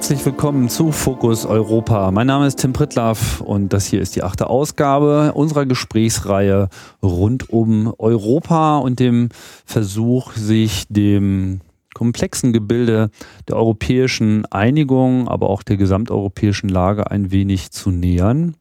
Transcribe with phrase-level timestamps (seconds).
[0.00, 2.10] herzlich willkommen zu Fokus Europa.
[2.10, 6.70] Mein Name ist Tim Prittlaff und das hier ist die achte Ausgabe unserer Gesprächsreihe
[7.02, 9.28] rund um Europa und dem
[9.66, 11.60] Versuch, sich dem
[11.92, 13.10] komplexen Gebilde
[13.46, 18.54] der europäischen Einigung, aber auch der gesamteuropäischen Lage ein wenig zu nähern.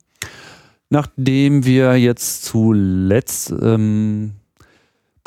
[0.89, 4.33] Nachdem wir jetzt zuletzt ähm,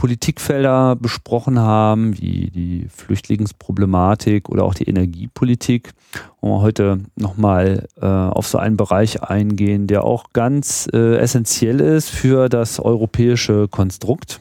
[0.02, 5.92] Politikfelder besprochen haben, wie die Flüchtlingsproblematik oder auch die Energiepolitik,
[6.40, 12.10] wir heute nochmal äh, auf so einen Bereich eingehen, der auch ganz äh, essentiell ist
[12.10, 14.40] für das europäische Konstrukt.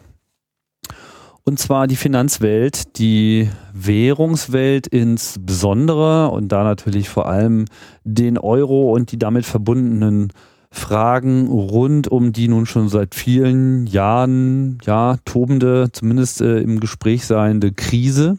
[1.44, 7.66] Und zwar die Finanzwelt, die Währungswelt insbesondere und da natürlich vor allem
[8.04, 10.34] den Euro und die damit verbundenen
[10.72, 17.26] Fragen rund um die nun schon seit vielen Jahren, ja, tobende, zumindest äh, im Gespräch
[17.26, 18.38] seiende Krise,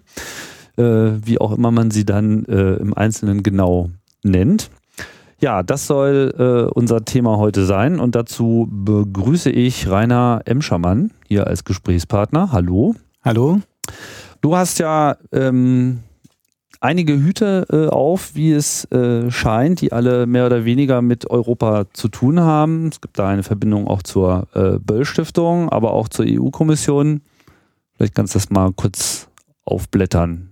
[0.76, 3.90] äh, wie auch immer man sie dann äh, im Einzelnen genau
[4.22, 4.70] nennt.
[5.40, 11.48] Ja, das soll äh, unser Thema heute sein und dazu begrüße ich Rainer Emschermann hier
[11.48, 12.52] als Gesprächspartner.
[12.52, 12.94] Hallo.
[13.24, 13.60] Hallo.
[14.40, 15.98] Du hast ja ähm,
[16.82, 21.86] einige Hüte äh, auf, wie es äh, scheint, die alle mehr oder weniger mit Europa
[21.92, 22.88] zu tun haben.
[22.88, 27.22] Es gibt da eine Verbindung auch zur äh, Böll-Stiftung, aber auch zur EU-Kommission.
[27.96, 29.28] Vielleicht kannst du das mal kurz
[29.64, 30.50] aufblättern.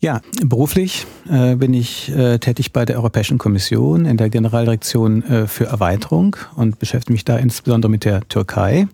[0.00, 5.46] Ja, beruflich äh, bin ich äh, tätig bei der Europäischen Kommission in der Generaldirektion äh,
[5.46, 8.88] für Erweiterung und beschäftige mich da insbesondere mit der Türkei.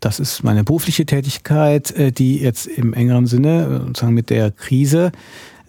[0.00, 4.50] Das ist meine berufliche Tätigkeit, äh, die jetzt im engeren Sinne, äh, sozusagen mit der
[4.50, 5.12] Krise,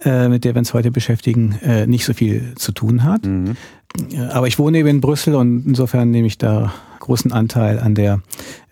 [0.04, 3.24] äh, mit der wir uns heute beschäftigen, nicht so viel zu tun hat.
[3.24, 3.56] Mhm.
[4.30, 8.20] Aber ich wohne eben in Brüssel und insofern nehme ich da großen Anteil an der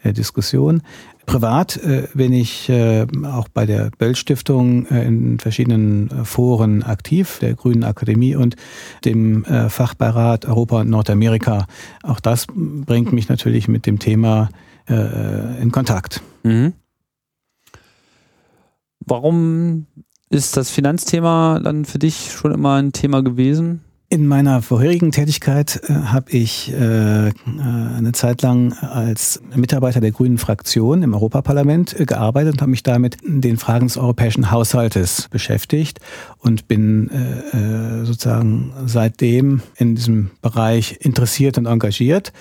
[0.05, 0.83] Diskussion.
[1.25, 1.81] Privat
[2.13, 2.71] bin ich
[3.25, 8.57] auch bei der Böll Stiftung in verschiedenen Foren aktiv, der Grünen Akademie und
[9.07, 11.67] dem Fachbeirat Europa und Nordamerika.
[12.03, 14.51] Auch das bringt mich natürlich mit dem Thema
[14.89, 16.23] äh, in Kontakt.
[16.43, 16.75] Mhm.
[19.01, 19.87] Warum
[20.31, 23.85] ist das Finanzthema dann für dich schon immer ein Thema gewesen?
[24.11, 30.13] In meiner vorherigen Tätigkeit äh, habe ich äh, äh, eine Zeit lang als Mitarbeiter der
[30.13, 35.29] Grünen Fraktion im Europaparlament äh, gearbeitet und habe mich damit den Fragen des europäischen Haushaltes
[35.31, 36.01] beschäftigt
[36.39, 42.33] und bin äh, äh, sozusagen seitdem in diesem Bereich interessiert und engagiert.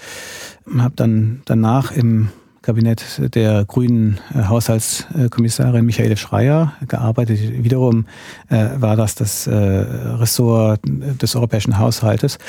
[0.78, 2.30] Habe dann danach im
[2.64, 7.40] Kabinett der grünen äh, Haushaltskommissarin Michaele Schreier gearbeitet.
[7.64, 8.06] Wiederum
[8.50, 12.40] äh, war das das äh, Ressort des europäischen Haushaltes.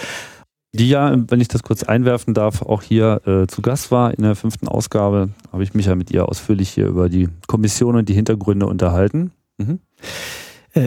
[0.72, 4.22] Die ja, wenn ich das kurz einwerfen darf, auch hier äh, zu Gast war in
[4.22, 8.08] der fünften Ausgabe, habe ich mich ja mit ihr ausführlich hier über die Kommission und
[8.08, 9.32] die Hintergründe unterhalten.
[9.58, 9.80] Mhm.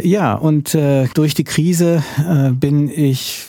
[0.03, 0.73] Ja, und
[1.13, 2.03] durch die Krise
[2.59, 3.45] bin ich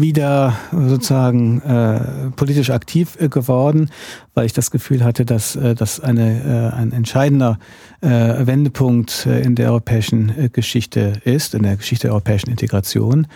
[0.00, 3.90] wieder sozusagen äh, politisch aktiv äh, geworden,
[4.34, 7.58] weil ich das Gefühl hatte, dass äh, das eine, äh, ein entscheidender
[8.00, 8.08] äh,
[8.46, 13.26] Wendepunkt äh, in der europäischen äh, Geschichte ist, in der Geschichte der europäischen Integration.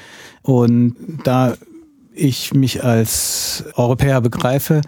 [0.42, 1.54] Und da
[2.18, 4.82] ich mich als Europäer begreife,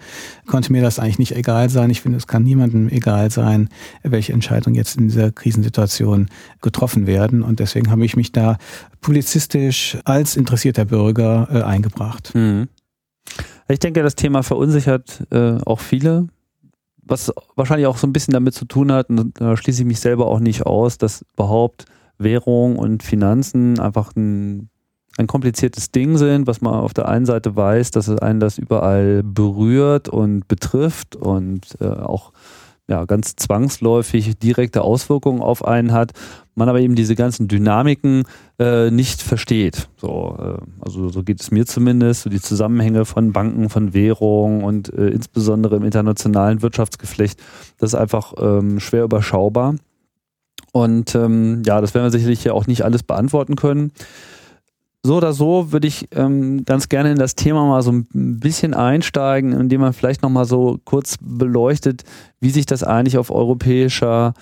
[0.45, 1.89] konnte mir das eigentlich nicht egal sein.
[1.89, 3.69] Ich finde, es kann niemandem egal sein,
[4.03, 6.29] welche Entscheidungen jetzt in dieser Krisensituation
[6.61, 7.41] getroffen werden.
[7.41, 8.57] Und deswegen habe ich mich da
[8.99, 12.35] publizistisch als interessierter Bürger äh, eingebracht.
[12.35, 12.67] Mhm.
[13.67, 16.27] Ich denke, das Thema verunsichert äh, auch viele,
[17.03, 19.99] was wahrscheinlich auch so ein bisschen damit zu tun hat, und da schließe ich mich
[19.99, 21.85] selber auch nicht aus, dass überhaupt
[22.17, 24.70] Währung und Finanzen einfach ein
[25.17, 28.57] ein kompliziertes Ding sind, was man auf der einen Seite weiß, dass es einen das
[28.57, 32.31] überall berührt und betrifft und äh, auch
[32.87, 36.11] ja, ganz zwangsläufig direkte Auswirkungen auf einen hat,
[36.55, 38.23] man aber eben diese ganzen Dynamiken
[38.59, 39.87] äh, nicht versteht.
[39.95, 44.63] So, äh, also so geht es mir zumindest, so die Zusammenhänge von Banken, von Währung
[44.63, 47.41] und äh, insbesondere im internationalen Wirtschaftsgeflecht,
[47.77, 49.75] das ist einfach ähm, schwer überschaubar.
[50.73, 53.91] Und ähm, ja, das werden wir sicherlich ja auch nicht alles beantworten können
[55.03, 58.07] so oder so würde ich ähm, ganz gerne in das Thema mal so ein
[58.39, 62.03] bisschen einsteigen, indem man vielleicht nochmal so kurz beleuchtet,
[62.39, 64.33] wie sich das eigentlich auf europäischer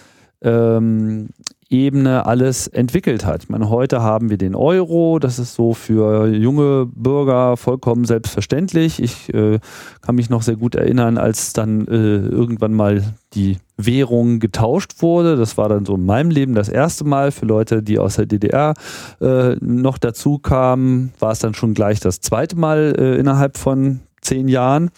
[0.42, 1.30] ähm,
[1.70, 3.44] Ebene alles entwickelt hat.
[3.44, 9.02] Ich meine, heute haben wir den Euro, das ist so für junge Bürger vollkommen selbstverständlich.
[9.02, 9.60] Ich äh,
[10.02, 15.36] kann mich noch sehr gut erinnern, als dann äh, irgendwann mal die Währung getauscht wurde.
[15.36, 17.32] Das war dann so in meinem Leben das erste Mal.
[17.32, 18.74] Für Leute, die aus der DDR
[19.22, 24.00] äh, noch dazu kamen, war es dann schon gleich das zweite Mal äh, innerhalb von
[24.22, 24.90] zehn Jahren.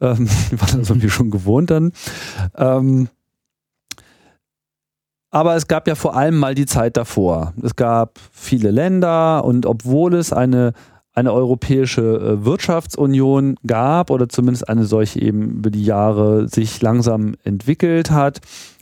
[0.00, 1.92] Ähm, war dann so wie schon gewohnt dann.
[2.56, 3.08] Ähm,
[5.30, 7.52] Aber es gab ja vor allem mal die Zeit davor.
[7.62, 10.72] Es gab viele Länder und obwohl es eine,
[11.14, 17.36] eine europäische äh, Wirtschaftsunion gab oder zumindest eine solche eben über die Jahre sich langsam
[17.44, 18.40] entwickelt hat,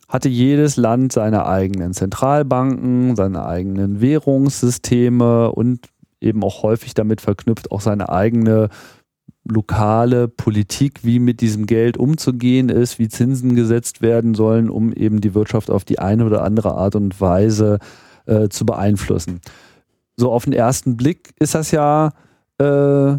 [0.08, 5.80] hatte jedes Land seine eigenen Zentralbanken, seine eigenen Währungssysteme und
[6.20, 8.70] eben auch häufig damit verknüpft auch seine eigene
[9.50, 15.20] lokale Politik, wie mit diesem Geld umzugehen ist, wie Zinsen gesetzt werden sollen, um eben
[15.20, 17.78] die Wirtschaft auf die eine oder andere Art und Weise
[18.26, 19.40] äh, zu beeinflussen.
[20.16, 22.12] So auf den ersten Blick ist das ja
[22.58, 23.16] äh,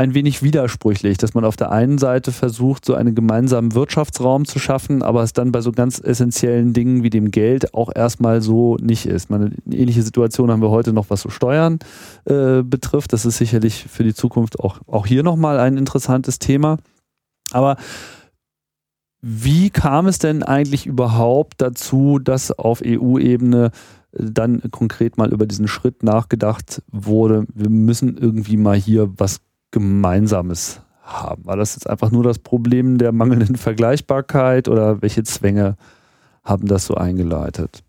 [0.00, 4.60] ein wenig widersprüchlich, dass man auf der einen Seite versucht, so einen gemeinsamen Wirtschaftsraum zu
[4.60, 8.76] schaffen, aber es dann bei so ganz essentiellen Dingen wie dem Geld auch erstmal so
[8.76, 9.28] nicht ist.
[9.28, 11.80] Meine, eine ähnliche Situation haben wir heute noch, was so Steuern
[12.26, 13.12] äh, betrifft.
[13.12, 16.76] Das ist sicherlich für die Zukunft auch, auch hier nochmal ein interessantes Thema.
[17.50, 17.76] Aber
[19.20, 23.72] wie kam es denn eigentlich überhaupt dazu, dass auf EU-Ebene
[24.12, 30.80] dann konkret mal über diesen Schritt nachgedacht wurde, wir müssen irgendwie mal hier was Gemeinsames
[31.02, 31.44] haben?
[31.44, 35.76] War das jetzt einfach nur das Problem der mangelnden Vergleichbarkeit oder welche Zwänge
[36.44, 37.82] haben das so eingeleitet?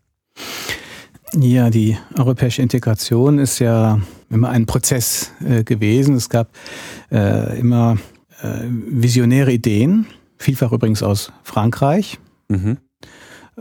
[1.33, 3.99] Ja, die europäische Integration ist ja
[4.29, 6.15] immer ein Prozess äh, gewesen.
[6.15, 6.49] Es gab
[7.11, 7.97] äh, immer
[8.41, 12.19] äh, visionäre Ideen, vielfach übrigens aus Frankreich.
[12.47, 12.77] Mhm.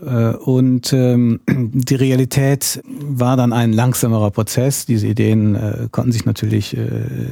[0.01, 4.87] Äh, und ähm, die Realität war dann ein langsamerer Prozess.
[4.87, 6.81] Diese Ideen äh, konnten sich natürlich äh,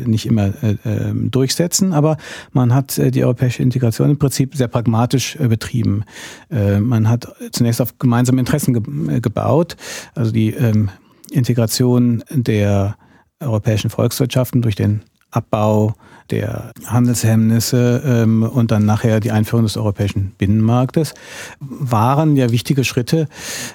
[0.04, 2.16] nicht immer äh, ähm, durchsetzen, aber
[2.52, 6.04] man hat die europäische Integration im Prinzip sehr pragmatisch betrieben.
[6.48, 9.76] Man hat zunächst auf gemeinsame Interessen ge gebaut,
[10.14, 10.90] also die ähm,
[11.30, 12.96] Integration der
[13.40, 15.94] europäischen Volkswirtschaften durch den Abbau
[16.30, 21.14] der Handelshemmnisse ähm, und dann nachher die Einführung des europäischen Binnenmarktes
[21.60, 23.28] waren ja wichtige Schritte,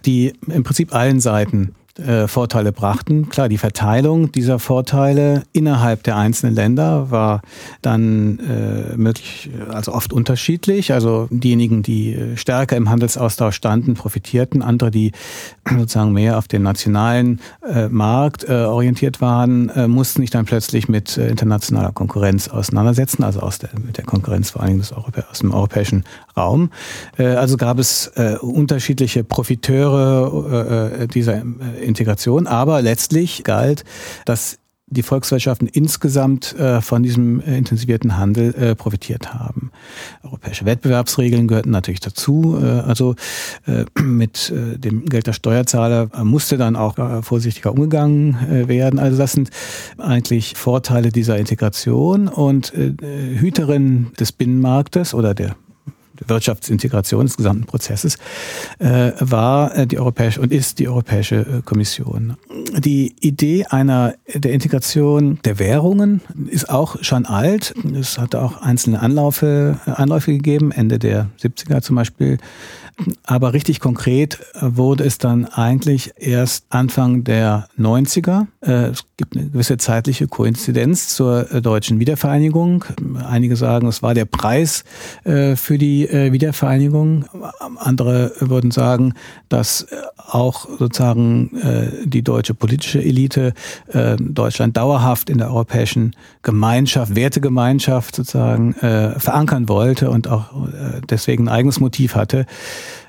[0.06, 3.30] die im Prinzip allen Seiten äh, Vorteile brachten.
[3.30, 7.42] Klar, die Verteilung dieser Vorteile innerhalb der einzelnen Länder war
[7.82, 10.94] dann äh, möglich, also oft unterschiedlich.
[10.94, 14.62] Also diejenigen, die äh, stärker im Handelsaustausch standen, profitierten.
[14.62, 15.12] Andere, die
[15.70, 21.18] sozusagen mehr auf den nationalen äh, Markt äh, orientiert waren, mussten sich dann plötzlich mit
[21.18, 25.54] internationaler Konkurrenz auseinandersetzen, also aus der, mit der Konkurrenz vor allem des Europä aus dem
[25.54, 26.04] europäischen
[26.36, 26.70] Raum.
[27.18, 28.12] Also gab es
[28.42, 31.42] unterschiedliche Profiteure dieser
[31.82, 33.84] Integration, aber letztlich galt,
[34.26, 34.60] dass
[34.92, 39.72] die Volkswirtschaften insgesamt äh, von diesem äh, intensivierten Handel äh, profitiert haben.
[40.22, 42.58] Europäische Wettbewerbsregeln gehörten natürlich dazu.
[42.86, 43.16] Also
[44.00, 49.00] mit dem Geld der Steuerzahler musste dann auch vorsichtiger umgegangen werden.
[49.00, 49.50] Also das sind
[49.98, 55.56] eigentlich Vorteile dieser Integration und Hüterin des Binnenmarktes oder der
[56.28, 58.18] Wirtschaftsintegration des gesamten Prozesses,
[58.80, 62.38] äh, war äh, die europäische und ist die Europäische äh, Kommission.
[62.78, 67.74] Die Idee einer der Integration der Währungen ist auch schon alt.
[68.00, 72.38] Es hat auch einzelne Anlaufe, Anläufe gegeben, Ende der 70er zum Beispiel
[73.24, 78.48] aber richtig konkret wurde es dann eigentlich erst Anfang der 90er.
[78.62, 82.86] Äh, es gibt eine gewisse zeitliche Koinzidenz zur äh, deutschen Wiedervereinigung.
[83.28, 84.84] Einige sagen, es war der Preis
[85.24, 87.26] äh, für die Wiedervereinigung.
[87.78, 89.14] Andere würden sagen,
[89.50, 91.52] dass auch sozusagen
[92.06, 93.54] die deutsche politische Elite
[94.20, 100.46] Deutschland dauerhaft in der europäischen Gemeinschaft, Wertegemeinschaft sozusagen verankern wollte und auch
[101.10, 102.46] deswegen ein eigenes Motiv hatte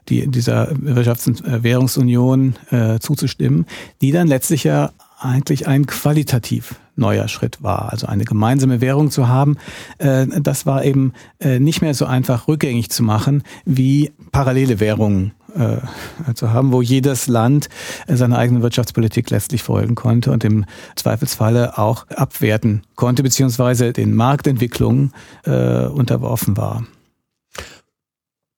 [0.09, 3.67] die, dieser Wirtschafts- und äh, Währungsunion äh, zuzustimmen,
[4.01, 7.91] die dann letztlich ja eigentlich ein qualitativ neuer Schritt war.
[7.93, 9.57] Also eine gemeinsame Währung zu haben,
[9.99, 15.33] äh, das war eben äh, nicht mehr so einfach rückgängig zu machen, wie parallele Währungen
[15.55, 17.69] äh, zu haben, wo jedes Land
[18.07, 20.65] äh, seine eigene Wirtschaftspolitik letztlich folgen konnte und im
[20.97, 25.13] Zweifelsfalle auch abwerten konnte, beziehungsweise den Marktentwicklungen
[25.45, 26.85] unterworfen war.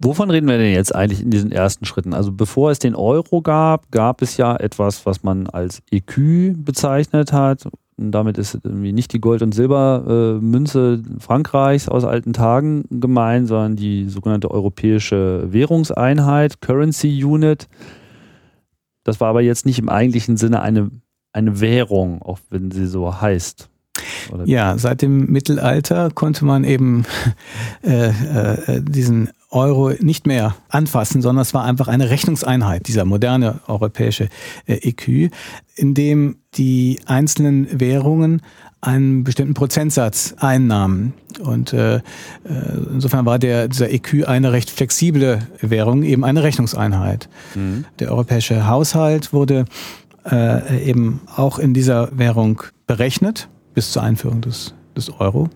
[0.04, 2.12] Wovon reden wir denn jetzt eigentlich in diesen ersten Schritten?
[2.12, 7.32] Also bevor es den Euro gab, gab es ja etwas, was man als EQ bezeichnet
[7.32, 7.66] hat.
[7.96, 13.76] Und damit ist irgendwie nicht die Gold- und Silbermünze Frankreichs aus alten Tagen gemeint, sondern
[13.76, 17.66] die sogenannte europäische Währungseinheit, Currency Unit.
[19.04, 20.90] Das war aber jetzt nicht im eigentlichen Sinne eine,
[21.32, 23.70] eine Währung, auch wenn sie so heißt.
[24.32, 27.04] Oder ja, seit dem Mittelalter konnte man eben
[27.82, 33.60] äh, äh, diesen Euro nicht mehr anfassen, sondern es war einfach eine Rechnungseinheit, dieser moderne
[33.68, 34.28] europäische
[34.66, 35.30] äh, EQ,
[35.76, 38.42] in dem die einzelnen Währungen
[38.80, 41.14] einen bestimmten Prozentsatz Einnahmen.
[41.40, 42.00] Und äh, äh,
[42.92, 47.28] insofern war der, dieser EQ eine recht flexible Währung, eben eine Rechnungseinheit.
[47.54, 47.86] Mhm.
[47.98, 49.64] Der europäische Haushalt wurde
[50.30, 55.48] äh, eben auch in dieser Währung berechnet, bis zur Einführung des, des Euro.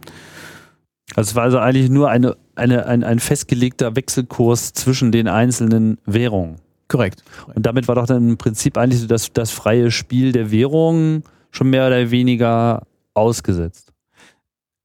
[1.14, 5.98] Also es war also eigentlich nur eine, eine, ein, ein festgelegter Wechselkurs zwischen den einzelnen
[6.04, 6.56] Währungen.
[6.88, 7.22] Korrekt.
[7.54, 11.22] Und damit war doch dann im Prinzip eigentlich so das, das freie Spiel der Währungen
[11.50, 12.82] schon mehr oder weniger
[13.14, 13.92] ausgesetzt.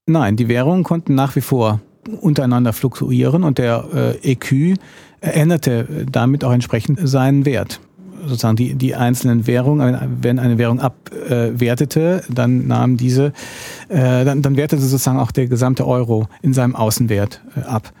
[0.06, 1.80] Nein, die Währungen konnten nach wie vor
[2.20, 4.78] untereinander fluktuieren und der äh, EQ
[5.20, 7.80] änderte damit auch entsprechend seinen Wert
[8.26, 13.32] sozusagen die, die einzelnen Währungen, wenn eine Währung abwertete, dann nahm diese,
[13.88, 17.92] äh, dann, dann wertete sozusagen auch der gesamte Euro in seinem Außenwert äh, ab.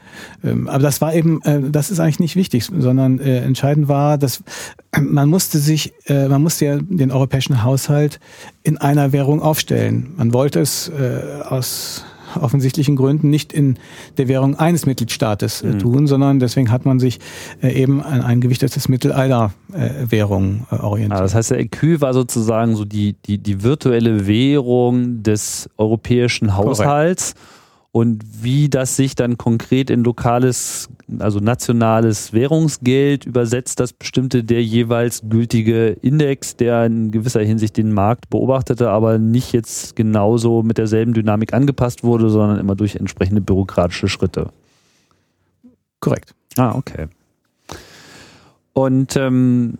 [0.42, 4.18] Ähm, aber das war eben, äh, das ist eigentlich nicht wichtig, sondern äh, entscheidend war,
[4.18, 4.42] dass
[5.00, 8.20] man musste sich, äh, man musste ja den europäischen Haushalt
[8.62, 10.12] in einer Währung aufstellen.
[10.16, 12.04] Man wollte es äh, aus
[12.40, 13.78] offensichtlichen Gründen nicht in
[14.18, 15.78] der Währung eines Mitgliedstaates äh, mhm.
[15.78, 17.18] tun, sondern deswegen hat man sich
[17.62, 21.18] äh, eben an ein gewichtetes Mittel aller äh, Währungen äh, orientiert.
[21.18, 26.56] Ah, das heißt, der EQ war sozusagen so die, die, die virtuelle Währung des europäischen
[26.56, 27.34] Haushalts.
[27.34, 27.53] Korrekt
[27.94, 30.88] und wie das sich dann konkret in lokales,
[31.20, 37.92] also nationales Währungsgeld übersetzt, das bestimmte der jeweils gültige Index, der in gewisser Hinsicht den
[37.92, 43.40] Markt beobachtete, aber nicht jetzt genauso mit derselben Dynamik angepasst wurde, sondern immer durch entsprechende
[43.40, 44.48] bürokratische Schritte.
[46.00, 46.34] Korrekt.
[46.56, 47.06] Ah, okay.
[48.72, 49.78] Und ähm,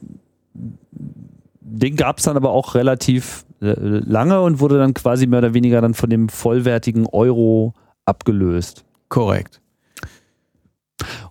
[0.52, 5.52] den gab es dann aber auch relativ äh, lange und wurde dann quasi mehr oder
[5.52, 8.84] weniger dann von dem vollwertigen Euro abgelöst.
[9.08, 9.60] Korrekt.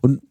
[0.02, 0.22] Und,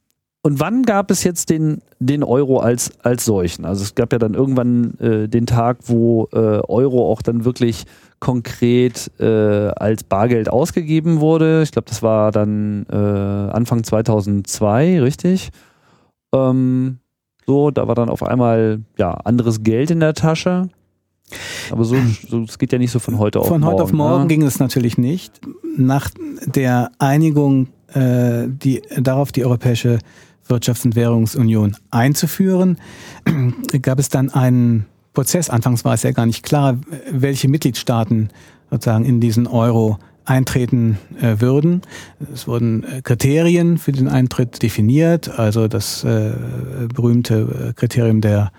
[0.42, 3.64] und wann gab es jetzt den, den Euro als, als solchen?
[3.64, 7.84] Also es gab ja dann irgendwann äh, den Tag, wo äh, Euro auch dann wirklich
[8.20, 11.62] konkret äh, als Bargeld ausgegeben wurde.
[11.62, 15.50] Ich glaube, das war dann äh, Anfang 2002, richtig?
[16.32, 16.98] Ähm,
[17.46, 20.68] so, da war dann auf einmal ja anderes Geld in der Tasche.
[21.70, 21.96] Aber so,
[22.28, 23.70] so es geht ja nicht so von heute auf von morgen.
[23.70, 24.28] Von heute auf morgen ne?
[24.28, 25.40] ging es natürlich nicht.
[25.76, 26.10] Nach
[26.46, 29.98] der Einigung, äh, die darauf die Europäische
[30.48, 32.78] Wirtschafts- und Währungsunion einzuführen,
[33.82, 35.50] gab es dann einen Prozess.
[35.50, 36.78] Anfangs war es ja gar nicht klar,
[37.10, 38.30] welche Mitgliedstaaten
[38.70, 41.82] sozusagen in diesen Euro eintreten äh, würden.
[42.32, 46.32] Es wurden äh, Kriterien für den Eintritt definiert, also das äh,
[46.94, 48.52] berühmte äh, Kriterium der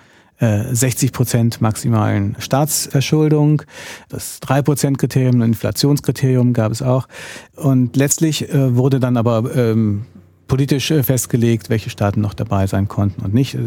[0.72, 3.64] 60 äh, Prozent maximalen Staatsverschuldung,
[4.10, 7.08] das 3 Prozent Kriterium, ein Inflationskriterium gab es auch.
[7.56, 10.06] Und letztlich äh, wurde dann aber ähm,
[10.48, 13.58] politisch äh, festgelegt, welche Staaten noch dabei sein konnten und nicht.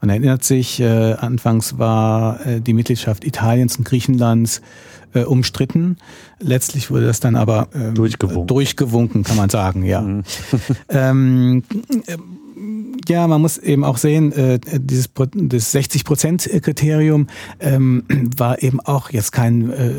[0.00, 4.60] Man erinnert sich, äh, anfangs war äh, die Mitgliedschaft Italiens und Griechenlands
[5.14, 5.96] äh, umstritten.
[6.40, 8.46] Letztlich wurde das dann aber ähm, durchgewunken.
[8.46, 10.00] durchgewunken, kann man sagen, ja.
[10.00, 10.24] Mhm.
[10.88, 11.62] ähm,
[13.08, 17.26] ja, man muss eben auch sehen, äh, dieses das 60-Prozent-Kriterium
[17.60, 18.04] ähm,
[18.36, 19.92] war eben auch jetzt kein, äh,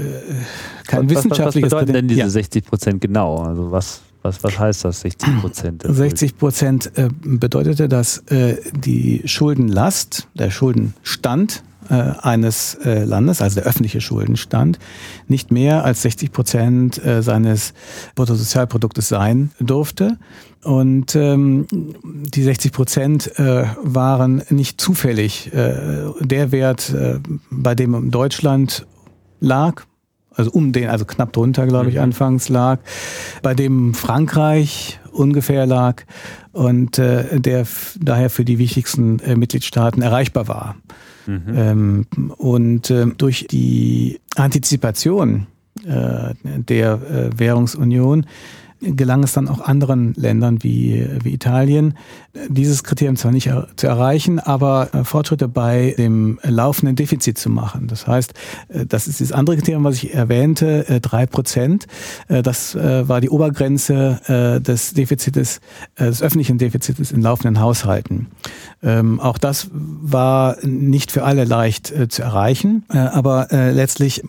[0.87, 1.71] kein was, wissenschaftliches.
[1.71, 2.29] Was bedeuten denn diese ja.
[2.29, 3.37] 60 Prozent genau?
[3.37, 5.83] Also was, was, was heißt das 60 Prozent?
[5.87, 11.63] 60 Prozent äh, bedeutete, dass äh, die Schuldenlast, der Schuldenstand
[11.93, 14.79] eines äh, Landes, also der öffentliche Schuldenstand,
[15.27, 17.73] nicht mehr als 60 Prozent äh, seines
[18.15, 20.17] Bruttosozialproduktes sein durfte.
[20.63, 21.67] Und ähm,
[22.03, 25.75] die 60 Prozent äh, waren nicht zufällig äh,
[26.21, 27.19] der Wert, äh,
[27.51, 28.87] bei dem Deutschland
[29.39, 29.83] lag,
[30.35, 32.01] also um den, also knapp drunter, glaube ich, mhm.
[32.01, 32.79] anfangs lag,
[33.41, 36.03] bei dem Frankreich ungefähr lag
[36.51, 37.65] und äh, der
[37.99, 40.75] daher für die wichtigsten äh, Mitgliedstaaten erreichbar war.
[41.27, 41.53] Mhm.
[41.55, 42.05] Ähm,
[42.37, 45.47] und äh, durch die Antizipation
[45.85, 48.25] äh, der äh, Währungsunion
[48.81, 51.95] gelang es dann auch anderen Ländern wie, wie Italien,
[52.49, 57.87] dieses Kriterium zwar nicht zu erreichen, aber äh, Fortschritte bei dem laufenden Defizit zu machen.
[57.87, 58.33] Das heißt,
[58.69, 61.87] äh, das ist das andere Kriterium, was ich erwähnte, äh, drei Prozent.
[62.27, 65.59] Das war die Obergrenze des Defizites,
[65.99, 68.27] des öffentlichen Defizites in laufenden Haushalten.
[68.83, 74.23] Ähm, auch das war nicht für alle leicht zu erreichen, aber letztlich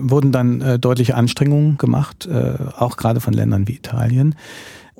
[0.00, 2.28] wurden dann deutliche Anstrengungen gemacht,
[2.76, 4.34] auch gerade von Ländern wie Italien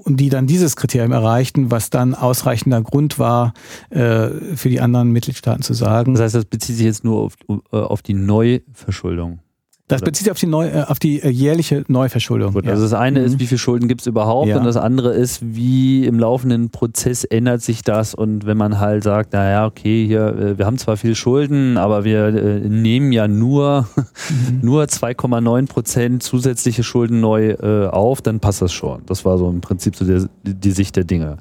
[0.06, 3.54] und die dann dieses Kriterium erreichten, was dann ausreichender Grund war,
[3.90, 6.14] äh, für die anderen Mitgliedstaaten zu sagen.
[6.14, 9.40] Das heißt, das bezieht sich jetzt nur auf, äh, auf die Neuverschuldung.
[9.88, 12.54] Das bezieht sich auf die, neu, äh, auf die äh, jährliche Neuverschuldung.
[12.54, 13.26] Gut, also das eine mhm.
[13.26, 14.58] ist, wie viel Schulden gibt es überhaupt ja.
[14.58, 19.04] und das andere ist, wie im laufenden Prozess ändert sich das und wenn man halt
[19.04, 23.28] sagt, naja, okay, hier, äh, wir haben zwar viel Schulden, aber wir äh, nehmen ja
[23.28, 24.60] nur, mhm.
[24.62, 29.02] nur 2,9 Prozent zusätzliche Schulden neu äh, auf, dann passt das schon.
[29.06, 31.36] Das war so im Prinzip so der, die Sicht der Dinge.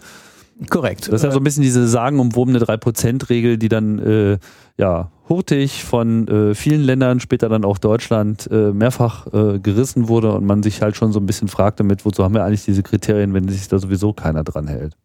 [0.69, 1.07] Korrekt.
[1.07, 4.37] Das ist ja so ein bisschen diese sagenumwobene 3%-Regel, die dann äh,
[4.77, 10.31] ja hurtig von äh, vielen Ländern, später dann auch Deutschland, äh, mehrfach äh, gerissen wurde
[10.31, 12.83] und man sich halt schon so ein bisschen fragt damit, wozu haben wir eigentlich diese
[12.83, 14.95] Kriterien, wenn sich da sowieso keiner dran hält.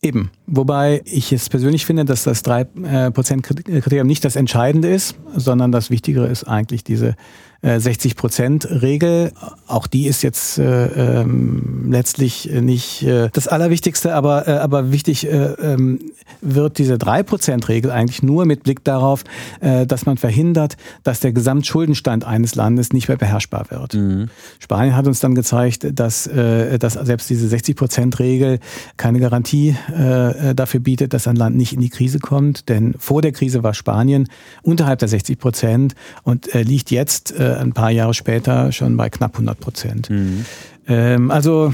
[0.00, 0.30] Eben.
[0.46, 6.28] Wobei ich es persönlich finde, dass das 3%-Kriterium nicht das Entscheidende ist, sondern das Wichtigere
[6.28, 7.16] ist eigentlich diese
[7.60, 9.32] 60 Prozent Regel.
[9.66, 15.26] Auch die ist jetzt äh, ähm, letztlich nicht äh, das Allerwichtigste, aber, äh, aber wichtig
[15.26, 15.98] äh, ähm,
[16.40, 19.24] wird diese 3 Prozent Regel eigentlich nur mit Blick darauf,
[19.60, 23.94] äh, dass man verhindert, dass der Gesamtschuldenstand eines Landes nicht mehr beherrschbar wird.
[23.94, 24.28] Mhm.
[24.60, 28.60] Spanien hat uns dann gezeigt, dass, äh, dass selbst diese 60 Prozent Regel
[28.96, 32.68] keine Garantie äh, dafür bietet, dass ein Land nicht in die Krise kommt.
[32.68, 34.28] Denn vor der Krise war Spanien
[34.62, 39.10] unterhalb der 60 Prozent und äh, liegt jetzt äh, ein paar Jahre später schon bei
[39.10, 40.10] knapp 100 Prozent.
[40.10, 40.44] Mhm.
[40.86, 41.72] Ähm, also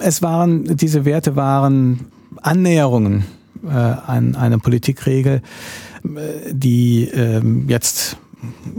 [0.00, 2.06] es waren, diese Werte waren
[2.42, 3.24] Annäherungen
[3.64, 5.42] äh, an eine Politikregel,
[6.04, 6.08] äh,
[6.52, 8.16] die äh, jetzt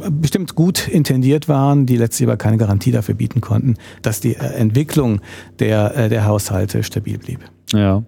[0.09, 4.53] bestimmt gut intendiert waren, die letztlich aber keine Garantie dafür bieten konnten, dass die äh,
[4.53, 5.21] Entwicklung
[5.59, 7.39] der, äh, der Haushalte stabil blieb.
[7.73, 8.03] Ja.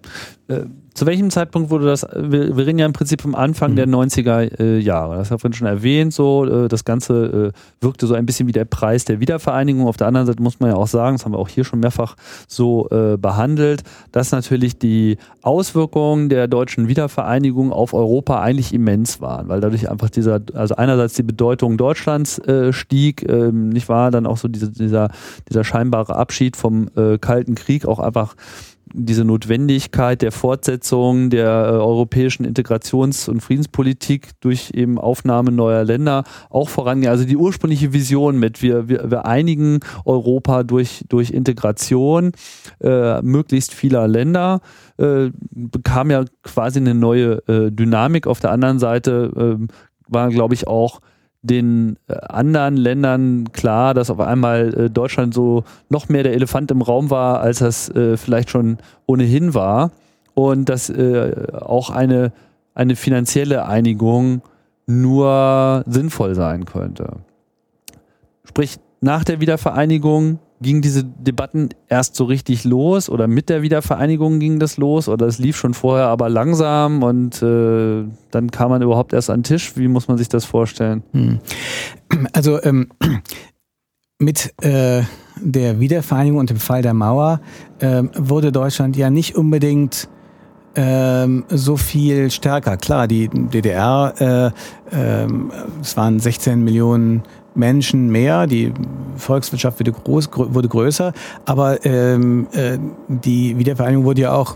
[0.93, 3.75] Zu welchem Zeitpunkt wurde das, wir, wir reden ja im Prinzip vom Anfang mhm.
[3.77, 8.07] der 90er äh, Jahre, das hat man schon erwähnt, so, äh, das Ganze äh, wirkte
[8.07, 9.87] so ein bisschen wie der Preis der Wiedervereinigung.
[9.87, 11.79] Auf der anderen Seite muss man ja auch sagen, das haben wir auch hier schon
[11.79, 12.15] mehrfach
[12.47, 19.47] so äh, behandelt, dass natürlich die Auswirkungen der deutschen Wiedervereinigung auf Europa eigentlich immens waren,
[19.47, 24.25] weil dadurch einfach dieser, also einerseits die Bedeutung Deutschlands äh, stieg, äh, nicht wahr, dann
[24.25, 25.09] auch so diese, dieser,
[25.49, 28.35] dieser scheinbare Abschied vom äh, Kalten Krieg auch einfach
[28.93, 36.23] diese Notwendigkeit der Fortsetzung der äh, europäischen Integrations- und Friedenspolitik durch eben Aufnahme neuer Länder
[36.49, 37.11] auch vorangehen.
[37.11, 42.31] Also die ursprüngliche Vision mit wir, wir, wir einigen Europa durch, durch Integration
[42.81, 44.61] äh, möglichst vieler Länder
[44.97, 48.27] äh, bekam ja quasi eine neue äh, Dynamik.
[48.27, 49.67] Auf der anderen Seite äh,
[50.07, 50.99] war, glaube ich, auch
[51.41, 56.71] den äh, anderen Ländern klar, dass auf einmal äh, Deutschland so noch mehr der Elefant
[56.71, 58.77] im Raum war, als das äh, vielleicht schon
[59.07, 59.91] ohnehin war
[60.33, 62.31] und dass auch eine,
[62.73, 64.41] eine finanzielle Einigung
[64.87, 67.17] nur sinnvoll sein könnte.
[68.45, 74.39] Sprich, nach der Wiedervereinigung gingen diese Debatten erst so richtig los oder mit der Wiedervereinigung
[74.39, 78.81] ging das los oder es lief schon vorher aber langsam und äh, dann kam man
[78.81, 79.75] überhaupt erst an den Tisch.
[79.75, 81.03] Wie muss man sich das vorstellen?
[81.13, 81.39] Hm.
[82.33, 82.89] Also ähm,
[84.19, 85.01] mit äh,
[85.37, 87.41] der Wiedervereinigung und dem Fall der Mauer
[87.79, 90.07] äh, wurde Deutschland ja nicht unbedingt
[90.75, 92.77] ähm, so viel stärker.
[92.77, 94.13] Klar, die DDR,
[94.91, 95.27] äh, äh,
[95.81, 98.73] es waren 16 Millionen Menschen mehr, die
[99.17, 101.13] Volkswirtschaft wurde, groß, wurde größer,
[101.45, 104.55] aber ähm, äh, die Wiedervereinigung wurde ja auch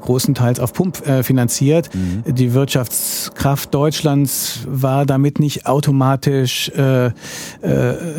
[0.00, 1.90] großenteils auf Pump äh, finanziert.
[1.94, 2.34] Mhm.
[2.34, 7.12] Die Wirtschaftskraft Deutschlands war damit nicht automatisch äh, äh,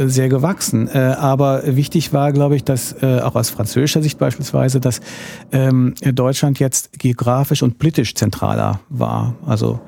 [0.05, 0.87] sehr gewachsen.
[0.87, 5.01] Äh, aber wichtig war, glaube ich, dass äh, auch aus französischer Sicht beispielsweise, dass
[5.51, 9.35] ähm, Deutschland jetzt geografisch und politisch zentraler war.
[9.45, 9.79] Also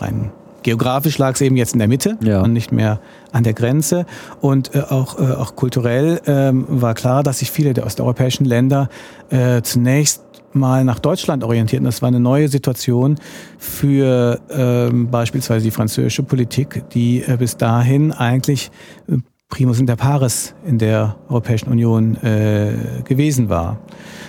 [0.00, 0.30] rein
[0.62, 2.40] Geografisch lag es eben jetzt in der Mitte ja.
[2.40, 3.00] und nicht mehr
[3.32, 4.06] an der Grenze.
[4.40, 8.88] Und äh, auch, äh, auch kulturell ähm, war klar, dass sich viele der osteuropäischen Länder
[9.30, 10.22] äh, zunächst
[10.54, 11.84] mal nach Deutschland orientierten.
[11.84, 13.16] Das war eine neue Situation
[13.58, 18.70] für ähm, beispielsweise die französische Politik, die äh, bis dahin eigentlich
[19.08, 19.16] äh,
[19.48, 23.78] primus inter pares in der Europäischen Union äh, gewesen war.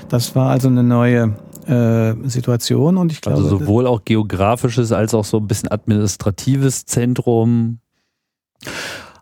[0.09, 1.35] Das war also eine neue
[1.67, 3.37] äh, Situation und ich glaube.
[3.37, 7.79] Also sowohl auch geografisches als auch so ein bisschen administratives Zentrum.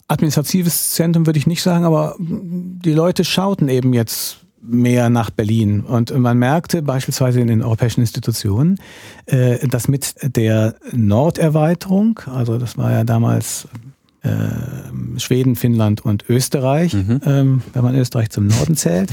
[0.07, 5.81] Administratives Zentrum würde ich nicht sagen, aber die Leute schauten eben jetzt mehr nach Berlin.
[5.81, 8.77] Und man merkte beispielsweise in den europäischen Institutionen,
[9.25, 13.67] äh, dass mit der Norderweiterung, also das war ja damals
[14.23, 17.21] äh, Schweden, Finnland und Österreich, mhm.
[17.25, 19.09] ähm, wenn man Österreich zum Norden zählt,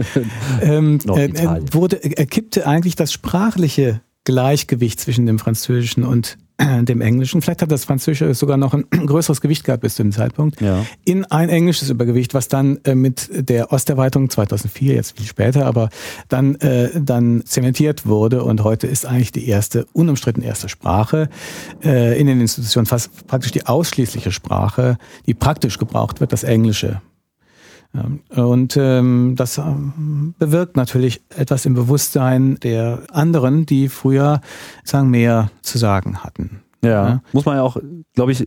[0.60, 6.38] ähm, äh, wurde, erkippte eigentlich das sprachliche Gleichgewicht zwischen dem Französischen und
[6.82, 7.42] dem Englischen.
[7.42, 10.60] Vielleicht hat das Französische sogar noch ein größeres Gewicht gehabt bis zu dem Zeitpunkt.
[10.60, 10.84] Ja.
[11.04, 15.88] In ein englisches Übergewicht, was dann äh, mit der Osterweiterung 2004, jetzt viel später, aber
[16.28, 21.28] dann, äh, dann zementiert wurde und heute ist eigentlich die erste, unumstritten erste Sprache
[21.84, 27.00] äh, in den Institutionen, fast praktisch die ausschließliche Sprache, die praktisch gebraucht wird, das Englische.
[28.34, 34.40] Und ähm, das ähm, bewirkt natürlich etwas im Bewusstsein der anderen, die früher
[34.82, 36.62] sagen mehr zu sagen hatten.
[36.82, 37.22] Ja, ja.
[37.32, 37.76] muss man ja auch,
[38.14, 38.46] glaube ich,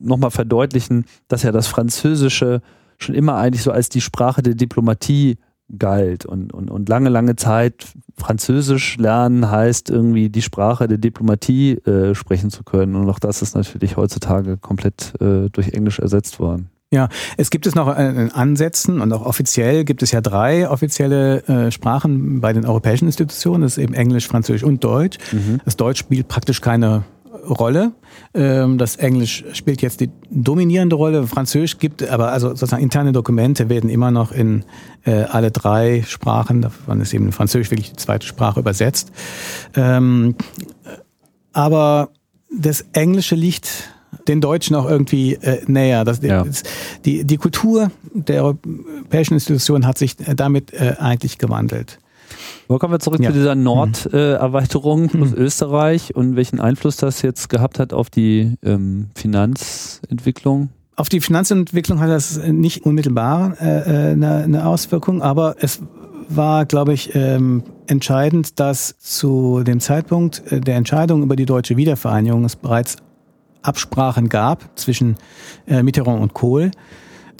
[0.00, 2.62] nochmal verdeutlichen, dass ja das Französische
[2.96, 5.36] schon immer eigentlich so als die Sprache der Diplomatie
[5.78, 11.74] galt und, und, und lange, lange Zeit Französisch lernen heißt irgendwie die Sprache der Diplomatie
[11.84, 16.40] äh, sprechen zu können und auch das ist natürlich heutzutage komplett äh, durch Englisch ersetzt
[16.40, 16.70] worden.
[16.92, 21.46] Ja, es gibt es noch in Ansätzen und auch offiziell gibt es ja drei offizielle
[21.46, 23.62] äh, Sprachen bei den europäischen Institutionen.
[23.62, 25.18] Das ist eben Englisch, Französisch und Deutsch.
[25.30, 25.60] Mhm.
[25.64, 27.04] Das Deutsch spielt praktisch keine
[27.48, 27.92] Rolle.
[28.34, 31.26] Ähm, das Englisch spielt jetzt die dominierende Rolle.
[31.26, 34.64] Französisch gibt aber also sozusagen interne Dokumente werden immer noch in
[35.04, 39.12] äh, alle drei Sprachen, davon ist eben Französisch wirklich die zweite Sprache übersetzt.
[39.76, 40.34] Ähm,
[41.52, 42.10] aber
[42.56, 43.90] das Englische liegt
[44.28, 46.04] den Deutschen auch irgendwie äh, näher.
[46.04, 46.44] Das, ja.
[46.44, 46.62] das,
[47.04, 51.98] die, die Kultur der europäischen Institutionen hat sich äh, damit äh, eigentlich gewandelt.
[52.68, 53.30] Aber kommen wir zurück ja.
[53.30, 55.22] zu dieser Norderweiterung mhm.
[55.22, 60.68] aus Österreich und welchen Einfluss das jetzt gehabt hat auf die ähm, Finanzentwicklung?
[60.96, 65.80] Auf die Finanzentwicklung hat das nicht unmittelbar äh, eine, äh, eine Auswirkung, aber es
[66.28, 71.76] war, glaube ich, ähm, entscheidend, dass zu dem Zeitpunkt äh, der Entscheidung über die deutsche
[71.76, 72.96] Wiedervereinigung es bereits
[73.62, 75.16] Absprachen gab zwischen
[75.66, 76.70] äh, Mitterrand und Kohl,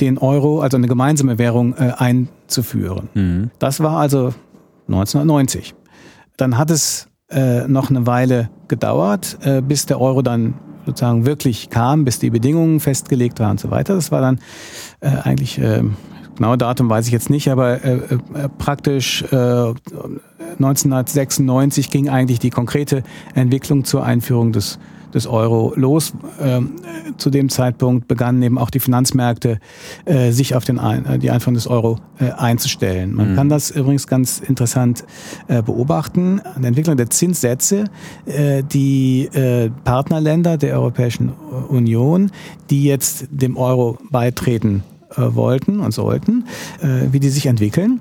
[0.00, 3.09] den Euro, also eine gemeinsame Währung, äh, einzuführen.
[3.14, 3.50] Mhm.
[3.59, 4.35] Das war also
[4.88, 5.74] 1990.
[6.37, 10.54] Dann hat es äh, noch eine Weile gedauert, äh, bis der Euro dann
[10.87, 13.94] sozusagen wirklich kam, bis die Bedingungen festgelegt waren und so weiter.
[13.94, 14.40] Das war dann
[15.00, 15.83] äh, eigentlich, äh,
[16.37, 19.74] genaue Datum weiß ich jetzt nicht, aber äh, äh, praktisch äh,
[20.59, 23.02] 1996 ging eigentlich die konkrete
[23.35, 24.78] Entwicklung zur Einführung des
[25.14, 26.12] des Euro los.
[26.40, 26.77] Ähm,
[27.16, 29.59] zu dem Zeitpunkt begannen eben auch die Finanzmärkte
[30.05, 33.14] äh, sich auf den Ein äh, die Einführung des Euro äh, einzustellen.
[33.14, 33.37] Man mhm.
[33.37, 35.05] kann das übrigens ganz interessant
[35.49, 37.85] äh, beobachten an der Entwicklung der Zinssätze.
[38.27, 41.31] Äh, die äh, Partnerländer der Europäischen
[41.68, 42.31] Union,
[42.70, 44.83] die jetzt dem Euro beitreten
[45.16, 46.44] wollten und sollten,
[46.81, 48.01] wie die sich entwickeln.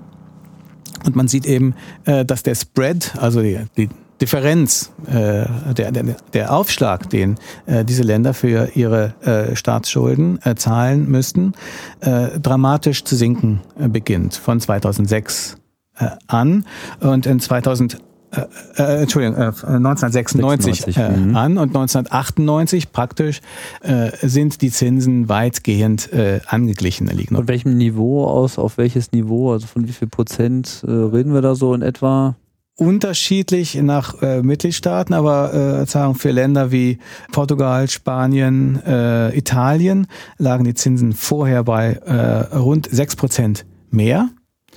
[1.05, 1.73] Und man sieht eben,
[2.05, 3.89] dass der Spread, also die, die
[4.21, 10.55] Differenz, äh, der, der, der Aufschlag, den äh, diese Länder für ihre äh, Staatsschulden äh,
[10.55, 11.53] zahlen müssten,
[12.01, 15.57] äh, dramatisch zu sinken äh, beginnt von 2006
[15.97, 16.65] äh, an
[16.99, 17.97] und in 2000
[18.31, 18.41] äh,
[18.77, 21.35] äh, Entschuldigung, äh, 1996 96, äh, mhm.
[21.35, 23.41] an und 1998 praktisch
[23.81, 27.07] äh, sind die Zinsen weitgehend äh, angeglichen.
[27.07, 31.33] Liegen von welchem Niveau aus, auf welches Niveau, also von wie viel Prozent äh, reden
[31.33, 32.35] wir da so in etwa?
[32.79, 36.99] Unterschiedlich nach äh, Mitgliedstaaten, aber äh, sagen für Länder wie
[37.31, 44.29] Portugal, Spanien, äh, Italien lagen die Zinsen vorher bei äh, rund sechs Prozent mehr.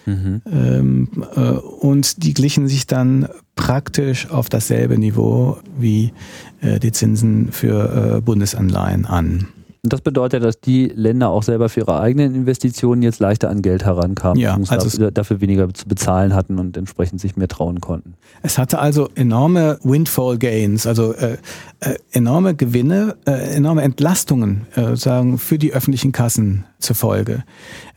[0.04, 0.42] Mhm.
[0.50, 6.12] Ähm, äh, und die glichen sich dann praktisch auf dasselbe Niveau wie
[6.60, 9.48] äh, die Zinsen für äh, Bundesanleihen an.
[9.85, 13.62] Und das bedeutet, dass die Länder auch selber für ihre eigenen Investitionen jetzt leichter an
[13.62, 18.14] Geld herankamen, ja, also dafür weniger zu bezahlen hatten und entsprechend sich mehr trauen konnten.
[18.42, 21.37] Es hatte also enorme Windfall Gains, also äh,
[21.81, 27.45] äh, enorme Gewinne, äh, enorme Entlastungen äh, sagen für die öffentlichen Kassen zur Folge,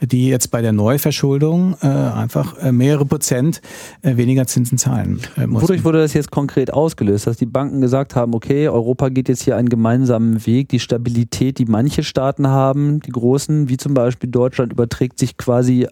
[0.01, 3.61] die jetzt bei der Neuverschuldung äh, einfach äh, mehrere Prozent
[4.01, 5.69] äh, weniger Zinsen zahlen äh, mussten.
[5.69, 9.43] Wodurch wurde das jetzt konkret ausgelöst, dass die Banken gesagt haben, okay, Europa geht jetzt
[9.43, 14.29] hier einen gemeinsamen Weg, die Stabilität, die manche Staaten haben, die großen, wie zum Beispiel
[14.29, 15.87] Deutschland, überträgt sich quasi äh,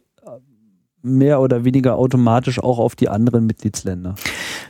[1.02, 4.16] mehr oder weniger automatisch auch auf die anderen Mitgliedsländer.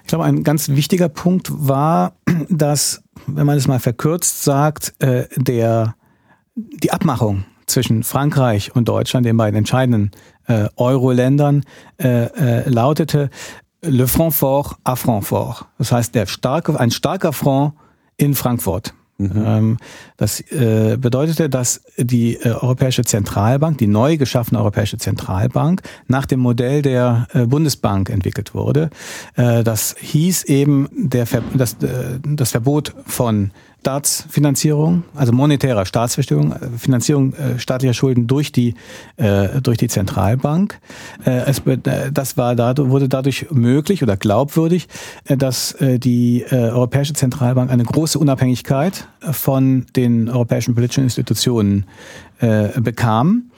[0.02, 2.14] Ich glaube, ein ganz wichtiger Punkt war,
[2.50, 5.96] dass, wenn man es mal verkürzt sagt, äh, der,
[6.56, 10.12] die Abmachung zwischen Frankreich und Deutschland, den beiden entscheidenden
[10.48, 11.64] äh, Euro-Ländern,
[11.98, 13.30] äh, äh, lautete
[13.82, 15.66] Le Franc fort à Francfort.
[15.78, 17.74] Das heißt, der starke, ein starker Franc
[18.16, 18.94] in Frankfurt.
[19.18, 19.44] Mhm.
[19.46, 19.78] Ähm,
[20.18, 26.40] das äh, bedeutete, dass die äh, Europäische Zentralbank, die neu geschaffene Europäische Zentralbank, nach dem
[26.40, 28.90] Modell der äh, Bundesbank entwickelt wurde.
[29.36, 31.78] Das hieß eben der Ver das,
[32.24, 33.52] das Verbot von
[33.84, 38.76] Staatsfinanzierung, also monetärer Staatsfinanzierung, äh, Finanzierung äh, staatlicher Schulden durch die
[39.17, 40.80] äh, durch die Zentralbank.
[41.26, 44.88] Das war dadurch, wurde dadurch möglich oder glaubwürdig,
[45.26, 51.86] dass die Europäische Zentralbank eine große Unabhängigkeit von den europäischen politischen Institutionen
[52.39, 53.52] bekam.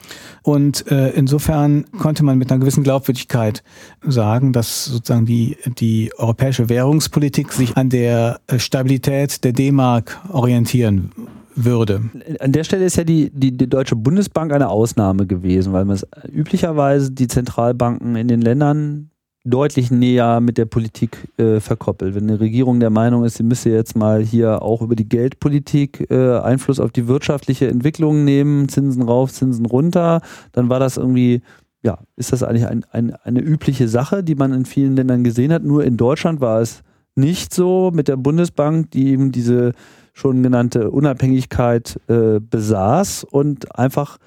[0.45, 3.63] Und äh, insofern konnte man mit einer gewissen Glaubwürdigkeit
[4.03, 11.11] sagen, dass sozusagen die, die europäische Währungspolitik sich an der äh, Stabilität der D-Mark orientieren
[11.55, 12.03] würde.
[12.39, 15.95] An der Stelle ist ja die, die, die Deutsche Bundesbank eine Ausnahme gewesen, weil man
[15.95, 19.09] es üblicherweise die Zentralbanken in den Ländern
[19.45, 22.15] deutlich näher mit der Politik äh, verkoppelt.
[22.15, 26.09] Wenn eine Regierung der Meinung ist, sie müsse jetzt mal hier auch über die Geldpolitik
[26.09, 31.41] äh, Einfluss auf die wirtschaftliche Entwicklung nehmen, Zinsen rauf, Zinsen runter, dann war das irgendwie,
[31.83, 35.53] ja, ist das eigentlich ein, ein, eine übliche Sache, die man in vielen Ländern gesehen
[35.53, 35.63] hat.
[35.63, 36.81] Nur in Deutschland war es
[37.15, 39.73] nicht so mit der Bundesbank, die eben diese
[40.11, 44.17] schon genannte Unabhängigkeit äh, besaß und einfach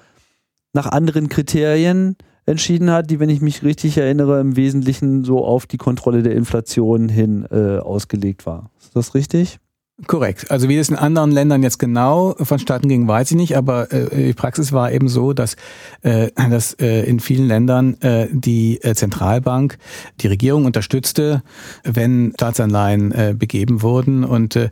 [0.71, 2.15] nach anderen Kriterien
[2.49, 6.35] entschieden hat, die, wenn ich mich richtig erinnere, im Wesentlichen so auf die Kontrolle der
[6.35, 8.69] Inflation hin äh, ausgelegt war.
[8.79, 9.59] Ist das richtig?
[10.07, 10.49] Korrekt.
[10.49, 14.27] Also wie das in anderen Ländern jetzt genau vonstatten ging, weiß ich nicht, aber äh,
[14.27, 15.57] die Praxis war eben so, dass,
[16.03, 19.77] äh, dass äh, in vielen Ländern äh, die äh, Zentralbank
[20.21, 21.43] die Regierung unterstützte,
[21.83, 24.69] wenn Staatsanleihen äh, begeben wurden und äh,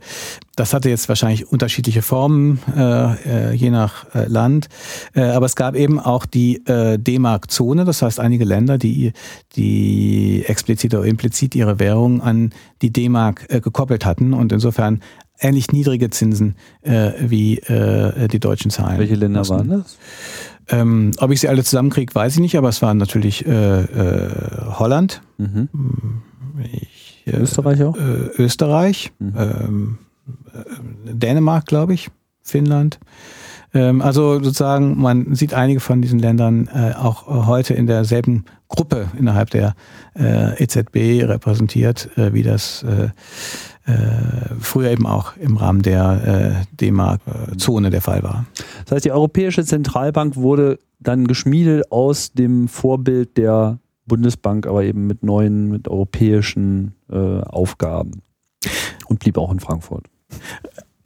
[0.58, 4.68] das hatte jetzt wahrscheinlich unterschiedliche Formen, äh, äh, je nach äh, Land.
[5.14, 9.12] Äh, aber es gab eben auch die äh, D-Mark-Zone, das heißt einige Länder, die,
[9.54, 15.00] die explizit oder implizit ihre Währung an die D-Mark gekoppelt hatten und insofern
[15.38, 18.98] ähnlich niedrige Zinsen äh, wie äh, die deutschen Zahlen.
[18.98, 19.56] Welche Länder mussten.
[19.56, 19.96] waren das?
[20.70, 23.86] Ähm, ob ich sie alle zusammenkriege, weiß ich nicht, aber es waren natürlich äh,
[24.78, 25.68] Holland, mhm.
[26.72, 27.96] ich, Österreich auch,
[28.38, 29.34] Österreich, mhm.
[29.36, 30.07] ähm, äh,
[31.04, 32.10] Dänemark, glaube ich,
[32.42, 32.98] Finnland.
[33.74, 39.06] Ähm, also sozusagen, man sieht einige von diesen Ländern äh, auch heute in derselben Gruppe
[39.18, 39.74] innerhalb der
[40.18, 42.84] äh, EZB repräsentiert, wie das
[44.60, 48.44] früher eben auch im Rahmen der D-Mark-Zone der Fall war.
[48.84, 55.06] Das heißt, die Europäische Zentralbank wurde dann geschmiedet aus dem Vorbild der Bundesbank, aber eben
[55.06, 58.20] mit neuen, mit europäischen Aufgaben
[59.06, 60.04] und blieb auch in Frankfurt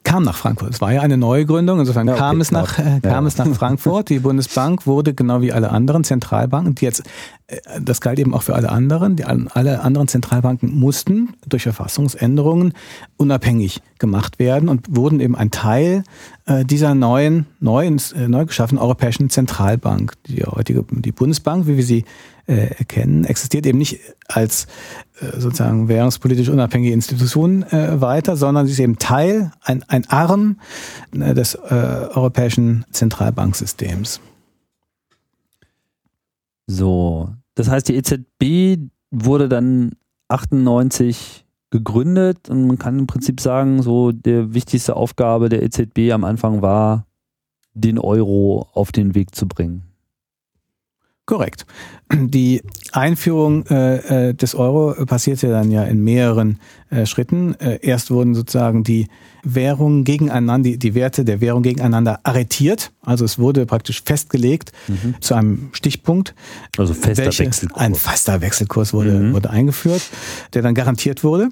[0.03, 0.73] kam nach Frankfurt.
[0.73, 3.27] Es war ja eine Neugründung, insofern ja, okay, kam, es nach, äh, kam ja.
[3.27, 4.09] es nach Frankfurt.
[4.09, 7.03] Die Bundesbank wurde genau wie alle anderen Zentralbanken, die jetzt,
[7.47, 12.73] äh, das galt eben auch für alle anderen, die, alle anderen Zentralbanken mussten durch Verfassungsänderungen
[13.17, 16.03] unabhängig gemacht werden und wurden eben ein Teil
[16.45, 20.13] äh, dieser neuen, neu, äh, neu geschaffenen Europäischen Zentralbank.
[20.27, 22.05] Die heutige, die Bundesbank, wie wir sie
[22.47, 24.67] äh, erkennen, existiert eben nicht als
[25.19, 30.59] äh, sozusagen währungspolitisch unabhängige Institution äh, weiter, sondern sie ist eben Teil, ein, ein Arm
[31.13, 34.19] äh, des äh, europäischen Zentralbanksystems.
[36.67, 39.91] So, das heißt, die EZB wurde dann
[40.27, 46.23] 98 gegründet und man kann im Prinzip sagen, so der wichtigste Aufgabe der EZB am
[46.23, 47.05] Anfang war,
[47.73, 49.92] den Euro auf den Weg zu bringen.
[51.25, 51.65] Korrekt.
[52.11, 56.59] Die Einführung äh, äh, des Euro passierte dann ja in mehreren
[56.89, 57.55] äh, Schritten.
[57.61, 59.07] Äh, erst wurden sozusagen die
[59.41, 62.91] Währungen gegeneinander, die, die Werte der Währung gegeneinander arretiert.
[63.01, 65.15] Also es wurde praktisch festgelegt mhm.
[65.21, 66.35] zu einem Stichpunkt.
[66.77, 67.81] Also fester welche, Wechselkurs.
[67.81, 69.33] Ein fester Wechselkurs wurde, mhm.
[69.33, 70.01] wurde eingeführt,
[70.53, 71.49] der dann garantiert wurde.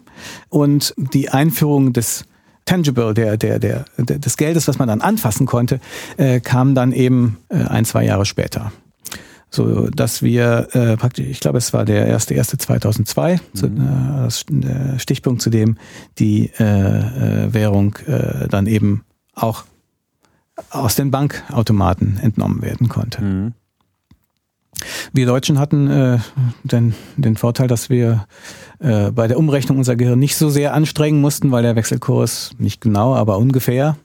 [0.50, 2.26] Und die Einführung des
[2.66, 5.80] Tangible, der, der, der, des Geldes, was man dann anfassen konnte,
[6.18, 8.74] äh, kam dann eben äh, ein, zwei Jahre später
[9.54, 13.40] so dass wir äh, praktisch, ich glaube, es war der erste erste 2002, mhm.
[13.54, 13.70] zu, äh,
[14.24, 15.78] das äh, Stichpunkt, zu dem
[16.18, 19.66] die äh, äh, Währung äh, dann eben auch
[20.70, 23.22] aus den Bankautomaten entnommen werden konnte.
[23.22, 23.54] Mhm.
[25.14, 26.18] Wir Deutschen hatten äh,
[26.64, 28.26] den, den Vorteil, dass wir
[28.80, 32.82] äh, bei der Umrechnung unser Gehirn nicht so sehr anstrengen mussten, weil der Wechselkurs nicht
[32.82, 33.98] genau, aber ungefähr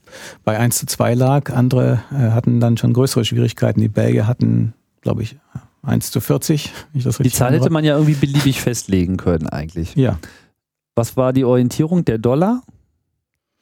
[0.44, 1.50] bei 1 zu 2 lag.
[1.50, 3.80] Andere äh, hatten dann schon größere Schwierigkeiten.
[3.80, 4.74] Die Belgier hatten
[5.06, 5.36] glaube ich,
[5.84, 6.72] 1 zu 40.
[6.92, 9.94] Ich das die Zahl hätte man ja irgendwie beliebig festlegen können eigentlich.
[9.94, 10.18] Ja.
[10.96, 12.04] Was war die Orientierung?
[12.04, 12.64] Der Dollar?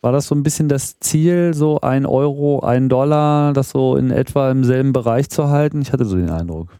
[0.00, 4.10] War das so ein bisschen das Ziel, so ein Euro, ein Dollar, das so in
[4.10, 5.82] etwa im selben Bereich zu halten?
[5.82, 6.70] Ich hatte so den Eindruck.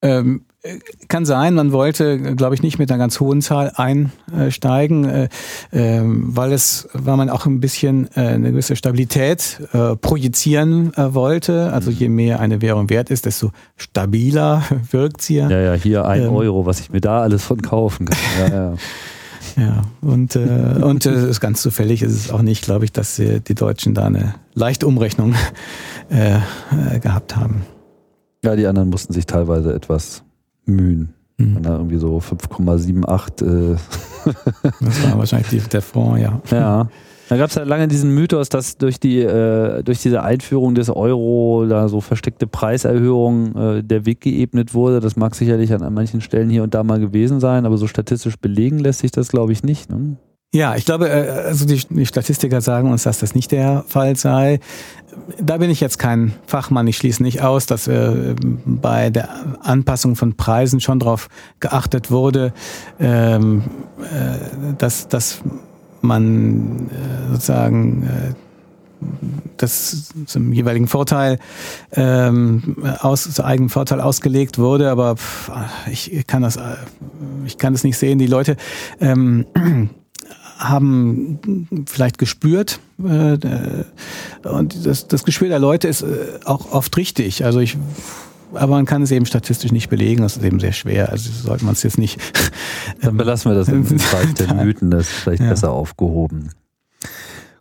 [0.00, 0.46] Ähm,
[1.08, 5.28] kann sein, man wollte, glaube ich, nicht mit einer ganz hohen Zahl einsteigen, äh,
[5.70, 11.72] äh, weil es, weil man auch ein bisschen äh, eine gewisse Stabilität äh, projizieren wollte.
[11.72, 15.36] Also je mehr eine Währung wert ist, desto stabiler wirkt sie.
[15.36, 18.18] Ja, ja, hier ein ähm, Euro, was ich mir da alles von kaufen kann.
[18.38, 18.74] Ja, ja.
[19.56, 23.18] Ja, und, äh, und äh, ist ganz zufällig ist es auch nicht, glaube ich, dass
[23.18, 25.34] äh, die Deutschen da eine leichte Umrechnung
[26.08, 26.38] äh,
[27.00, 27.62] gehabt haben.
[28.44, 30.22] Ja, die anderen mussten sich teilweise etwas
[30.70, 31.14] mühen.
[31.38, 31.56] Mhm.
[31.56, 33.74] Wenn da irgendwie so 5,78.
[33.74, 33.76] Äh
[34.80, 36.40] Das war wahrscheinlich die, der Fonds, ja.
[36.50, 36.88] ja.
[37.30, 40.90] Da gab es ja lange diesen Mythos, dass durch die äh, durch diese Einführung des
[40.90, 44.98] Euro da so versteckte Preiserhöhungen äh, der Weg geebnet wurde.
[44.98, 47.86] Das mag sicherlich an, an manchen Stellen hier und da mal gewesen sein, aber so
[47.86, 49.90] statistisch belegen lässt sich das, glaube ich, nicht.
[49.90, 50.16] Ne?
[50.52, 54.16] Ja, ich glaube, äh, also die, die Statistiker sagen uns, dass das nicht der Fall
[54.16, 54.58] sei.
[55.40, 56.88] Da bin ich jetzt kein Fachmann.
[56.88, 58.34] Ich schließe nicht aus, dass äh,
[58.64, 59.28] bei der
[59.62, 61.28] Anpassung von Preisen schon darauf
[61.60, 62.52] geachtet wurde,
[62.98, 63.62] ähm,
[64.00, 65.40] äh, dass, dass
[66.00, 68.34] man äh, sozusagen äh,
[69.56, 71.38] das zum jeweiligen Vorteil
[71.92, 75.14] ähm, aus zu eigenem Vorteil ausgelegt wurde, aber
[75.90, 76.76] ich kann das äh,
[77.46, 78.18] ich kann das nicht sehen.
[78.18, 78.56] Die Leute
[79.00, 79.46] ähm,
[80.60, 83.38] haben vielleicht gespürt äh,
[84.48, 87.44] und das, das Gespür der Leute ist äh, auch oft richtig.
[87.44, 87.76] Also ich
[88.52, 91.10] aber man kann es eben statistisch nicht belegen, das ist eben sehr schwer.
[91.10, 92.18] Also sollte man es jetzt nicht.
[93.00, 95.50] Dann belassen wir das im Bereich der Mythen, das ist vielleicht Ja.
[95.50, 96.50] besser aufgehoben.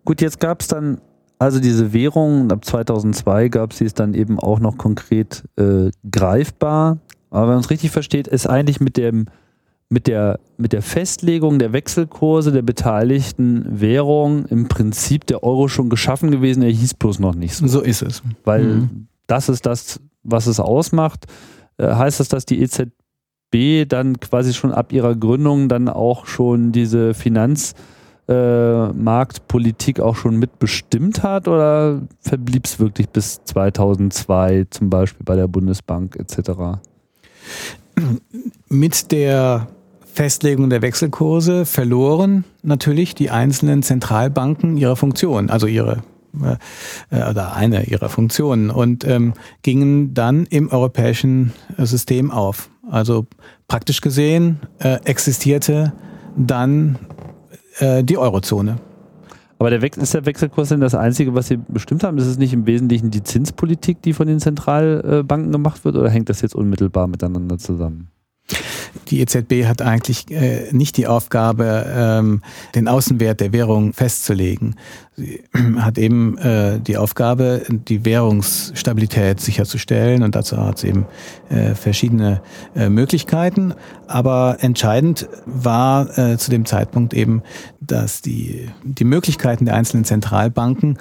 [0.04, 1.00] Gut, jetzt gab es dann
[1.38, 5.90] also diese Währung, ab 2002 gab es sie ist dann eben auch noch konkret äh,
[6.12, 6.98] greifbar.
[7.30, 9.28] Aber wenn man es richtig versteht, ist eigentlich mit dem
[9.90, 15.90] mit der, mit der Festlegung der Wechselkurse der beteiligten Währung im Prinzip der Euro schon
[15.90, 17.66] geschaffen gewesen, er hieß bloß noch nicht so.
[17.68, 18.22] So ist es.
[18.46, 19.08] Weil Mhm.
[19.26, 21.26] das ist das, was es ausmacht.
[21.78, 26.72] Äh, heißt das, dass die EZB dann quasi schon ab ihrer Gründung dann auch schon
[26.72, 35.36] diese Finanzmarktpolitik auch schon mitbestimmt hat oder verblieb es wirklich bis 2002 zum Beispiel bei
[35.36, 36.78] der Bundesbank etc.?
[38.70, 39.68] Mit der
[40.14, 46.04] Festlegung der Wechselkurse verloren natürlich die einzelnen Zentralbanken ihre Funktion, also ihre
[47.12, 52.70] äh, oder eine ihrer Funktionen und ähm, gingen dann im europäischen äh, System auf.
[52.90, 53.28] Also
[53.68, 55.94] praktisch gesehen äh, existierte
[56.36, 56.98] dann
[57.80, 58.78] äh, die Eurozone.
[59.58, 62.18] Aber der ist der Wechselkurs denn das Einzige, was Sie bestimmt haben?
[62.18, 66.30] Ist es nicht im Wesentlichen die Zinspolitik, die von den Zentralbanken gemacht wird oder hängt
[66.30, 68.10] das jetzt unmittelbar miteinander zusammen?
[69.10, 72.42] Die EZB hat eigentlich äh, nicht die Aufgabe, ähm,
[72.76, 74.76] den Außenwert der Währung festzulegen.
[75.16, 75.42] Sie
[75.78, 81.06] hat eben äh, die Aufgabe, die Währungsstabilität sicherzustellen und dazu hat sie eben
[81.50, 82.42] äh, verschiedene
[82.76, 83.74] äh, Möglichkeiten.
[84.08, 87.42] Aber entscheidend war äh, zu dem Zeitpunkt eben,
[87.82, 90.98] dass die, die Möglichkeiten der einzelnen Zentralbanken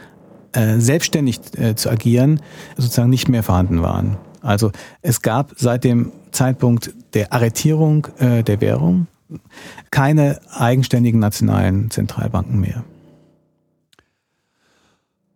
[0.52, 1.40] äh, selbstständig
[1.76, 2.40] zu agieren
[2.76, 4.16] sozusagen nicht mehr vorhanden waren.
[4.42, 4.70] Also
[5.03, 9.07] es gab seit dem Zeitpunkt der Arretierung äh, der Währung
[9.90, 12.85] keine eigenständigen nationalen Zentralbanken mehr.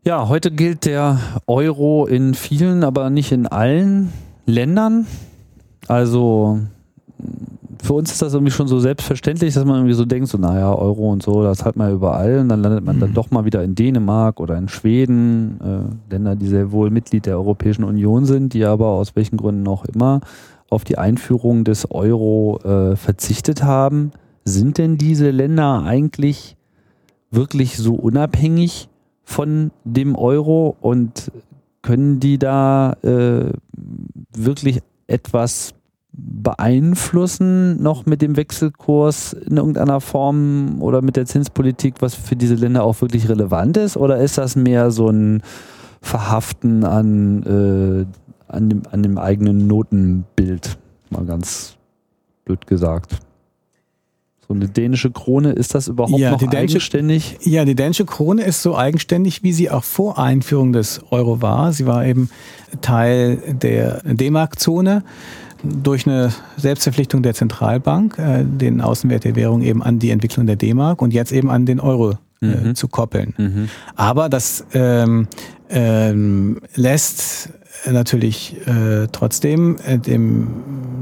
[0.04, 4.12] Ja, heute gilt der Euro in vielen, aber nicht in allen
[4.46, 5.06] Ländern.
[5.86, 6.60] Also
[7.82, 10.72] für uns ist das irgendwie schon so selbstverständlich, dass man irgendwie so denkt, so naja,
[10.72, 13.14] Euro und so, das hat man überall und dann landet man dann Mhm.
[13.14, 17.36] doch mal wieder in Dänemark oder in Schweden, äh, Länder, die sehr wohl Mitglied der
[17.36, 20.20] Europäischen Union sind, die aber aus welchen Gründen auch immer
[20.70, 24.12] auf die Einführung des Euro äh, verzichtet haben.
[24.44, 26.56] Sind denn diese Länder eigentlich
[27.32, 28.88] wirklich so unabhängig
[29.24, 31.32] von dem Euro und
[31.82, 33.52] können die da äh,
[34.36, 35.74] wirklich etwas
[36.12, 42.54] beeinflussen noch mit dem Wechselkurs in irgendeiner Form oder mit der Zinspolitik, was für diese
[42.54, 43.96] Länder auch wirklich relevant ist?
[43.96, 45.42] Oder ist das mehr so ein
[46.02, 50.78] Verhaften an, äh, an, dem, an dem eigenen Notenbild?
[51.10, 51.76] Mal ganz
[52.44, 53.18] blöd gesagt.
[54.48, 57.38] So eine dänische Krone, ist das überhaupt Ja, noch die dänische- eigenständig?
[57.42, 61.72] Ja, die dänische Krone ist so eigenständig, wie sie auch vor Einführung des Euro war.
[61.72, 62.28] Sie war eben
[62.80, 65.04] Teil der D-Mark-Zone
[65.62, 70.56] durch eine Selbstverpflichtung der Zentralbank, äh, den Außenwert der Währung eben an die Entwicklung der
[70.56, 72.74] D-Mark und jetzt eben an den Euro äh, Mhm.
[72.74, 73.34] zu koppeln.
[73.38, 73.68] Mhm.
[73.94, 75.28] Aber das ähm,
[75.70, 77.50] ähm, lässt
[77.88, 80.48] natürlich äh, trotzdem äh, dem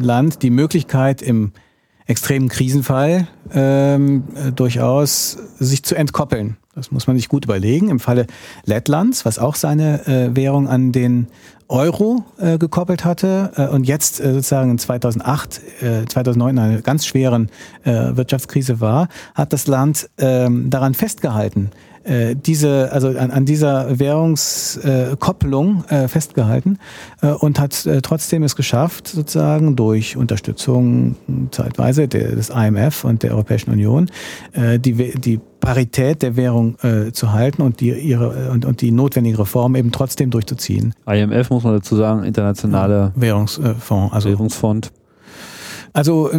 [0.01, 1.53] Land die Möglichkeit im
[2.11, 6.57] extremen Krisenfall ähm, äh, durchaus sich zu entkoppeln.
[6.75, 7.89] Das muss man sich gut überlegen.
[7.89, 8.27] Im Falle
[8.65, 11.29] Lettlands, was auch seine äh, Währung an den
[11.69, 16.83] Euro äh, gekoppelt hatte äh, und jetzt äh, sozusagen in 2008, äh, 2009 in einer
[16.83, 17.49] ganz schweren
[17.85, 21.71] äh, Wirtschaftskrise war, hat das Land ähm, daran festgehalten,
[22.05, 26.79] äh, diese, also an, an dieser Währungskopplung äh, festgehalten
[27.21, 31.17] äh, und hat äh, trotzdem es geschafft, sozusagen durch Unterstützung
[31.51, 34.11] zeitweise der, des IMF und der Europäischen Union
[34.53, 38.93] äh, die, die Parität der Währung äh, zu halten und die ihre und, und die
[38.93, 40.95] notwendige Reform eben trotzdem durchzuziehen.
[41.07, 44.91] IMF muss man dazu sagen, internationale Währungsfonds, also Währungsfonds.
[45.93, 46.31] Also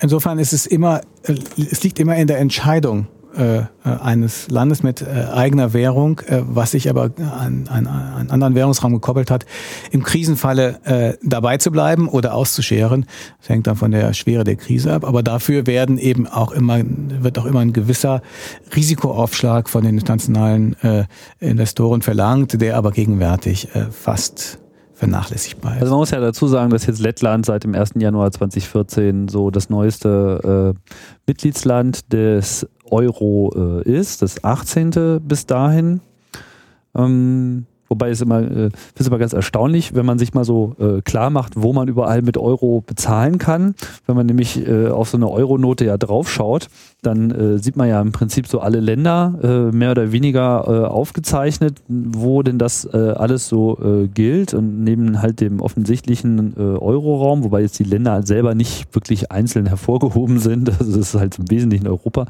[0.00, 3.06] insofern ist es immer, es liegt immer in der Entscheidung
[3.36, 8.54] äh, eines Landes mit äh, eigener Währung, äh, was sich aber an, an, an anderen
[8.54, 9.46] Währungsraum gekoppelt hat,
[9.90, 13.06] im Krisenfalle äh, dabei zu bleiben oder auszuscheren.
[13.38, 15.04] Das hängt dann von der Schwere der Krise ab.
[15.04, 18.22] Aber dafür werden eben auch immer, wird auch immer ein gewisser
[18.74, 21.04] Risikoaufschlag von den internationalen äh,
[21.38, 24.58] Investoren verlangt, der aber gegenwärtig äh, fast
[25.00, 25.82] vernachlässigbar ist.
[25.82, 27.92] Also man muss ja dazu sagen, dass jetzt Lettland seit dem 1.
[27.96, 30.92] Januar 2014 so das neueste äh,
[31.26, 35.20] Mitgliedsland des Euro äh, ist, das 18.
[35.22, 36.00] bis dahin.
[36.94, 41.02] Ähm, Wobei es immer, äh, ist immer ganz erstaunlich, wenn man sich mal so äh,
[41.02, 43.74] klar macht, wo man überall mit Euro bezahlen kann.
[44.06, 46.68] Wenn man nämlich äh, auf so eine Euronote ja draufschaut,
[47.02, 50.86] dann äh, sieht man ja im Prinzip so alle Länder äh, mehr oder weniger äh,
[50.86, 56.60] aufgezeichnet, wo denn das äh, alles so äh, gilt und neben halt dem offensichtlichen äh,
[56.60, 61.38] Euroraum, wobei jetzt die Länder selber nicht wirklich einzeln hervorgehoben sind, also das ist halt
[61.38, 62.26] im Wesentlichen Europa.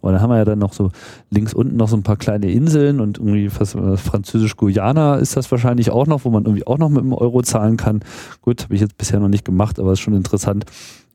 [0.00, 0.90] Und dann haben wir ja dann noch so
[1.30, 5.90] links unten noch so ein paar kleine Inseln und irgendwie fast französisch-Guyana ist das wahrscheinlich
[5.90, 8.00] auch noch, wo man irgendwie auch noch mit dem Euro zahlen kann.
[8.40, 10.64] Gut, habe ich jetzt bisher noch nicht gemacht, aber ist schon interessant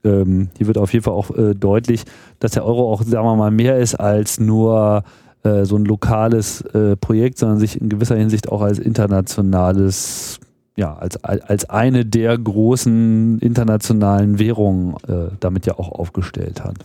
[0.03, 2.03] ähm, hier wird auf jeden Fall auch äh, deutlich,
[2.39, 5.03] dass der Euro auch, sagen wir mal, mehr ist als nur
[5.43, 10.39] äh, so ein lokales äh, Projekt, sondern sich in gewisser Hinsicht auch als internationales,
[10.75, 16.75] ja, als, als eine der großen internationalen Währungen äh, damit ja auch aufgestellt hat.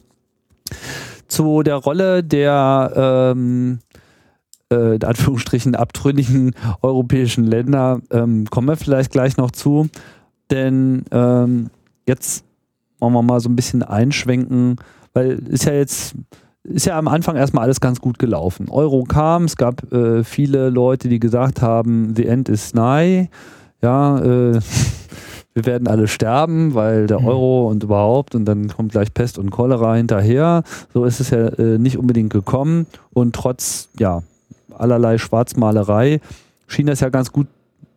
[1.29, 3.79] Zu der Rolle der ähm,
[4.71, 9.89] äh, in Anführungsstrichen abtrünnigen europäischen Länder ähm, kommen wir vielleicht gleich noch zu.
[10.51, 11.71] Denn ähm,
[12.07, 12.44] jetzt
[13.05, 14.77] wollen wir mal so ein bisschen einschwenken,
[15.13, 16.15] weil ist ja jetzt
[16.65, 18.71] ist ja am Anfang erstmal alles ganz gut gelaufen.
[18.71, 23.29] Euro kam, es gab äh, viele Leute, die gesagt haben, the end is nigh.
[23.83, 24.59] Ja, äh,
[25.55, 27.27] wir werden alle sterben, weil der mhm.
[27.27, 30.63] Euro und überhaupt und dann kommt gleich Pest und Cholera hinterher.
[30.95, 34.23] So ist es ja äh, nicht unbedingt gekommen und trotz ja
[34.71, 36.21] allerlei Schwarzmalerei
[36.67, 37.47] schien das ja ganz gut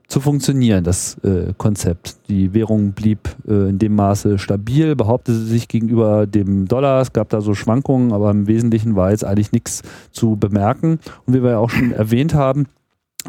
[0.08, 2.18] zu funktionieren, das äh, Konzept.
[2.30, 7.01] Die Währung blieb äh, in dem Maße stabil, behauptete sich gegenüber dem Dollar.
[7.01, 9.82] Es gab da so Schwankungen, aber im Wesentlichen war jetzt eigentlich nichts
[10.12, 10.99] zu bemerken.
[11.26, 12.68] Und wie wir ja auch schon erwähnt haben,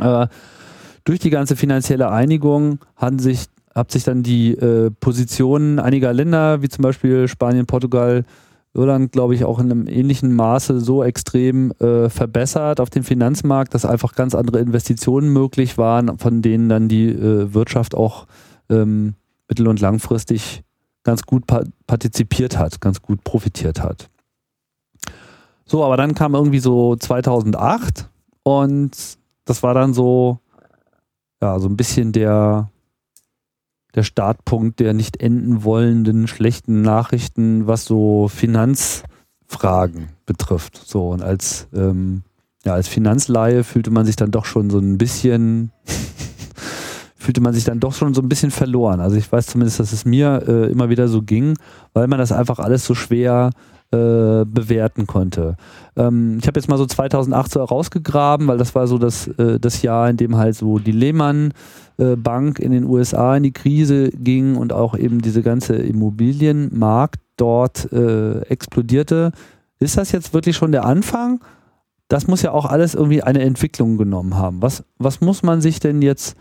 [0.00, 0.28] äh,
[1.04, 6.62] durch die ganze finanzielle Einigung haben sich, hat sich dann die äh, Positionen einiger Länder,
[6.62, 8.24] wie zum Beispiel Spanien, Portugal,
[8.74, 13.74] Irland, glaube ich, auch in einem ähnlichen Maße so extrem äh, verbessert auf dem Finanzmarkt,
[13.74, 18.26] dass einfach ganz andere Investitionen möglich waren, von denen dann die äh, Wirtschaft auch
[18.68, 19.14] ähm,
[19.48, 20.62] mittel- und langfristig
[21.02, 24.10] ganz gut pa partizipiert hat, ganz gut profitiert hat.
[25.64, 28.08] So, aber dann kam irgendwie so 2008
[28.42, 30.38] und das war dann so,
[31.40, 32.70] ja, so ein bisschen der,
[33.98, 40.80] der Startpunkt der nicht enden wollenden schlechten Nachrichten, was so Finanzfragen betrifft.
[40.86, 42.22] So und als ähm,
[42.64, 45.72] ja als Finanzlaie fühlte man sich dann doch schon so ein bisschen
[47.16, 49.00] fühlte man sich dann doch schon so ein bisschen verloren.
[49.00, 51.58] Also ich weiß zumindest, dass es mir äh, immer wieder so ging,
[51.92, 53.50] weil man das einfach alles so schwer
[53.90, 55.56] äh, bewerten konnte.
[55.96, 59.58] Ähm, ich habe jetzt mal so 2008 so rausgegraben, weil das war so das, äh,
[59.58, 61.54] das Jahr, in dem halt so die Lehman
[61.96, 67.20] äh, Bank in den USA in die Krise ging und auch eben diese ganze Immobilienmarkt
[67.36, 69.32] dort äh, explodierte.
[69.78, 71.40] Ist das jetzt wirklich schon der Anfang?
[72.08, 74.60] Das muss ja auch alles irgendwie eine Entwicklung genommen haben.
[74.60, 76.36] Was, was muss man sich denn jetzt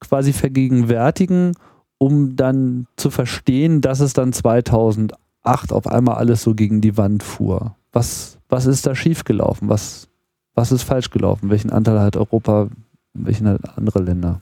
[0.00, 1.52] quasi vergegenwärtigen,
[1.98, 7.22] um dann zu verstehen, dass es dann 2008 auf einmal alles so gegen die Wand
[7.22, 7.76] fuhr?
[7.92, 9.68] Was, was ist da schiefgelaufen?
[9.68, 10.08] Was,
[10.54, 11.50] was ist falsch gelaufen?
[11.50, 12.68] Welchen Anteil hat Europa?
[13.14, 14.40] Welchen hat andere Länder?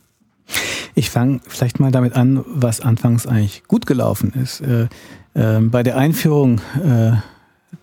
[0.94, 4.61] Ich fange vielleicht mal damit an, was anfangs eigentlich gut gelaufen ist.
[4.61, 4.88] Äh,
[5.34, 7.12] äh, bei der Einführung äh,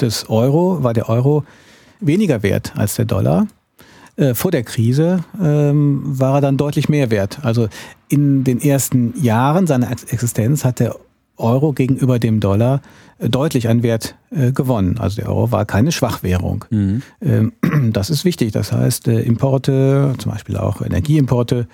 [0.01, 1.45] des Euro war der Euro
[1.99, 3.47] weniger wert als der Dollar.
[4.17, 7.39] Äh, vor der Krise ähm, war er dann deutlich mehr wert.
[7.43, 7.67] Also
[8.09, 10.95] in den ersten Jahren seiner Existenz hat der
[11.37, 12.81] Euro gegenüber dem Dollar
[13.17, 14.97] äh, deutlich an Wert äh, gewonnen.
[14.99, 16.65] Also der Euro war keine Schwachwährung.
[16.69, 17.01] Mhm.
[17.21, 17.53] Ähm,
[17.93, 18.51] das ist wichtig.
[18.51, 21.67] Das heißt, äh, Importe, zum Beispiel auch Energieimporte,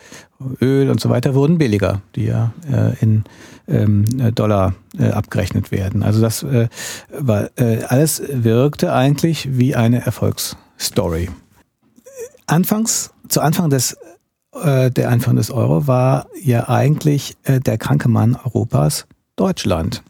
[0.62, 3.24] Öl und so weiter, wurden billiger, die ja äh, in
[3.68, 6.04] ähm, Dollar abgerechnet werden.
[6.04, 6.46] Also das
[7.18, 7.50] war,
[7.88, 11.30] alles wirkte eigentlich wie eine Erfolgs Story.
[12.48, 13.98] Anfangs, zu Anfang des
[14.54, 19.08] der Einführung des Euro war ja eigentlich der kranke Mann Europas
[19.42, 20.04] Deutschland.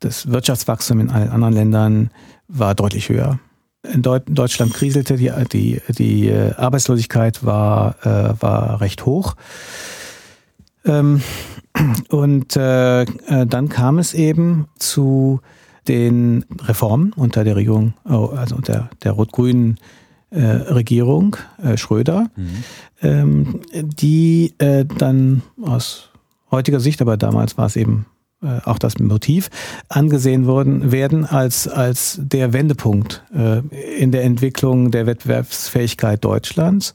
[0.00, 2.10] Das Wirtschaftswachstum in allen anderen Ländern
[2.48, 3.38] war deutlich höher.
[3.84, 9.36] In Deutschland kriselte die, die, die äh, Arbeitslosigkeit war, äh, war recht hoch.
[10.84, 11.22] Ähm,
[12.08, 15.40] und äh, äh, dann kam es eben zu
[15.86, 19.78] den Reformen unter der Regierung, also unter der rot-grünen
[20.30, 22.64] äh, Regierung äh, Schröder, mhm.
[23.00, 26.10] ähm, die dann aus
[26.50, 28.06] heutiger Sicht, aber damals war es eben
[28.46, 29.50] äh, auch das Motiv,
[29.88, 33.58] angesehen worden, werden als, als der Wendepunkt äh,
[33.98, 36.94] in der Entwicklung der Wettbewerbsfähigkeit Deutschlands.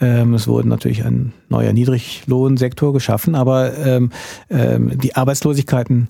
[0.00, 4.10] Ähm, es wurde natürlich ein neuer Niedriglohnsektor geschaffen, aber ähm,
[4.48, 6.08] ähm, die Arbeitslosigkeiten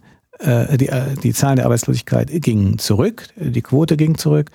[0.76, 4.50] die, äh, die Zahlen der Arbeitslosigkeit gingen zurück, die Quote ging zurück,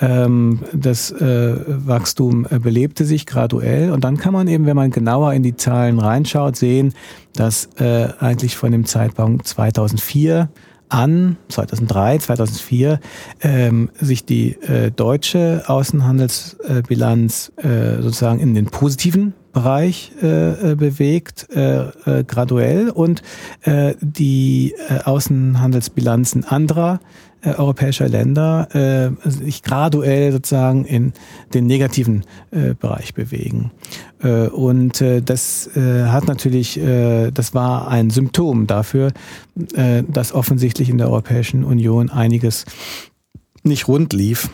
[0.00, 3.90] ähm, das äh, Wachstum belebte sich graduell.
[3.90, 6.94] Und dann kann man eben, wenn man genauer in die Zahlen reinschaut, sehen,
[7.34, 10.48] dass eigentlich von dem Zeitpunkt 2004
[10.90, 13.00] an, 2003, 2004,
[13.42, 21.48] ähm, sich die äh, deutsche Außenhandelsbilanz äh, sozusagen in den positiven Bereich äh, äh, bewegt,
[21.54, 23.22] äh, äh, graduell und
[23.62, 27.00] äh, die äh, Außenhandelsbilanzen anderer
[27.42, 31.14] äh, europäischer Länder äh, sich graduell sozusagen in
[31.54, 33.70] den negativen äh, Bereich bewegen.
[34.22, 39.12] Äh, und äh, das äh, hat natürlich, äh, das war ein Symptom dafür,
[39.74, 42.66] äh, dass offensichtlich in der Europäischen Union einiges
[43.62, 44.48] nicht rund lief,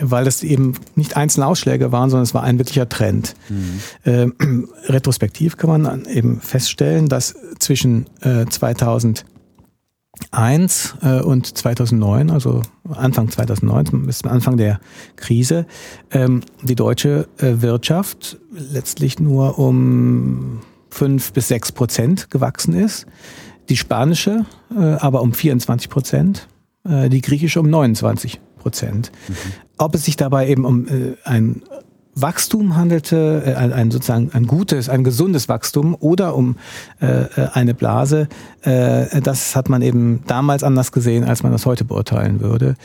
[0.00, 3.34] weil das eben nicht einzelne Ausschläge waren, sondern es war ein wirklicher Trend.
[3.48, 3.80] Mhm.
[4.04, 9.24] Ähm, retrospektiv kann man eben feststellen, dass zwischen äh, 2001
[11.02, 14.80] äh, und 2009, also Anfang 2009 bis Anfang der
[15.16, 15.66] Krise,
[16.12, 23.06] ähm, die deutsche äh, Wirtschaft letztlich nur um fünf bis sechs Prozent gewachsen ist,
[23.68, 24.44] die spanische
[24.76, 26.48] äh, aber um 24 Prozent,
[26.84, 29.12] äh, die griechische um 29 Prozent.
[29.28, 29.34] Mhm.
[29.78, 31.62] Ob es sich dabei eben um äh, ein
[32.14, 36.56] Wachstum handelte, äh, ein, sozusagen ein gutes, ein gesundes Wachstum oder um
[37.00, 38.28] äh, äh, eine Blase,
[38.62, 42.76] äh, das hat man eben damals anders gesehen, als man das heute beurteilen würde.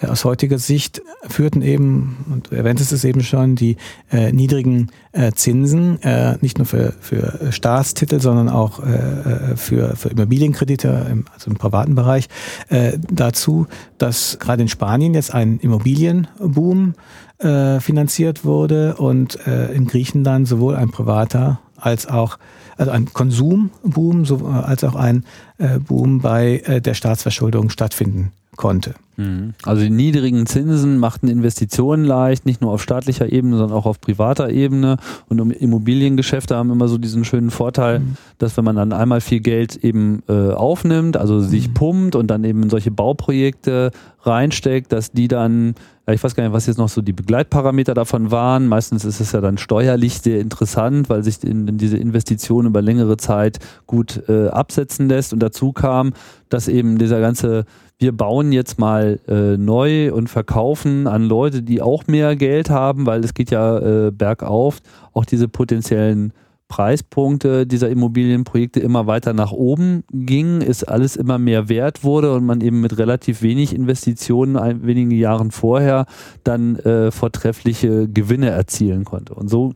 [0.00, 3.76] Äh, aus heutiger Sicht führten eben, und du erwähntest es eben schon, die
[4.12, 9.96] äh, niedrigen äh, Zinsen, äh, nicht nur für, für Staatstitel, sondern auch äh, äh für,
[9.96, 12.28] für Immobilienkredite, im, also im privaten Bereich,
[12.68, 13.66] äh, dazu,
[13.98, 16.94] dass gerade in Spanien jetzt ein Immobilienboom
[17.38, 22.38] äh, finanziert wurde und äh, in Griechenland sowohl ein privater als auch
[22.76, 25.24] also ein Konsumboom so, als auch ein
[25.58, 28.94] äh, Boom bei äh, der Staatsverschuldung stattfinden konnte.
[29.16, 29.54] Mhm.
[29.62, 34.00] Also die niedrigen Zinsen machten Investitionen leicht, nicht nur auf staatlicher Ebene, sondern auch auf
[34.00, 34.96] privater Ebene.
[35.28, 38.16] Und Immobiliengeschäfte haben immer so diesen schönen Vorteil, mhm.
[38.38, 41.74] dass wenn man dann einmal viel Geld eben äh, aufnimmt, also sich mhm.
[41.74, 43.90] pumpt und dann eben in solche Bauprojekte
[44.22, 45.74] reinsteckt, dass die dann,
[46.06, 48.66] ja, ich weiß gar nicht, was jetzt noch so die Begleitparameter davon waren.
[48.66, 52.80] Meistens ist es ja dann steuerlich sehr interessant, weil sich in, in diese Investition über
[52.80, 55.32] längere Zeit gut äh, absetzen lässt.
[55.32, 56.14] Und dazu kam,
[56.48, 57.64] dass eben dieser ganze
[58.04, 63.06] wir bauen jetzt mal äh, neu und verkaufen an Leute, die auch mehr Geld haben,
[63.06, 64.80] weil es geht ja äh, bergauf,
[65.14, 66.34] auch diese potenziellen
[66.68, 72.44] Preispunkte dieser Immobilienprojekte immer weiter nach oben gingen, ist alles immer mehr wert wurde und
[72.44, 76.04] man eben mit relativ wenig Investitionen ein, wenige Jahren vorher
[76.42, 79.32] dann äh, vortreffliche Gewinne erzielen konnte.
[79.32, 79.72] Und so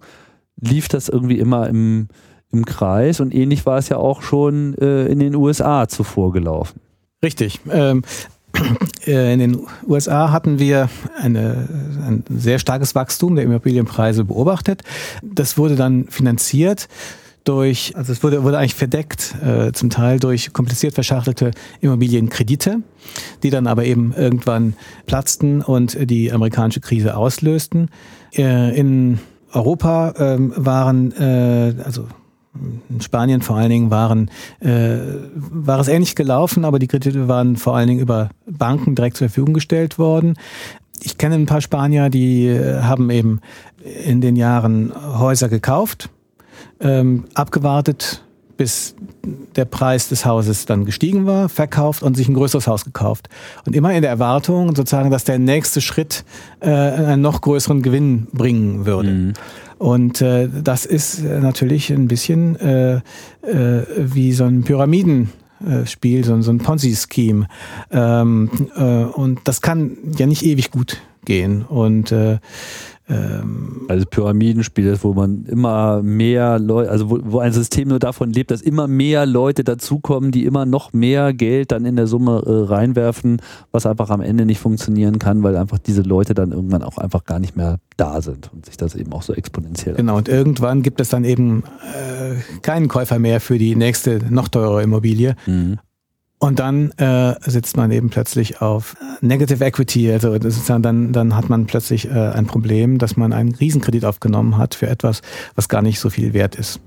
[0.61, 2.09] lief das irgendwie immer im,
[2.53, 6.81] im Kreis und ähnlich war es ja auch schon äh, in den USA zuvor gelaufen.
[7.23, 7.61] Richtig.
[7.71, 8.03] Ähm,
[9.07, 11.69] äh, in den USA hatten wir eine,
[12.07, 14.83] ein sehr starkes Wachstum der Immobilienpreise beobachtet.
[15.23, 16.89] Das wurde dann finanziert
[17.45, 22.83] durch, also es wurde, wurde eigentlich verdeckt, äh, zum Teil durch kompliziert verschachtelte Immobilienkredite,
[23.43, 24.75] die dann aber eben irgendwann
[25.07, 27.91] platzten und die amerikanische Krise auslösten.
[28.37, 29.19] Äh, in
[29.53, 32.07] Europa ähm, waren, äh, also
[32.89, 34.31] in Spanien vor allen Dingen waren,
[34.61, 34.99] äh,
[35.35, 39.29] war es ähnlich gelaufen, aber die Kredite waren vor allen Dingen über Banken direkt zur
[39.29, 40.35] Verfügung gestellt worden.
[41.03, 43.41] Ich kenne ein paar Spanier, die äh, haben eben
[43.83, 46.11] in den Jahren Häuser gekauft,
[46.81, 48.23] ähm, abgewartet,
[48.57, 48.97] bis
[49.55, 53.29] der Preis des Hauses dann gestiegen war, verkauft und sich ein größeres Haus gekauft.
[53.65, 56.25] Und immer in der Erwartung sozusagen, dass der nächste Schritt
[56.61, 59.11] äh, einen noch größeren Gewinn bringen würde.
[59.11, 59.33] Mhm.
[59.79, 62.97] Und äh, das ist natürlich ein bisschen äh,
[63.43, 67.47] äh, wie so ein Pyramidenspiel, so, so ein Ponzi-Scheme.
[67.91, 71.65] Ähm, äh, und das kann ja nicht ewig gut gehen.
[71.65, 72.39] Und äh,
[73.09, 77.99] ähm, also Pyramidenspiel ist, wo man immer mehr Leute, also wo, wo, ein System nur
[77.99, 82.07] davon lebt, dass immer mehr Leute dazukommen, die immer noch mehr Geld dann in der
[82.07, 83.41] Summe äh, reinwerfen,
[83.73, 87.25] was einfach am Ende nicht funktionieren kann, weil einfach diese Leute dann irgendwann auch einfach
[87.25, 89.95] gar nicht mehr da sind und sich das eben auch so exponentiell.
[89.95, 94.49] Genau, und irgendwann gibt es dann eben äh, keinen Käufer mehr für die nächste noch
[94.49, 95.35] teure Immobilie.
[95.47, 95.79] Mhm.
[96.41, 101.49] Und dann äh, sitzt man eben plötzlich auf Negative Equity, also sozusagen dann, dann hat
[101.49, 105.23] man plötzlich äh, ein Problem, dass man einen Riesenkredit aufgenommen hat für etwas,
[105.57, 106.81] was gar nicht so viel wert ist.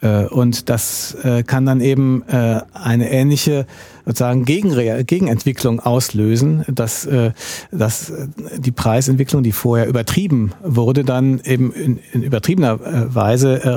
[0.00, 3.66] Äh, und das äh, kann dann eben äh, eine ähnliche
[4.06, 7.30] sozusagen Gegenre Gegenentwicklung auslösen, dass, äh,
[7.70, 8.12] dass
[8.56, 13.68] die Preisentwicklung, die vorher übertrieben wurde, dann eben in, in übertriebener äh, Weise äh,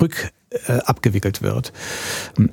[0.00, 1.72] rück äh, abgewickelt wird.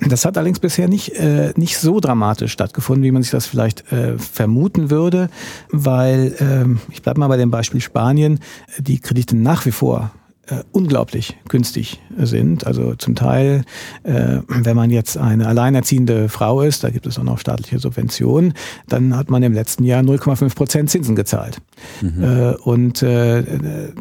[0.01, 3.91] Das hat allerdings bisher nicht, äh, nicht so dramatisch stattgefunden, wie man sich das vielleicht
[3.91, 5.29] äh, vermuten würde,
[5.71, 8.39] weil, äh, ich bleibe mal bei dem Beispiel Spanien,
[8.79, 10.11] die Kredite nach wie vor
[10.47, 12.67] äh, unglaublich günstig sind.
[12.67, 13.63] Also zum Teil,
[14.03, 18.53] äh, wenn man jetzt eine alleinerziehende Frau ist, da gibt es auch noch staatliche Subventionen,
[18.89, 21.59] dann hat man im letzten Jahr 0,5 Prozent Zinsen gezahlt.
[22.01, 22.23] Mhm.
[22.23, 23.43] Äh, und äh,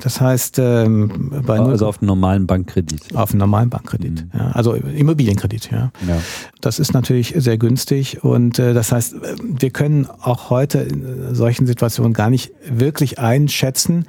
[0.00, 3.14] das heißt, ähm, bei also auf einen normalen Bankkredit.
[3.14, 4.30] Auf einen normalen Bankkredit, mhm.
[4.36, 5.70] ja, also Immobilienkredit.
[5.70, 5.92] Ja.
[6.08, 6.20] ja.
[6.60, 11.68] Das ist natürlich sehr günstig und äh, das heißt, wir können auch heute in solchen
[11.68, 14.06] Situationen gar nicht wirklich einschätzen,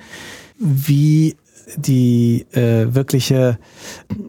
[0.58, 1.36] wie
[1.78, 3.58] die äh, wirkliche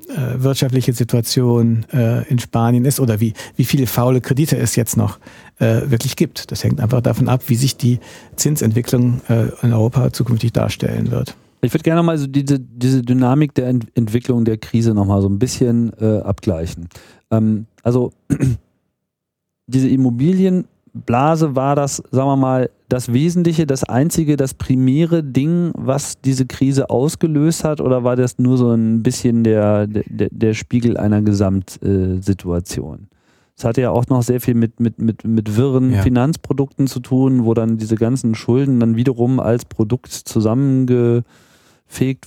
[0.08, 4.96] äh, wirtschaftliche Situation äh, in Spanien ist oder wie, wie viele faule Kredite es jetzt
[4.96, 5.18] noch
[5.58, 6.50] äh, wirklich gibt.
[6.50, 7.98] Das hängt einfach davon ab, wie sich die
[8.36, 11.36] Zinsentwicklung äh, in Europa zukünftig darstellen wird.
[11.62, 15.28] Ich würde gerne mal so diese, diese Dynamik der Ent Entwicklung der Krise nochmal so
[15.28, 16.88] ein bisschen äh, abgleichen.
[17.30, 18.12] Ähm, also
[19.66, 25.72] diese Immobilien Blase war das, sagen wir mal, das Wesentliche, das einzige, das primäre Ding,
[25.74, 30.54] was diese Krise ausgelöst hat, oder war das nur so ein bisschen der, der, der
[30.54, 33.08] Spiegel einer Gesamtsituation?
[33.56, 36.02] Es hatte ja auch noch sehr viel mit, mit, mit, mit wirren ja.
[36.02, 41.24] Finanzprodukten zu tun, wo dann diese ganzen Schulden dann wiederum als Produkt zusammengefegt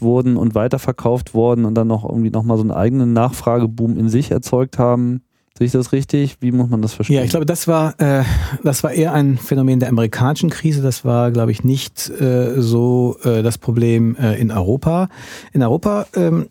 [0.01, 4.31] wurden und weiterverkauft wurden und dann noch irgendwie nochmal so einen eigenen Nachfrageboom in sich
[4.31, 5.21] erzeugt haben.
[5.57, 6.37] Sehe ich das richtig?
[6.39, 7.15] Wie muss man das verstehen?
[7.15, 8.23] Ja, ich glaube, das war, äh,
[8.63, 10.83] das war eher ein Phänomen der amerikanischen Krise.
[10.83, 15.09] Das war, glaube ich, nicht äh, so äh, das Problem äh, in Europa.
[15.53, 16.49] In Europa ähm,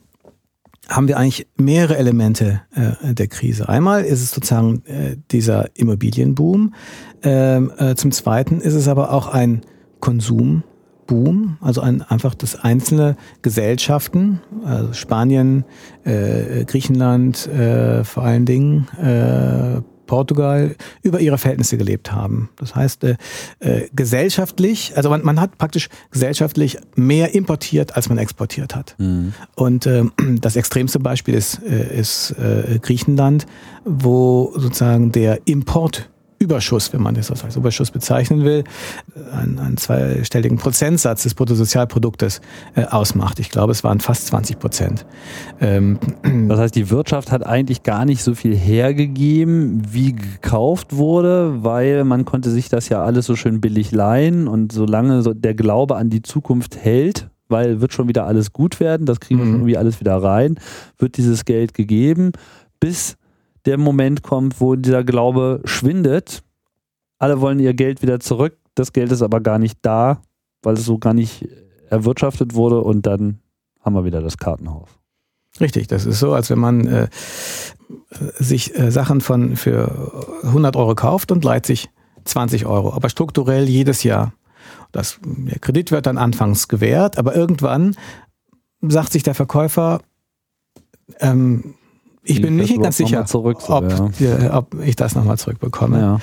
[0.89, 3.69] haben wir eigentlich mehrere Elemente äh, der Krise.
[3.69, 6.75] Einmal ist es sozusagen äh, dieser Immobilienboom.
[7.23, 9.63] Ähm, äh, zum Zweiten ist es aber auch ein
[10.01, 10.65] Konsum.
[11.07, 15.65] Boom, also ein, einfach das einzelne Gesellschaften, also Spanien,
[16.05, 22.49] äh, Griechenland äh, vor allen Dingen, äh, Portugal über ihre Verhältnisse gelebt haben.
[22.57, 23.17] Das heißt, äh,
[23.61, 28.95] äh, gesellschaftlich, also man, man hat praktisch gesellschaftlich mehr importiert, als man exportiert hat.
[28.99, 29.35] Mhm.
[29.55, 30.05] Und äh,
[30.41, 33.47] das extremste Beispiel ist, äh, ist äh, Griechenland,
[33.85, 36.09] wo sozusagen der Import
[36.39, 38.65] Überschuss, wenn man das als Überschuss bezeichnen will,
[39.33, 42.41] einen, einen zweistelligen Prozentsatz des Bruttosozialproduktes
[42.75, 43.39] äh, ausmacht.
[43.41, 45.07] Ich glaube, es waren fast 20 Prozent.
[45.61, 45.99] Ähm,
[46.49, 52.05] das heißt, die Wirtschaft hat eigentlich gar nicht so viel hergegeben, wie gekauft wurde, weil
[52.05, 55.97] man konnte sich das ja alles so schön billig leihen und solange so der Glaube
[55.97, 59.51] an die Zukunft hält, weil wird schon wieder alles gut werden, das kriegen wir mhm.
[59.51, 60.59] schon irgendwie alles wieder rein,
[60.99, 62.33] wird dieses Geld gegeben,
[62.81, 63.17] bis
[63.67, 66.43] der Moment kommt, wo dieser Glaube schwindet.
[67.19, 68.57] Alle wollen ihr Geld wieder zurück.
[68.75, 70.23] Das Geld ist aber gar nicht da,
[70.63, 71.49] weil es so gar nicht
[71.91, 73.41] erwirtschaftet wurde und dann
[73.81, 74.89] haben wir wieder das Kartenhaus.
[75.61, 77.09] Richtig, das ist so, als wenn man äh,
[78.39, 81.89] sich äh, Sachen von für 100 Euro kauft und leiht sich
[82.25, 84.33] 20 Euro, aber strukturell jedes Jahr.
[84.93, 87.97] Das, der Kredit wird dann anfangs gewährt, aber irgendwann
[88.83, 90.01] sagt sich der Verkäufer,
[91.21, 91.76] ähm,
[92.27, 94.57] ich bin nicht ganz sicher, zurück, so, ob, ja.
[94.57, 95.99] ob, ich das nochmal zurückbekomme.
[95.99, 96.19] Ja.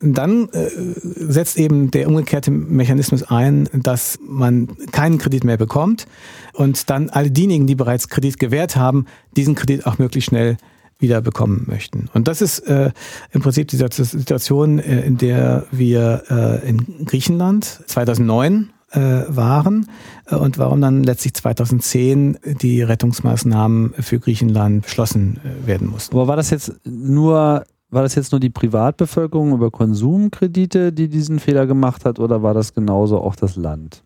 [0.00, 6.06] Dann äh, setzt eben der umgekehrte Mechanismus ein, dass man keinen Kredit mehr bekommt
[6.54, 10.56] und dann alle diejenigen, die bereits Kredit gewährt haben, diesen Kredit auch möglichst schnell
[10.98, 12.08] wieder bekommen möchten.
[12.14, 12.90] Und das ist äh,
[13.32, 19.88] im Prinzip die Situation, äh, in der wir äh, in Griechenland 2009 äh, waren
[20.26, 26.16] äh, und warum dann letztlich 2010 die Rettungsmaßnahmen für Griechenland beschlossen äh, werden mussten.
[26.16, 31.38] Aber war das jetzt nur war das jetzt nur die Privatbevölkerung über Konsumkredite, die diesen
[31.38, 34.02] Fehler gemacht hat, oder war das genauso auch das Land?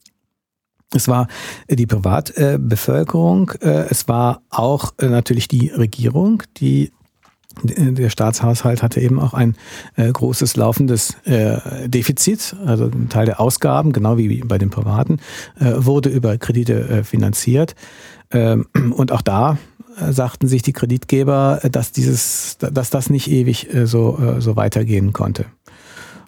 [0.92, 1.28] Es war
[1.70, 6.90] die Privatbevölkerung, es war auch natürlich die Regierung, die
[7.62, 9.56] der Staatshaushalt hatte eben auch ein
[9.96, 15.18] äh, großes laufendes äh, Defizit, also ein Teil der Ausgaben, genau wie bei den Privaten,
[15.58, 17.74] äh, wurde über Kredite äh, finanziert.
[18.30, 19.58] Ähm, und auch da
[19.98, 25.12] äh, sagten sich die Kreditgeber, dass dieses, dass das nicht ewig äh, so, so weitergehen
[25.12, 25.46] konnte.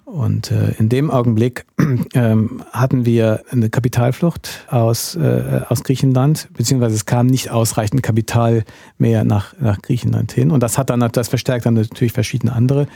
[0.09, 1.67] Und äh, in dem Augenblick
[2.15, 8.63] ähm, hatten wir eine Kapitalflucht aus, äh, aus Griechenland, beziehungsweise es kam nicht ausreichend Kapital
[8.97, 10.49] mehr nach, nach Griechenland hin.
[10.49, 12.87] Und das hat dann, das verstärkt dann natürlich verschiedene andere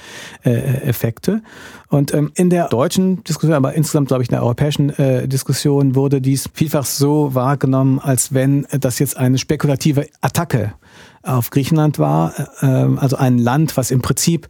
[0.44, 0.54] äh,
[0.88, 1.44] Effekte.
[1.88, 5.94] Und ähm, in der deutschen Diskussion, aber insgesamt glaube ich in der europäischen äh, Diskussion
[5.94, 10.74] wurde dies vielfach so wahrgenommen, als wenn das jetzt eine spekulative Attacke
[11.22, 14.48] auf Griechenland war, äh, also ein Land, was im Prinzip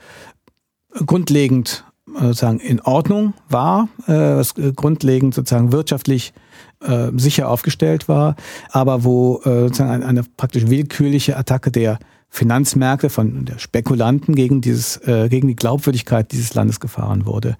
[1.05, 1.83] grundlegend
[2.19, 6.33] sozusagen in Ordnung war, äh, was grundlegend sozusagen wirtschaftlich
[6.81, 8.35] äh, sicher aufgestellt war,
[8.71, 11.99] aber wo äh, sozusagen eine, praktisch willkürliche Attacke der
[12.29, 14.99] Finanzmärkte von der Spekulanten gegen dieses
[15.29, 17.57] gegen die Glaubwürdigkeit dieses Landes gefahren wurde.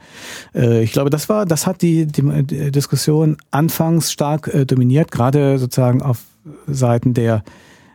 [0.56, 6.24] Ich glaube, das war das hat die, die, Diskussion anfangs stark dominiert, gerade sozusagen auf
[6.66, 7.44] Seiten der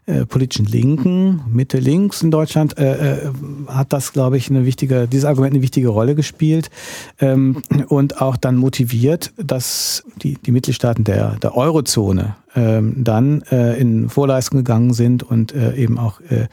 [0.09, 3.31] äh, politischen Linken, Mitte links in Deutschland, äh, äh,
[3.67, 6.71] hat das, glaube ich, eine wichtige, dieses Argument eine wichtige Rolle gespielt.
[7.21, 13.79] Ähm, und auch dann motiviert, dass die, die Mitgliedstaaten der, der Eurozone ähm, dann äh,
[13.79, 16.47] in Vorleistung gegangen sind und äh, eben auch äh,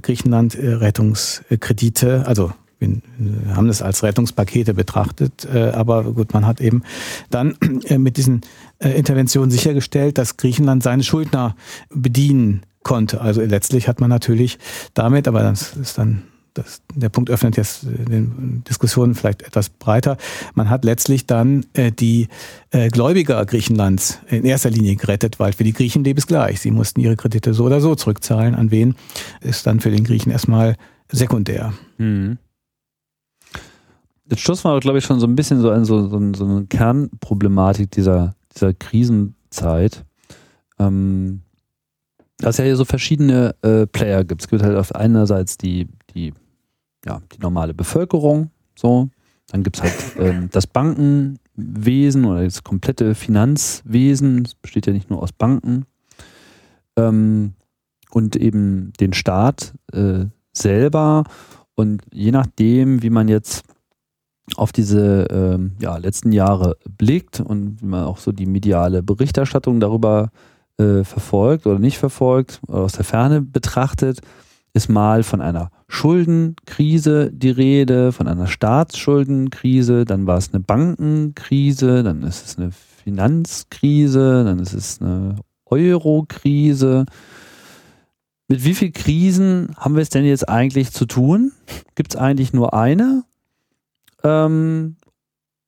[0.00, 6.62] Griechenland äh, Rettungskredite, also wir haben das als Rettungspakete betrachtet, äh, aber gut, man hat
[6.62, 6.82] eben
[7.28, 8.42] dann äh, mit diesen
[8.78, 11.56] Interventionen sichergestellt, dass Griechenland seine Schuldner
[11.90, 13.20] bedienen konnte.
[13.20, 14.58] Also letztlich hat man natürlich
[14.94, 16.22] damit, aber das ist dann
[16.54, 20.16] das, der Punkt öffnet jetzt den Diskussionen vielleicht etwas breiter.
[20.54, 22.28] Man hat letztlich dann äh, die
[22.70, 26.60] äh, Gläubiger Griechenlands in erster Linie gerettet, weil für die Griechen lebt es gleich.
[26.60, 28.54] Sie mussten ihre Kredite so oder so zurückzahlen.
[28.54, 28.94] An wen
[29.40, 30.76] ist dann für den Griechen erstmal
[31.10, 31.72] sekundär.
[31.98, 32.38] Mhm.
[34.28, 36.66] Jetzt stoßen wir, glaube ich, schon so ein bisschen so an so, so, so eine
[36.66, 40.04] Kernproblematik dieser, dieser Krisenzeit.
[40.78, 41.42] Ähm,
[42.40, 44.42] dass es ja hier so verschiedene äh, Player gibt.
[44.42, 46.32] Es gibt halt auf einerseits die, die,
[47.04, 49.08] ja, die normale Bevölkerung, so.
[49.48, 54.44] Dann gibt es halt ähm, das Bankenwesen oder das komplette Finanzwesen.
[54.44, 55.86] Es besteht ja nicht nur aus Banken.
[56.96, 57.54] Ähm,
[58.10, 61.24] und eben den Staat äh, selber.
[61.74, 63.64] Und je nachdem, wie man jetzt
[64.56, 69.78] auf diese ähm, ja, letzten Jahre blickt und wie man auch so die mediale Berichterstattung
[69.78, 70.49] darüber äh,
[71.04, 74.20] verfolgt oder nicht verfolgt oder aus der Ferne betrachtet,
[74.72, 82.02] ist mal von einer Schuldenkrise die Rede, von einer Staatsschuldenkrise, dann war es eine Bankenkrise,
[82.02, 87.06] dann ist es eine Finanzkrise, dann ist es eine Eurokrise.
[88.46, 91.52] Mit wie vielen Krisen haben wir es denn jetzt eigentlich zu tun?
[91.94, 93.24] Gibt es eigentlich nur eine?
[94.22, 94.96] Ähm,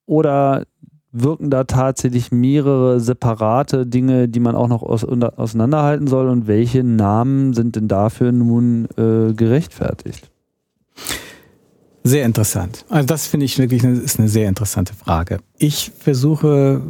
[0.05, 0.65] oder
[1.13, 6.83] wirken da tatsächlich mehrere separate Dinge, die man auch noch aus, auseinanderhalten soll und welche
[6.83, 10.29] Namen sind denn dafür nun äh, gerechtfertigt?
[12.03, 12.85] Sehr interessant.
[12.89, 15.39] Also das finde ich wirklich eine, ist eine sehr interessante Frage.
[15.57, 16.81] Ich versuche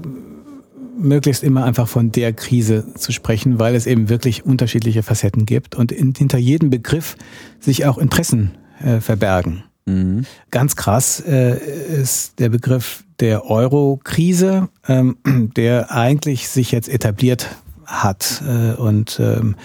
[0.97, 5.76] möglichst immer einfach von der Krise zu sprechen, weil es eben wirklich unterschiedliche Facetten gibt
[5.76, 7.15] und in, hinter jedem Begriff
[7.59, 9.63] sich auch Interessen äh, verbergen.
[9.86, 10.25] Mhm.
[10.51, 11.57] Ganz krass äh,
[12.01, 15.17] ist der Begriff der Euro-Krise, ähm,
[15.55, 17.47] der eigentlich sich jetzt etabliert
[17.86, 19.55] hat äh, und ähm,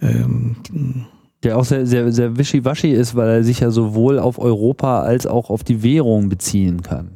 [0.00, 0.56] ähm,
[1.42, 5.26] der auch sehr, sehr, sehr wischiwaschi ist, weil er sich ja sowohl auf Europa als
[5.26, 7.10] auch auf die Währung beziehen kann.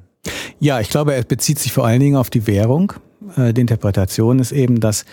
[0.58, 2.92] Ja, ich glaube, er bezieht sich vor allen Dingen auf die Währung.
[3.36, 5.04] Äh, die Interpretation ist eben, dass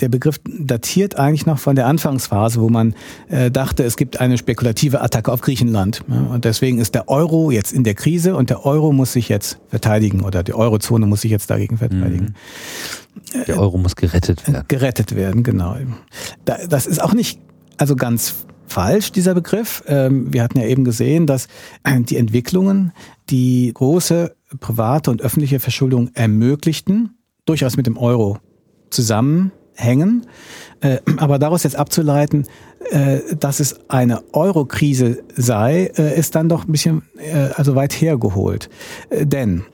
[0.00, 2.94] der Begriff datiert eigentlich noch von der Anfangsphase, wo man
[3.28, 6.02] äh, dachte, es gibt eine spekulative Attacke auf Griechenland.
[6.08, 9.58] Und deswegen ist der Euro jetzt in der Krise und der Euro muss sich jetzt
[9.68, 12.34] verteidigen oder die Eurozone muss sich jetzt dagegen verteidigen.
[13.34, 13.44] Mhm.
[13.46, 14.64] Der Euro muss gerettet werden.
[14.68, 15.76] Gerettet werden, genau.
[16.44, 17.40] Das ist auch nicht
[17.78, 19.82] also ganz falsch, dieser Begriff.
[19.86, 21.48] Ähm, wir hatten ja eben gesehen, dass
[21.86, 22.92] die Entwicklungen,
[23.30, 27.15] die große private und öffentliche Verschuldung ermöglichten,
[27.46, 28.38] durchaus mit dem Euro
[28.90, 30.26] zusammenhängen.
[30.80, 32.46] Äh, aber daraus jetzt abzuleiten,
[32.90, 37.94] äh, dass es eine Euro-Krise sei, äh, ist dann doch ein bisschen äh, also weit
[37.94, 38.68] hergeholt.
[39.08, 39.64] Äh, denn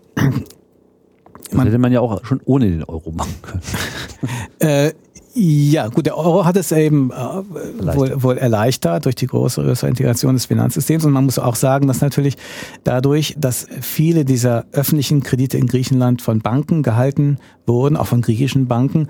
[1.53, 4.93] man, hätte man ja auch schon ohne den Euro machen können.
[5.35, 9.72] Äh, Ja, gut, der Euro hat es eben äh, wohl, wohl erleichtert durch die größere
[9.87, 11.05] Integration des Finanzsystems.
[11.05, 12.37] Und man muss auch sagen, dass natürlich
[12.85, 18.66] dadurch, dass viele dieser öffentlichen Kredite in Griechenland von Banken gehalten wurden, auch von griechischen
[18.66, 19.09] Banken,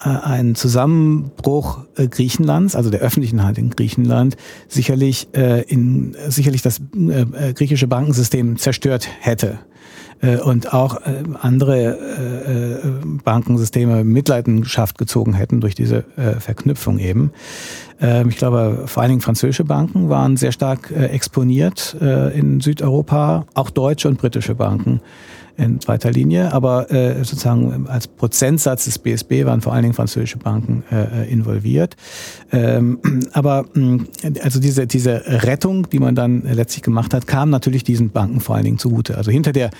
[0.00, 4.36] äh, ein Zusammenbruch äh, Griechenlands, also der öffentlichen Hand in Griechenland,
[4.68, 9.58] sicherlich äh, in sicherlich das äh, griechische Bankensystem zerstört hätte.
[10.20, 16.04] Äh, und auch äh, andere äh, Bankensysteme Mitleidenschaft gezogen hätten durch diese
[16.38, 17.32] Verknüpfung eben.
[18.00, 21.96] Ähm, ich glaube, vor allen Dingen französische Banken waren sehr stark exponiert
[22.34, 25.00] in Südeuropa, auch deutsche und britische Banken
[25.58, 30.38] in zweiter Linie, aber äh, sozusagen als Prozentsatz des BSB waren vor allen Dingen französische
[30.38, 31.96] Banken äh, involviert.
[32.52, 33.00] Ähm,
[33.32, 34.04] aber mh,
[34.42, 38.54] also diese, diese Rettung, die man dann letztlich gemacht hat, kam natürlich diesen Banken vor
[38.54, 39.16] allen Dingen zugute.
[39.16, 39.70] Also hinter der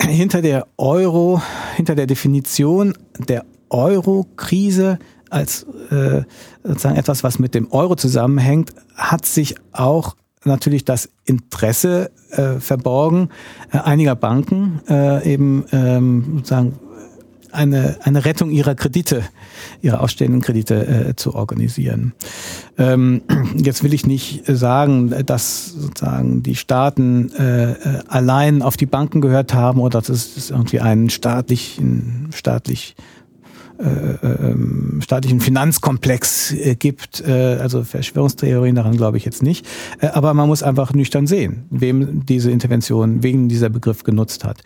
[0.00, 1.42] hinter der Euro,
[1.76, 2.94] hinter der Definition
[3.28, 4.98] der Euro-Krise
[5.28, 6.22] als äh,
[6.62, 13.30] sozusagen etwas, was mit dem Euro zusammenhängt, hat sich auch natürlich das Interesse äh, verborgen
[13.72, 16.78] äh, einiger Banken äh, eben ähm, sozusagen
[17.52, 19.24] eine, eine Rettung ihrer Kredite,
[19.82, 22.12] ihrer ausstehenden Kredite äh, zu organisieren.
[22.78, 23.22] Ähm,
[23.56, 27.76] jetzt will ich nicht sagen, dass sozusagen die Staaten äh, äh
[28.08, 32.94] allein auf die Banken gehört haben oder dass es irgendwie einen staatlichen, staatlich
[33.80, 37.22] äh, ähm, staatlichen Finanzkomplex äh, gibt.
[37.26, 39.66] Äh, also Verschwörungstheorien daran glaube ich jetzt nicht.
[40.00, 44.62] Äh, aber man muss einfach nüchtern sehen, wem diese Intervention wegen dieser Begriff genutzt hat.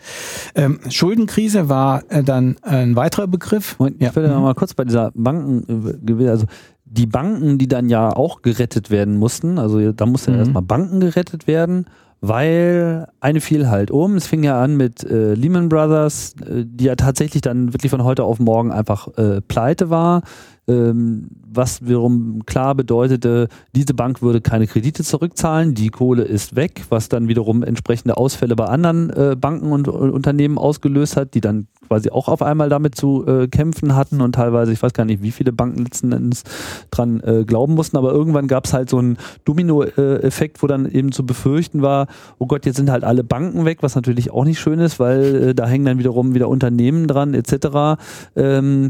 [0.55, 3.75] Ähm, Schuldenkrise war äh, dann ein weiterer Begriff.
[3.77, 4.39] Und ich würde ja.
[4.39, 6.45] mal kurz bei dieser Banken, äh, also
[6.83, 10.39] die Banken, die dann ja auch gerettet werden mussten, also da mussten mhm.
[10.39, 11.87] erstmal Banken gerettet werden
[12.27, 14.15] weil eine fiel halt um.
[14.15, 18.03] Es fing ja an mit äh, Lehman Brothers, äh, die ja tatsächlich dann wirklich von
[18.03, 20.21] heute auf morgen einfach äh, pleite war.
[20.67, 26.85] Ähm, was wiederum klar bedeutete, diese Bank würde keine Kredite zurückzahlen, die Kohle ist weg,
[26.89, 31.41] was dann wiederum entsprechende Ausfälle bei anderen äh, Banken und, und, Unternehmen ausgelöst hat, die
[31.41, 35.05] dann quasi auch auf einmal damit zu äh, kämpfen hatten und teilweise, ich weiß gar
[35.05, 36.43] nicht, wie viele Banken letzten Endes
[36.89, 41.11] dran äh, glauben mussten, aber irgendwann gab es halt so einen Domino-Effekt, wo dann eben
[41.11, 42.07] zu befürchten war,
[42.39, 45.49] oh Gott, jetzt sind halt alle Banken weg, was natürlich auch nicht schön ist, weil
[45.49, 48.01] äh, da hängen dann wiederum wieder Unternehmen dran etc.
[48.35, 48.89] Ähm, äh,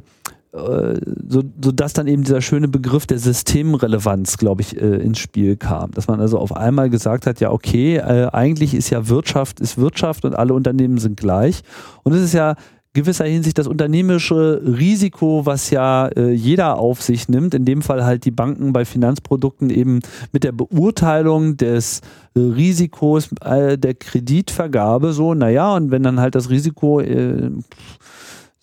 [0.56, 5.58] so, so dass dann eben dieser schöne Begriff der Systemrelevanz, glaube ich, äh, ins Spiel
[5.58, 5.91] kam.
[5.91, 9.78] Dass man also auf einmal gesagt hat, ja, okay, äh, eigentlich ist ja Wirtschaft, ist
[9.78, 11.62] Wirtschaft und alle Unternehmen sind gleich.
[12.03, 12.56] Und es ist ja
[12.95, 18.06] gewisser Hinsicht das unternehmerische Risiko, was ja äh, jeder auf sich nimmt, in dem Fall
[18.06, 19.99] halt die Banken bei Finanzprodukten eben
[20.32, 21.99] mit der Beurteilung des
[22.36, 27.51] äh, Risikos äh, der Kreditvergabe so, naja, und wenn dann halt das Risiko äh,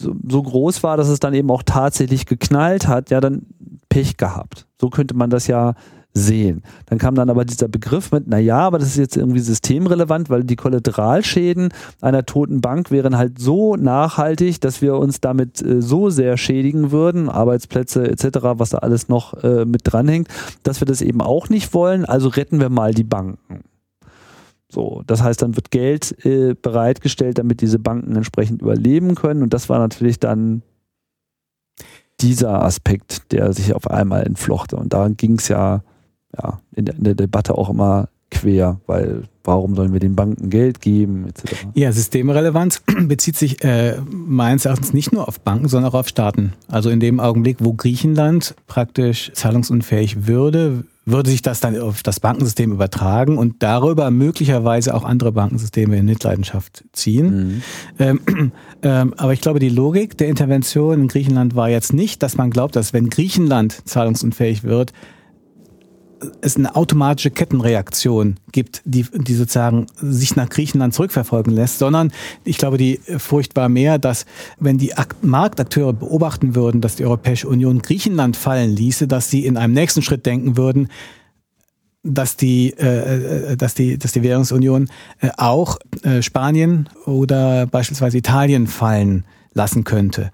[0.02, 3.46] so, so groß war, dass es dann eben auch tatsächlich geknallt hat, ja, dann
[3.88, 4.66] Pech gehabt.
[4.80, 5.74] So könnte man das ja
[6.14, 6.62] sehen.
[6.86, 10.28] Dann kam dann aber dieser Begriff mit, na ja, aber das ist jetzt irgendwie systemrelevant,
[10.28, 15.80] weil die Kollateralschäden einer toten Bank wären halt so nachhaltig, dass wir uns damit äh,
[15.80, 20.28] so sehr schädigen würden, Arbeitsplätze etc., was da alles noch äh, mit dranhängt,
[20.62, 23.64] dass wir das eben auch nicht wollen, also retten wir mal die Banken.
[24.72, 29.42] So, das heißt, dann wird Geld äh, bereitgestellt, damit diese Banken entsprechend überleben können.
[29.42, 30.62] Und das war natürlich dann
[32.22, 34.76] dieser Aspekt, der sich auf einmal entflochte.
[34.76, 35.82] Und da ging es ja,
[36.38, 40.48] ja in, der, in der Debatte auch immer quer, weil warum sollen wir den Banken
[40.48, 41.66] Geld geben, etc.
[41.74, 46.54] Ja, Systemrelevanz bezieht sich äh, meines Erachtens nicht nur auf Banken, sondern auch auf Staaten.
[46.68, 52.20] Also in dem Augenblick, wo Griechenland praktisch zahlungsunfähig würde, würde sich das dann auf das
[52.20, 57.48] Bankensystem übertragen und darüber möglicherweise auch andere Bankensysteme in Mitleidenschaft ziehen.
[57.48, 57.62] Mhm.
[57.98, 58.20] Ähm,
[58.82, 62.50] ähm, aber ich glaube, die Logik der Intervention in Griechenland war jetzt nicht, dass man
[62.50, 64.92] glaubt, dass wenn Griechenland zahlungsunfähig wird,
[66.40, 72.12] es eine automatische Kettenreaktion gibt, die, die sozusagen sich nach Griechenland zurückverfolgen lässt, sondern
[72.44, 74.26] ich glaube, die Furcht war mehr, dass
[74.58, 74.92] wenn die
[75.22, 80.02] Marktakteure beobachten würden, dass die Europäische Union Griechenland fallen ließe, dass sie in einem nächsten
[80.02, 80.88] Schritt denken würden,
[82.02, 84.88] dass die, äh, äh dass die, dass die Währungsunion
[85.20, 90.30] äh, auch äh, Spanien oder beispielsweise Italien fallen lassen könnte.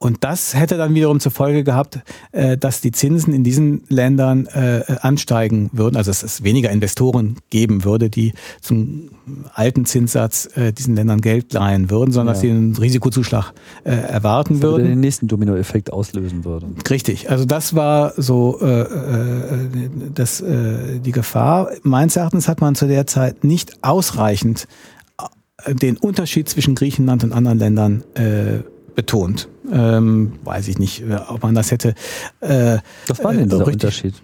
[0.00, 1.98] Und das hätte dann wiederum zur Folge gehabt,
[2.30, 7.38] äh, dass die Zinsen in diesen Ländern äh, ansteigen würden, also dass es weniger Investoren
[7.50, 9.10] geben würde, die zum
[9.54, 12.32] alten Zinssatz äh, diesen Ländern Geld leihen würden, sondern ja.
[12.34, 14.86] dass sie einen Risikozuschlag erwarten das würden.
[14.86, 16.66] Den nächsten Dominoeffekt auslösen würde.
[16.88, 18.86] Richtig, also das war so äh,
[20.14, 21.70] das, äh, die Gefahr.
[21.82, 24.68] Meines Erachtens hat man zu der Zeit nicht ausreichend
[25.66, 28.62] den Unterschied zwischen Griechenland und anderen Ländern äh,
[28.98, 29.48] betont.
[29.70, 31.94] Ähm, weiß ich nicht, ob man das hätte.
[32.40, 34.14] Äh, Was war denn dieser richtig, Unterschied?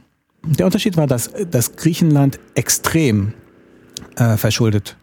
[0.42, 3.34] Der Unterschied war, dass, dass Griechenland extrem
[4.16, 4.96] äh, verschuldet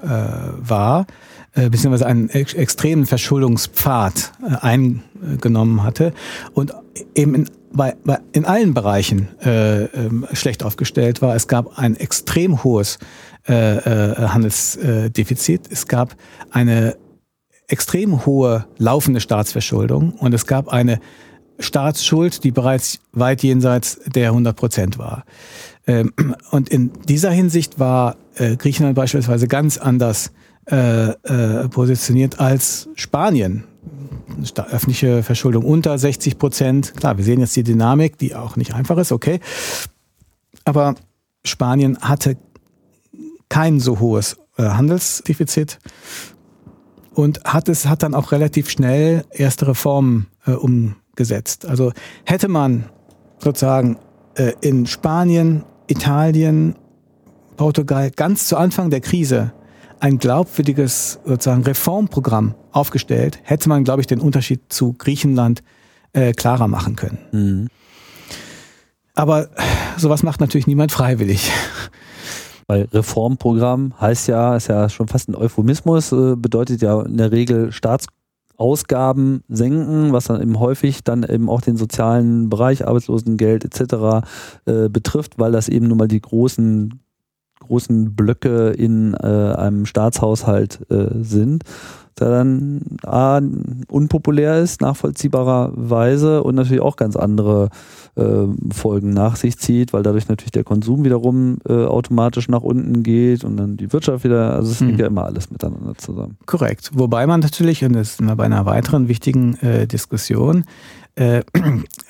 [0.00, 1.08] äh, war,
[1.54, 6.12] äh, beziehungsweise einen ex extremen Verschuldungspfad äh, eingenommen hatte
[6.54, 6.72] und
[7.16, 11.34] eben in, bei, bei, in allen Bereichen äh, ähm, schlecht aufgestellt war.
[11.34, 13.00] Es gab ein extrem hohes
[13.48, 15.62] äh, äh, Handelsdefizit.
[15.72, 16.14] Es gab
[16.52, 16.96] eine
[17.72, 21.00] extrem hohe laufende Staatsverschuldung und es gab eine
[21.58, 25.24] Staatsschuld, die bereits weit jenseits der 100 Prozent war.
[25.86, 26.12] Ähm,
[26.50, 30.32] und in dieser Hinsicht war äh, Griechenland beispielsweise ganz anders
[30.70, 33.64] äh, äh, positioniert als Spanien.
[34.70, 36.94] Öffentliche Verschuldung unter 60 Prozent.
[36.96, 39.40] Klar, wir sehen jetzt die Dynamik, die auch nicht einfach ist, okay.
[40.64, 40.94] Aber
[41.44, 42.36] Spanien hatte
[43.48, 45.78] kein so hohes Handelsdefizit
[47.14, 51.66] und hat es hat dann auch relativ schnell erste Reformen äh, umgesetzt.
[51.66, 51.92] Also
[52.24, 52.84] hätte man
[53.38, 53.98] sozusagen
[54.34, 56.76] äh, in Spanien, Italien,
[57.56, 59.52] Portugal ganz zu Anfang der Krise
[60.00, 65.62] ein glaubwürdiges sozusagen Reformprogramm aufgestellt, hätte man, glaube ich, den Unterschied zu Griechenland
[66.12, 67.18] äh, klarer machen können.
[67.30, 67.68] Mhm.
[69.14, 69.50] Aber
[69.96, 71.52] sowas macht natürlich niemand freiwillig.
[72.66, 77.32] Weil Reformprogramm heißt ja, ist ja schon fast ein Euphemismus, äh, bedeutet ja in der
[77.32, 84.26] Regel Staatsausgaben senken, was dann eben häufig dann eben auch den sozialen Bereich, Arbeitslosengeld etc.
[84.66, 87.00] Äh, betrifft, weil das eben nun mal die großen
[87.62, 91.62] großen Blöcke in äh, einem Staatshaushalt äh, sind
[92.20, 93.40] der dann A,
[93.88, 97.70] unpopulär ist, nachvollziehbarerweise und natürlich auch ganz andere
[98.16, 103.02] äh, Folgen nach sich zieht, weil dadurch natürlich der Konsum wiederum äh, automatisch nach unten
[103.02, 105.00] geht und dann die Wirtschaft wieder, also es hängt hm.
[105.00, 106.36] ja immer alles miteinander zusammen.
[106.46, 106.90] Korrekt.
[106.94, 110.64] Wobei man natürlich, und das ist bei einer weiteren wichtigen äh, Diskussion,
[111.14, 111.42] äh,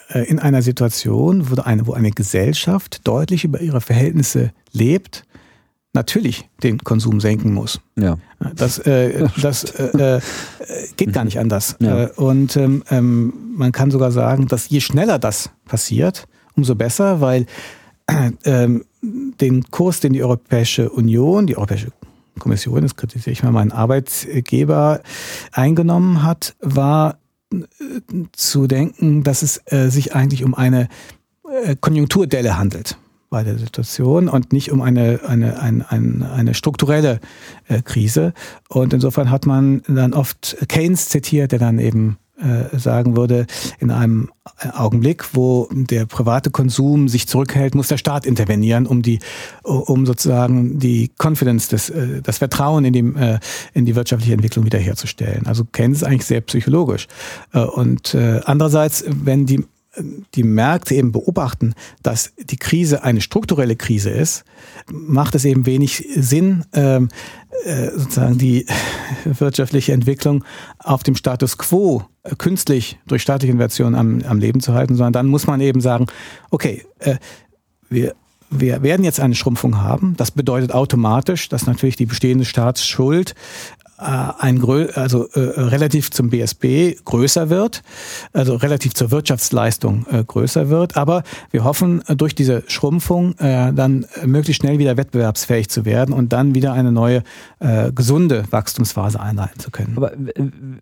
[0.08, 5.24] äh, in einer Situation, wo eine, wo eine Gesellschaft deutlich über ihre Verhältnisse lebt,
[5.92, 7.80] natürlich den Konsum senken muss.
[7.96, 8.16] Ja.
[8.56, 10.20] Das, äh, das äh, äh,
[10.96, 11.76] geht gar nicht anders.
[11.80, 12.04] Ja.
[12.04, 17.20] Äh, und ähm, ähm, man kann sogar sagen, dass je schneller das passiert, umso besser,
[17.20, 17.46] weil
[18.06, 21.88] äh, ähm, den Kurs, den die Europäische Union, die Europäische
[22.38, 25.02] Kommission, das kritisiere ich mal meinen Arbeitgeber,
[25.52, 27.18] eingenommen hat, war
[27.52, 27.58] äh,
[28.32, 29.60] zu denken, dass es
[29.92, 30.88] sich eigentlich um eine
[31.80, 32.96] Konjunkturdelle handelt
[33.32, 37.18] bei der Situation und nicht um eine, eine, eine, eine, eine strukturelle
[37.66, 38.34] äh, Krise.
[38.68, 43.46] Und insofern hat man dann oft Keynes zitiert, der dann eben äh, sagen würde,
[43.78, 44.30] in einem
[44.74, 49.18] Augenblick, wo der private Konsum sich zurückhält, muss der Staat intervenieren, um die,
[49.62, 53.38] um sozusagen die Confidence, das, äh, das Vertrauen in äh,
[53.72, 55.46] in die wirtschaftliche Entwicklung wiederherzustellen.
[55.46, 57.06] Also Keynes ist eigentlich sehr psychologisch.
[57.52, 59.64] Und andererseits, wenn die
[60.34, 64.44] die Märkte eben beobachten, dass die Krise eine strukturelle Krise ist,
[64.90, 67.08] macht es eben wenig Sinn, ähm,
[67.64, 68.66] äh, sozusagen die
[69.24, 70.44] wirtschaftliche Entwicklung
[70.78, 75.12] auf dem Status quo äh, künstlich durch staatliche Inversion am, am Leben zu halten, sondern
[75.12, 76.06] dann muss man eben sagen,
[76.50, 77.16] okay, äh,
[77.88, 78.14] wir
[78.54, 80.14] wir werden jetzt eine Schrumpfung haben.
[80.18, 83.34] Das bedeutet automatisch, dass natürlich die bestehende Staatsschuld
[84.02, 87.82] ein Grö also äh, relativ zum BSB größer wird,
[88.32, 90.96] also relativ zur Wirtschaftsleistung äh, größer wird.
[90.96, 96.12] Aber wir hoffen äh, durch diese Schrumpfung äh, dann möglichst schnell wieder wettbewerbsfähig zu werden
[96.14, 97.22] und dann wieder eine neue
[97.60, 99.94] äh, gesunde Wachstumsphase einleiten zu können.
[99.96, 100.12] Aber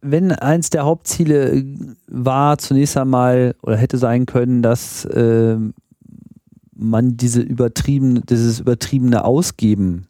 [0.03, 1.65] wenn eins der Hauptziele
[2.07, 5.57] war zunächst einmal oder hätte sein können, dass äh,
[6.75, 10.07] man diese übertrieben, dieses übertriebene Ausgeben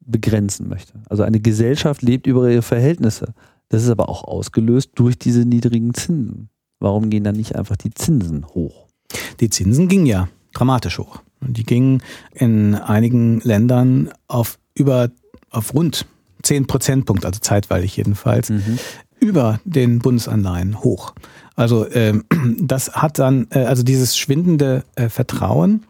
[0.00, 0.94] begrenzen möchte.
[1.08, 3.34] Also eine Gesellschaft lebt über ihre Verhältnisse.
[3.68, 6.48] Das ist aber auch ausgelöst durch diese niedrigen Zinsen.
[6.80, 8.86] Warum gehen dann nicht einfach die Zinsen hoch?
[9.40, 11.22] Die Zinsen gingen ja dramatisch hoch.
[11.40, 15.10] Die gingen in einigen Ländern auf über,
[15.50, 16.06] auf rund
[16.42, 18.78] 10 Prozentpunkt, also zeitweilig jedenfalls, mhm.
[19.18, 21.14] über den Bundesanleihen hoch.
[21.54, 22.24] Also ähm,
[22.60, 25.84] das hat dann, äh, also dieses schwindende äh, Vertrauen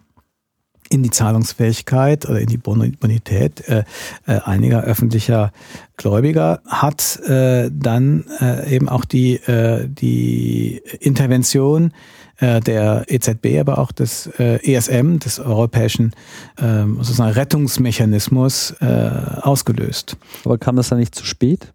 [0.90, 3.84] in die Zahlungsfähigkeit oder in die Bonität äh,
[4.26, 5.52] äh, einiger öffentlicher
[5.96, 11.92] Gläubiger hat äh, dann äh, eben auch die, äh, die Intervention
[12.38, 16.12] äh, der EZB, aber auch des äh, ESM, des europäischen
[16.56, 19.10] äh, sozusagen Rettungsmechanismus, äh,
[19.42, 20.16] ausgelöst.
[20.44, 21.72] Aber kam das dann nicht zu spät?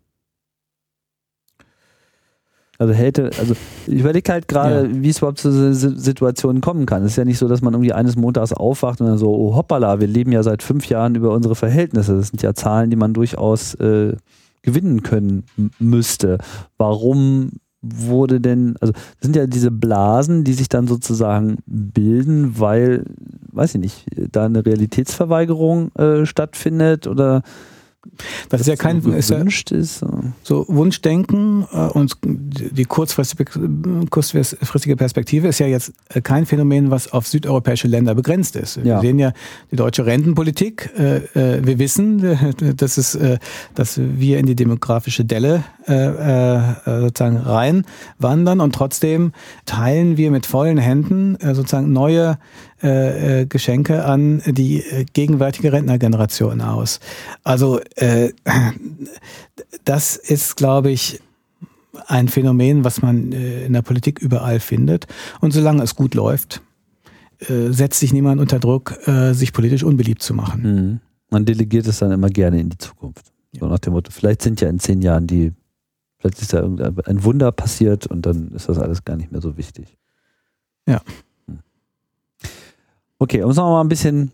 [2.78, 3.56] Also hätte, also
[3.88, 4.90] ich überlege halt gerade, ja.
[4.92, 7.04] wie es überhaupt zu Situationen kommen kann.
[7.04, 9.56] Es ist ja nicht so, dass man irgendwie eines Montags aufwacht und dann so, oh
[9.56, 12.18] hoppala, wir leben ja seit fünf Jahren über unsere Verhältnisse.
[12.18, 14.16] Das sind ja Zahlen, die man durchaus äh,
[14.62, 15.44] gewinnen können
[15.80, 16.40] müsste.
[16.78, 17.52] Warum
[17.82, 23.06] wurde denn, also das sind ja diese Blasen, die sich dann sozusagen bilden, weil,
[23.52, 27.44] weiß ich nicht, da eine Realitätsverweigerung äh, stattfindet oder
[28.50, 30.06] das ist ja kein so gewünscht ist, ist.
[30.44, 37.28] So Wunschdenken äh, und die kurzfristige Perspektive ist ja jetzt äh, kein Phänomen, was auf
[37.28, 38.78] südeuropäische Länder begrenzt ist.
[38.78, 39.02] Wir Ja.
[39.02, 39.32] sehen ja
[39.72, 40.90] die deutsche Rentenpolitik.
[40.98, 42.38] äh, äh, Wir wissen,
[42.78, 43.38] dass, es, äh,
[43.74, 49.32] dass wir in die demografische Delle äh, sozusagen reinwandern und trotzdem
[49.66, 52.38] teilen wir mit vollen Händen sozusagen neue
[52.86, 57.00] äh, äh, Geschenke an die äh, gegenwärtige Rentnergeneration aus.
[57.44, 58.32] Also äh,
[59.86, 61.20] das ist, glaube ich,
[62.06, 65.08] ein Phänomen, was man äh, in der Politik überall findet.
[65.42, 66.62] Und solange es gut läuft,
[67.40, 69.00] äh, setzt sich niemand unter Druck,
[69.32, 70.62] sich politisch unbeliebt zu machen.
[70.62, 71.00] Mhm.
[71.32, 73.34] Man delegiert es dann immer gerne in die Zukunft.
[73.60, 75.54] So nach dem Motto, vielleicht sind ja in zehn Jahren die,
[76.20, 79.58] vielleicht ist da irgendein Wunder passiert und dann ist das alles gar nicht mehr so
[79.58, 79.98] wichtig.
[80.88, 81.02] Ja.
[83.20, 84.32] Okay, um es noch mal ein bisschen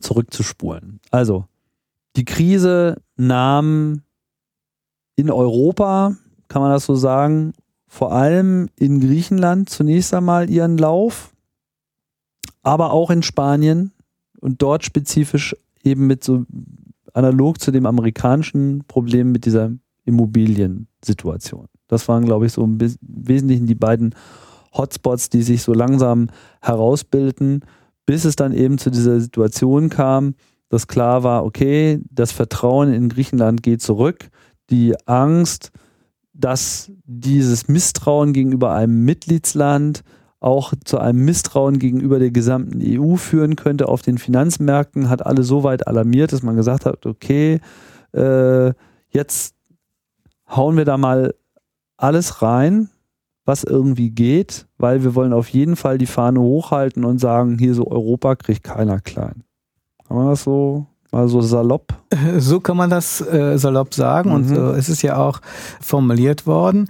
[0.00, 1.00] zurückzuspulen.
[1.10, 1.46] Also,
[2.16, 4.02] die Krise nahm
[5.16, 6.16] in Europa,
[6.48, 7.54] kann man das so sagen,
[7.86, 11.32] vor allem in Griechenland zunächst einmal ihren Lauf,
[12.62, 13.92] aber auch in Spanien
[14.40, 16.44] und dort spezifisch eben mit so
[17.12, 19.70] analog zu dem amerikanischen Problem mit dieser
[20.04, 21.68] Immobiliensituation.
[21.86, 24.14] Das waren, glaube ich, so im Wesentlichen die beiden
[24.72, 26.28] Hotspots, die sich so langsam
[26.60, 27.64] herausbilden,
[28.06, 30.34] bis es dann eben zu dieser Situation kam,
[30.68, 34.28] dass klar war, okay, das Vertrauen in Griechenland geht zurück,
[34.70, 35.70] die Angst,
[36.32, 40.02] dass dieses Misstrauen gegenüber einem Mitgliedsland
[40.40, 45.42] auch zu einem Misstrauen gegenüber der gesamten EU führen könnte auf den Finanzmärkten, hat alle
[45.42, 47.60] so weit alarmiert, dass man gesagt hat, okay,
[48.12, 48.72] äh,
[49.08, 49.54] jetzt
[50.48, 51.34] hauen wir da mal
[51.96, 52.90] alles rein,
[53.44, 57.74] was irgendwie geht, weil wir wollen auf jeden Fall die Fahne hochhalten und sagen, hier
[57.74, 59.44] so Europa kriegt keiner klein.
[60.06, 61.94] Kann man das so mal so salopp?
[62.38, 64.54] So kann man das äh, salopp sagen und Mhm.
[64.54, 65.40] so ist es ja auch
[65.80, 66.88] formuliert worden.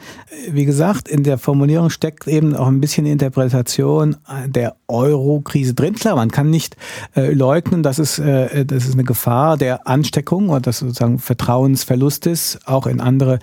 [0.50, 5.94] Wie gesagt, in der Formulierung steckt eben auch ein bisschen die Interpretation der Euro-Krise drin.
[5.94, 6.76] Klar, man kann nicht
[7.14, 12.60] äh, leugnen, dass es, äh, dass es eine Gefahr der Ansteckung oder des sozusagen Vertrauensverlustes
[12.64, 13.38] auch in andere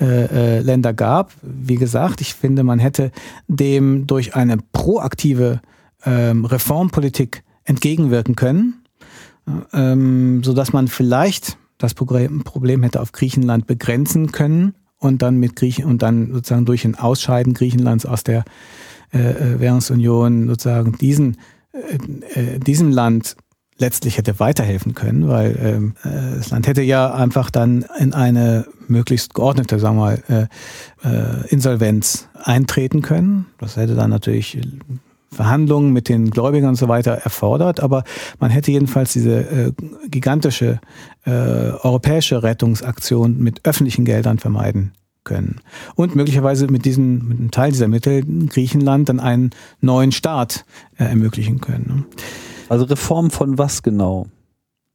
[0.00, 1.32] äh, äh, Länder gab.
[1.42, 3.10] Wie gesagt, ich finde, man hätte
[3.48, 5.60] dem durch eine proaktive
[6.04, 8.84] ähm, Reformpolitik entgegenwirken können
[9.72, 15.56] ähm, so dass man vielleicht das Problem hätte auf Griechenland begrenzen können und dann mit
[15.56, 18.44] Griechen und dann sozusagen durch ein Ausscheiden Griechenlands aus der
[19.12, 21.36] äh, äh, Währungsunion sozusagen diesen
[21.72, 23.36] äh, äh, diesem Land
[23.78, 28.66] letztlich hätte weiterhelfen können, weil ähm, äh, das Land hätte ja einfach dann in eine
[28.86, 30.48] möglichst geordnete, sagen wir mal,
[31.02, 33.46] äh, äh, Insolvenz eintreten können.
[33.58, 34.58] Das hätte dann natürlich
[35.32, 38.04] Verhandlungen mit den Gläubigern und so weiter erfordert, aber
[38.38, 39.72] man hätte jedenfalls diese äh,
[40.08, 40.80] gigantische
[41.24, 44.92] äh, europäische Rettungsaktion mit öffentlichen Geldern vermeiden
[45.24, 45.60] können.
[45.96, 49.50] Und möglicherweise mit diesem, mit einem Teil dieser Mittel Griechenland dann einen
[49.80, 50.64] neuen Staat
[50.96, 51.86] äh, ermöglichen können.
[51.86, 52.04] ne?
[52.68, 54.26] Also Reform von was genau?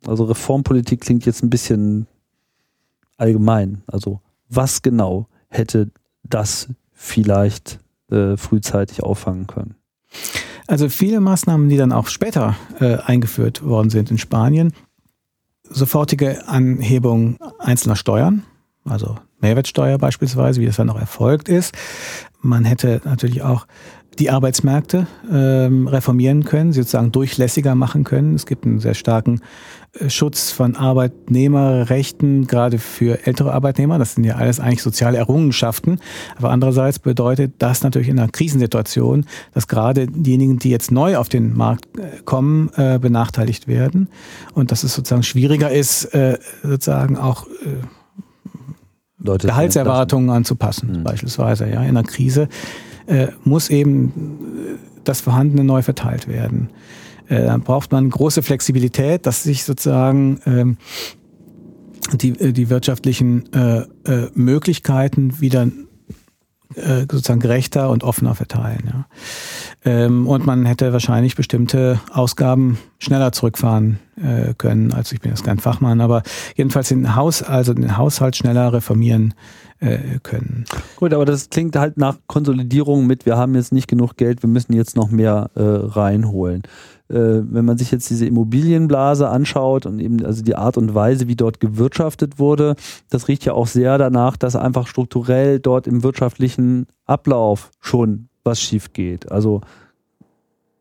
[0.05, 2.07] Also Reformpolitik klingt jetzt ein bisschen
[3.17, 3.83] allgemein.
[3.87, 5.91] Also was genau hätte
[6.23, 9.75] das vielleicht äh, frühzeitig auffangen können?
[10.67, 14.73] Also viele Maßnahmen, die dann auch später äh, eingeführt worden sind in Spanien,
[15.63, 18.43] sofortige Anhebung einzelner Steuern,
[18.85, 21.75] also Mehrwertsteuer beispielsweise, wie das dann noch erfolgt ist.
[22.41, 23.67] Man hätte natürlich auch
[24.19, 28.35] die Arbeitsmärkte ähm, reformieren können, sie sozusagen durchlässiger machen können.
[28.35, 29.41] Es gibt einen sehr starken
[29.93, 33.97] äh, Schutz von Arbeitnehmerrechten, gerade für ältere Arbeitnehmer.
[33.97, 35.99] Das sind ja alles eigentlich soziale Errungenschaften.
[36.37, 41.29] Aber andererseits bedeutet das natürlich in einer Krisensituation, dass gerade diejenigen, die jetzt neu auf
[41.29, 44.09] den Markt äh, kommen, äh, benachteiligt werden.
[44.53, 47.85] Und dass es sozusagen schwieriger ist, äh, sozusagen auch äh,
[49.21, 51.03] Leute Gehaltserwartungen anzupassen, Mhm.
[51.03, 51.69] beispielsweise.
[51.69, 52.47] Ja, in einer Krise
[53.09, 56.69] äh, muss eben äh, das Vorhandene neu verteilt werden.
[57.27, 60.77] Äh, dann braucht man große Flexibilität, dass sich sozusagen ähm,
[62.13, 65.67] die, äh, die wirtschaftlichen äh, äh, Möglichkeiten wieder
[66.75, 68.83] äh, sozusagen gerechter und offener verteilen.
[68.85, 69.05] Ja.
[69.85, 74.93] Ähm, und man hätte wahrscheinlich bestimmte Ausgaben schneller zurückfahren äh, können.
[74.93, 76.21] Also ich bin jetzt kein Fachmann, aber
[76.55, 79.33] jedenfalls den Haus, also den Haushalt schneller reformieren
[79.79, 80.65] äh, können.
[80.97, 84.49] Gut, aber das klingt halt nach Konsolidierung mit, wir haben jetzt nicht genug Geld, wir
[84.49, 86.63] müssen jetzt noch mehr äh, reinholen.
[87.09, 91.27] Äh, wenn man sich jetzt diese Immobilienblase anschaut und eben also die Art und Weise,
[91.27, 92.75] wie dort gewirtschaftet wurde,
[93.09, 98.61] das riecht ja auch sehr danach, dass einfach strukturell dort im wirtschaftlichen Ablauf schon was
[98.61, 99.31] schief geht.
[99.31, 99.61] Also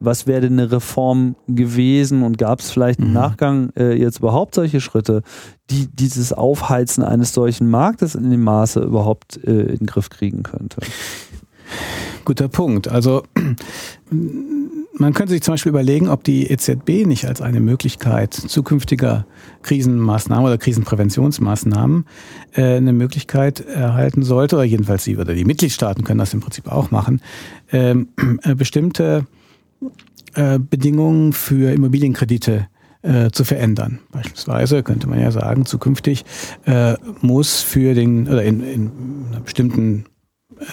[0.00, 3.14] was wäre denn eine Reform gewesen und gab es vielleicht im mhm.
[3.14, 5.22] Nachgang äh, jetzt überhaupt solche Schritte,
[5.70, 10.44] die dieses Aufheizen eines solchen Marktes in dem Maße überhaupt äh, in den Griff kriegen
[10.44, 10.80] könnte?
[12.24, 12.88] Guter Punkt.
[12.88, 13.22] Also
[14.98, 19.26] man könnte sich zum Beispiel überlegen, ob die EZB nicht als eine Möglichkeit zukünftiger
[19.62, 22.04] Krisenmaßnahmen oder Krisenpräventionsmaßnahmen
[22.52, 26.70] äh, eine Möglichkeit erhalten sollte, oder jedenfalls sie oder die Mitgliedstaaten können das im Prinzip
[26.70, 27.20] auch machen,
[27.72, 28.08] ähm,
[28.42, 29.26] äh, bestimmte
[30.34, 32.68] äh, Bedingungen für Immobilienkredite
[33.02, 34.00] äh, zu verändern.
[34.10, 36.24] Beispielsweise könnte man ja sagen, zukünftig
[36.66, 38.90] äh, muss für den oder in, in
[39.30, 40.06] einer bestimmten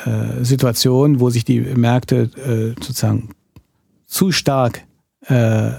[0.05, 3.29] äh, Situation, wo sich die Märkte äh, sozusagen
[4.15, 4.85] zu stark
[5.27, 5.71] äh,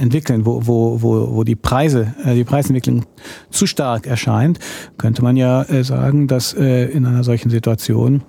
[0.00, 3.04] entwickeln, wo, wo, wo, wo die Preise, äh, die Preisentwicklung
[3.50, 4.58] zu stark erscheint,
[4.98, 8.24] könnte man ja äh, sagen, dass äh, in einer solchen Situation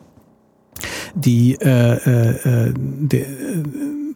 [1.15, 3.25] die äh, äh, de,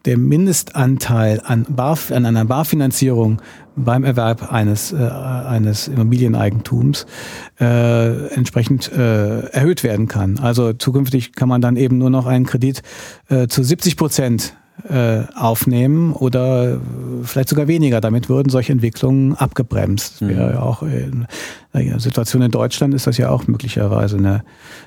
[0.06, 3.42] der Mindestanteil an, Bar, an einer Barfinanzierung
[3.76, 7.08] beim Erwerb eines, äh, eines Immobilieneigentums
[7.60, 10.38] äh, entsprechend äh, erhöht werden kann.
[10.38, 12.84] Also zukünftig kann man dann eben nur noch einen Kredit
[13.30, 14.54] äh, zu 70 Prozent
[14.88, 16.80] äh, aufnehmen oder
[17.24, 18.02] vielleicht sogar weniger.
[18.02, 20.22] Damit würden solche Entwicklungen abgebremst.
[20.22, 20.54] Wäre mhm.
[20.54, 21.28] ja auch in
[21.74, 24.44] der Situation in Deutschland ist das ja auch möglicherweise eine,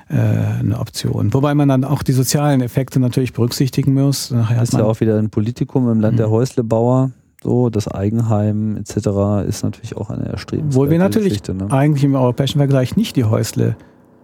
[0.09, 0.15] äh,
[0.59, 1.33] eine Option.
[1.33, 4.31] Wobei man dann auch die sozialen Effekte natürlich berücksichtigen muss.
[4.31, 6.17] Nachher das ist ja auch wieder ein Politikum im Land mhm.
[6.17, 7.11] der Häuslebauer.
[7.43, 9.47] So, das Eigenheim etc.
[9.47, 11.69] ist natürlich auch eine erstrebenswerte Obwohl wir natürlich Geschichte, ne?
[11.71, 13.75] eigentlich im europäischen Vergleich nicht die Häusle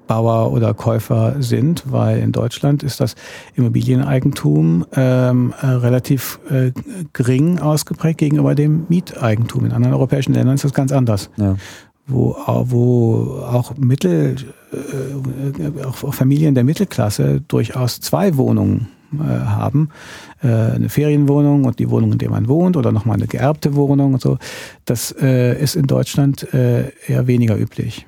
[0.10, 3.14] Bauer oder Käufer sind, weil in Deutschland ist das
[3.56, 6.72] Immobilieneigentum ähm, äh, relativ äh,
[7.14, 9.65] gering ausgeprägt gegenüber dem Mieteigentum.
[9.65, 11.30] In anderen europäischen Ländern ist das ganz anders.
[11.38, 11.57] Ja.
[12.07, 14.38] Wo, wo auch Mittel,
[14.73, 19.90] äh, auch Familien der Mittelklasse durchaus zwei Wohnungen äh, haben.
[20.41, 24.15] Äh, eine Ferienwohnung und die Wohnung, in der man wohnt oder nochmal eine geerbte Wohnung
[24.15, 24.40] und so.
[24.86, 28.07] Das äh, ist in Deutschland eher weniger üblich.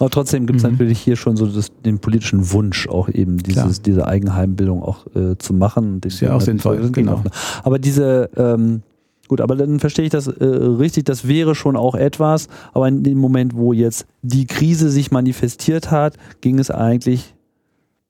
[0.00, 0.72] Aber trotzdem gibt es mhm.
[0.72, 5.36] natürlich hier schon so das, den politischen Wunsch, auch eben dieses, diese Eigenheimbildung auch äh,
[5.38, 6.00] zu machen.
[6.04, 7.22] Ist ja auch sinnvoll, genau.
[7.62, 8.82] Aber diese, ähm,
[9.28, 13.04] gut, aber dann verstehe ich das äh, richtig, das wäre schon auch etwas, aber in
[13.04, 17.34] dem Moment, wo jetzt die Krise sich manifestiert hat, ging es eigentlich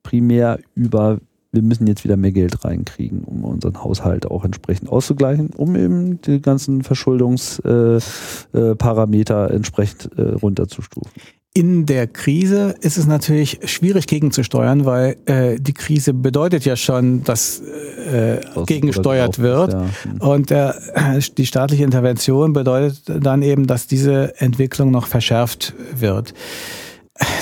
[0.03, 1.19] primär über
[1.53, 6.21] wir müssen jetzt wieder mehr Geld reinkriegen, um unseren Haushalt auch entsprechend auszugleichen, um eben
[6.21, 11.13] die ganzen Verschuldungsparameter äh, äh, entsprechend äh, runterzustufen
[11.57, 17.23] in der Krise ist es natürlich schwierig gegenzusteuern, weil äh, die Krise bedeutet ja schon,
[17.23, 19.73] dass äh, gegengesteuert wird.
[19.73, 19.87] Ja.
[20.03, 20.21] Hm.
[20.21, 20.73] Und äh,
[21.39, 26.35] die staatliche Intervention bedeutet dann eben, dass diese Entwicklung noch verschärft wird.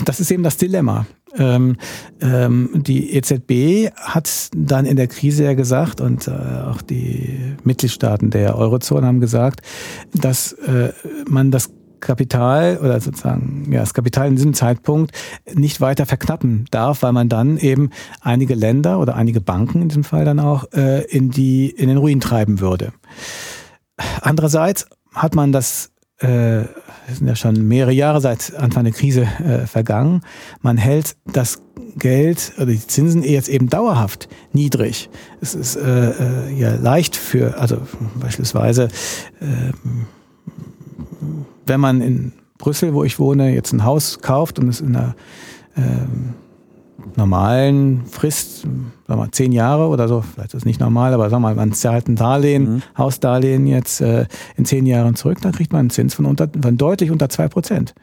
[0.05, 1.07] Das ist eben das Dilemma.
[1.39, 1.77] Ähm,
[2.21, 8.29] ähm, die EZB hat dann in der Krise ja gesagt und äh, auch die Mitgliedstaaten
[8.29, 9.63] der Eurozone haben gesagt,
[10.13, 10.93] dass äh,
[11.27, 11.71] man das
[12.03, 15.13] Kapital oder sozusagen ja, das Kapital in diesem Zeitpunkt
[15.55, 20.05] nicht weiter verknappen darf, weil man dann eben einige Länder oder einige Banken in diesem
[20.05, 22.93] Fall dann auch äh, in die in den Ruin treiben würde.
[24.21, 26.65] Andererseits hat man das äh,
[27.09, 30.23] sind ja schon mehrere Jahre seit Anfang der Krise äh, vergangen.
[30.61, 31.63] Man hält das
[31.97, 35.11] Geld oder die Zinsen jetzt eben dauerhaft niedrig.
[35.41, 37.79] Es ist äh, äh, ja leicht für, also
[38.15, 38.89] beispielsweise
[39.41, 39.73] äh,
[41.67, 45.15] wenn man in Brüssel, wo ich wohne, jetzt ein Haus kauft und es in einer
[45.77, 46.35] ähm,
[47.17, 51.29] normalen Frist, sagen wir mal zehn Jahre oder so, vielleicht ist es nicht normal, aber
[51.29, 52.83] sagen wir mal, man zahlt ein Darlehen, mhm.
[52.97, 54.27] Hausdarlehen jetzt äh,
[54.57, 57.49] in zehn Jahren zurück, dann kriegt man einen Zins von, unter, von deutlich unter zwei
[57.49, 57.95] Prozent.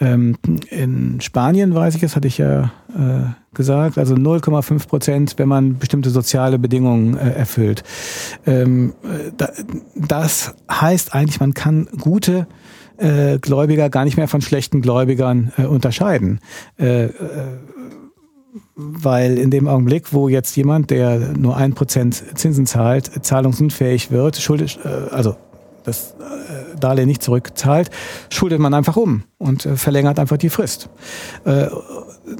[0.00, 0.36] Ähm,
[0.70, 5.78] in Spanien weiß ich, das hatte ich ja äh, gesagt, also 0,5 Prozent, wenn man
[5.78, 7.84] bestimmte soziale Bedingungen äh, erfüllt.
[8.46, 9.50] Ähm, äh, da,
[9.94, 12.46] das heißt eigentlich, man kann gute
[12.98, 16.40] äh, Gläubiger gar nicht mehr von schlechten Gläubigern äh, unterscheiden.
[16.78, 17.10] Äh, äh,
[18.74, 24.36] weil in dem Augenblick, wo jetzt jemand, der nur ein Prozent Zinsen zahlt, zahlungsunfähig wird,
[24.36, 25.36] schuldig, äh, also
[25.84, 27.90] das äh, Darlehen nicht zurückzahlt,
[28.30, 30.88] schuldet man einfach um und verlängert einfach die Frist.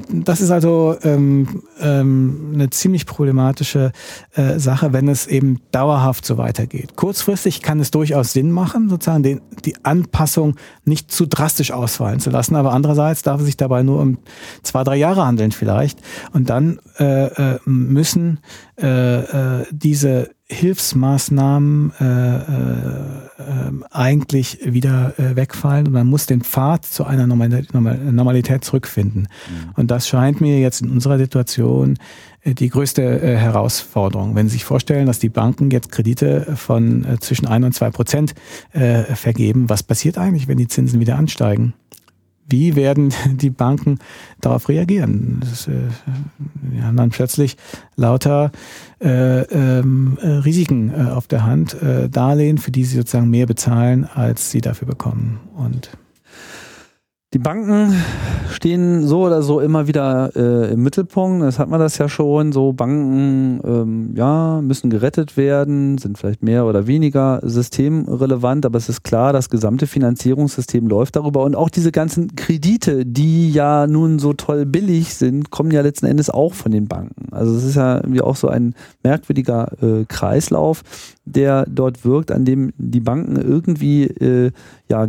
[0.09, 3.91] Das ist also ähm, ähm, eine ziemlich problematische
[4.33, 6.95] äh, Sache, wenn es eben dauerhaft so weitergeht.
[6.95, 10.55] Kurzfristig kann es durchaus Sinn machen, sozusagen den, die Anpassung
[10.85, 14.19] nicht zu drastisch ausfallen zu lassen, aber andererseits darf es sich dabei nur um
[14.61, 15.99] zwei, drei Jahre handeln vielleicht.
[16.31, 18.39] Und dann äh, äh, müssen
[18.81, 19.19] äh,
[19.59, 23.23] äh, diese Hilfsmaßnahmen äh, äh,
[23.91, 29.21] eigentlich wieder äh, wegfallen und man muss den Pfad zu einer Normalität zurückfinden.
[29.21, 29.71] Mhm.
[29.75, 31.97] Und das scheint mir jetzt in unserer Situation
[32.41, 34.35] äh, die größte äh, Herausforderung.
[34.35, 37.89] Wenn Sie sich vorstellen, dass die Banken jetzt Kredite von äh, zwischen ein und zwei
[37.89, 38.33] Prozent
[38.71, 41.73] vergeben, was passiert eigentlich, wenn die Zinsen wieder ansteigen?
[42.47, 43.99] Wie werden die Banken
[44.41, 45.39] darauf reagieren?
[45.41, 45.71] Das, äh,
[46.61, 47.57] wir haben dann plötzlich
[47.95, 48.51] lauter
[49.01, 53.45] äh, ähm, äh, Risiken äh, auf der Hand, äh, Darlehen, für die sie sozusagen mehr
[53.45, 55.39] bezahlen, als sie dafür bekommen.
[55.55, 55.89] Und
[57.33, 57.95] die Banken
[58.51, 61.43] stehen so oder so immer wieder äh, im Mittelpunkt.
[61.43, 62.51] Das hat man das ja schon.
[62.51, 68.87] So Banken, ähm, ja, müssen gerettet werden, sind vielleicht mehr oder weniger systemrelevant, aber es
[68.87, 71.43] ist klar, das gesamte Finanzierungssystem läuft darüber.
[71.43, 76.05] Und auch diese ganzen Kredite, die ja nun so toll billig sind, kommen ja letzten
[76.05, 77.29] Endes auch von den Banken.
[77.31, 80.83] Also es ist ja irgendwie auch so ein merkwürdiger äh, Kreislauf,
[81.25, 84.51] der dort wirkt, an dem die Banken irgendwie äh,
[84.87, 85.07] ja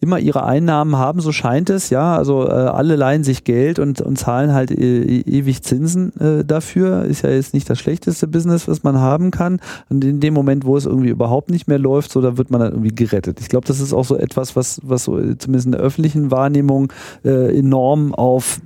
[0.00, 2.16] immer ihre Einnahmen haben, so scheint es, ja.
[2.16, 7.04] Also äh, alle leihen sich Geld und, und zahlen halt e ewig Zinsen äh, dafür.
[7.04, 9.60] Ist ja jetzt nicht das schlechteste Business, was man haben kann.
[9.88, 12.60] Und in dem Moment, wo es irgendwie überhaupt nicht mehr läuft, so, da wird man
[12.60, 13.40] dann irgendwie gerettet.
[13.40, 16.30] Ich glaube, das ist auch so etwas, was, was so äh, zumindest in der öffentlichen
[16.30, 16.92] Wahrnehmung
[17.24, 18.60] äh, enorm auf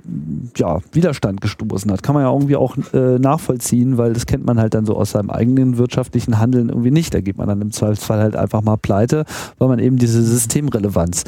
[0.55, 2.03] ja, Widerstand gestoßen hat.
[2.03, 5.11] Kann man ja irgendwie auch äh, nachvollziehen, weil das kennt man halt dann so aus
[5.11, 7.15] seinem eigenen wirtschaftlichen Handeln irgendwie nicht.
[7.15, 9.25] Da geht man dann im Zweifelsfall halt einfach mal pleite,
[9.57, 11.23] weil man eben diese Systemrelevanz Relevanz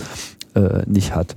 [0.55, 1.35] äh, nicht hat.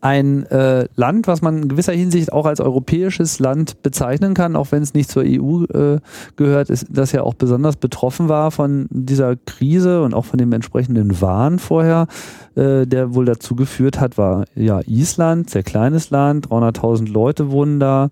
[0.00, 4.68] Ein äh, Land, was man in gewisser Hinsicht auch als europäisches Land bezeichnen kann, auch
[4.70, 5.98] wenn es nicht zur EU äh,
[6.36, 10.52] gehört, ist, das ja auch besonders betroffen war von dieser Krise und auch von dem
[10.52, 12.06] entsprechenden Wahn vorher,
[12.54, 17.80] äh, der wohl dazu geführt hat, war ja Island, sehr kleines Land, 300.000 Leute wohnen
[17.80, 18.10] da.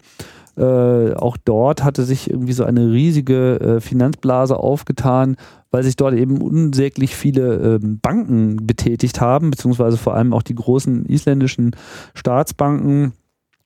[0.57, 5.37] Äh, auch dort hatte sich irgendwie so eine riesige äh, Finanzblase aufgetan,
[5.77, 10.55] weil sich dort eben unsäglich viele ähm, Banken betätigt haben, beziehungsweise vor allem auch die
[10.55, 11.77] großen isländischen
[12.15, 13.13] Staatsbanken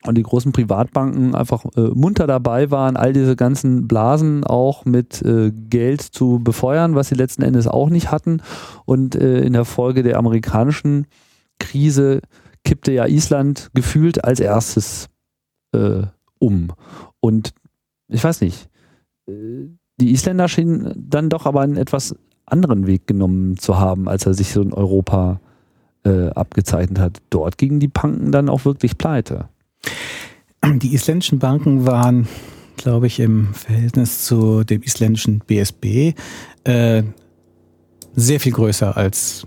[0.05, 5.23] und die großen Privatbanken einfach äh, munter dabei waren, all diese ganzen Blasen auch mit
[5.23, 8.43] äh, Geld zu befeuern, was sie letzten Endes auch nicht hatten.
[8.87, 11.07] Und äh, in der Folge der amerikanischen
[11.61, 12.23] Krise
[12.65, 15.07] kippte ja Island gefühlt als erstes
[15.71, 16.03] äh,
[16.41, 16.73] um.
[17.21, 17.55] Und
[18.09, 18.69] ich weiß nicht,
[19.29, 19.69] äh,
[20.01, 22.15] die Isländer schienen dann doch aber einen etwas
[22.47, 25.41] anderen Weg genommen zu haben, als er sich so in Europa
[26.05, 27.19] äh, abgezeichnet hat.
[27.31, 29.49] Dort gingen die Banken dann auch wirklich pleite.
[30.65, 32.29] Die isländischen Banken waren,
[32.77, 36.15] glaube ich, im Verhältnis zu dem isländischen BSB
[36.65, 37.03] äh,
[38.15, 39.47] sehr viel größer als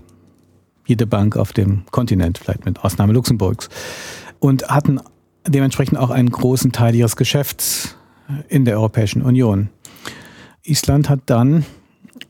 [0.86, 3.68] jede Bank auf dem Kontinent, vielleicht mit Ausnahme Luxemburgs.
[4.38, 5.00] Und hatten
[5.46, 7.96] dementsprechend auch einen großen Teil ihres Geschäfts
[8.48, 9.70] in der Europäischen Union.
[10.64, 11.64] Island hat dann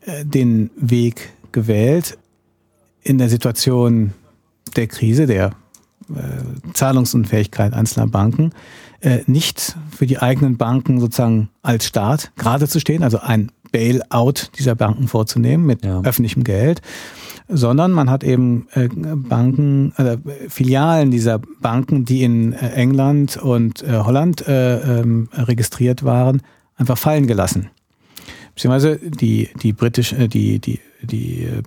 [0.01, 2.17] äh, den Weg gewählt,
[3.01, 4.13] in der Situation
[4.75, 5.51] der Krise, der
[6.09, 8.51] äh, Zahlungsunfähigkeit einzelner Banken,
[8.99, 14.49] äh, nicht für die eigenen Banken sozusagen als Staat gerade zu stehen, also ein Bailout
[14.57, 16.01] dieser Banken vorzunehmen mit ja.
[16.01, 16.81] öffentlichem Geld,
[17.47, 20.17] sondern man hat eben äh, Banken, äh,
[20.49, 26.41] Filialen dieser Banken, die in äh, England und Holland äh, ähm, registriert waren,
[26.77, 27.69] einfach fallen gelassen.
[28.55, 31.61] Beziehungsweise die, die, britisch, äh, die, die, die äh,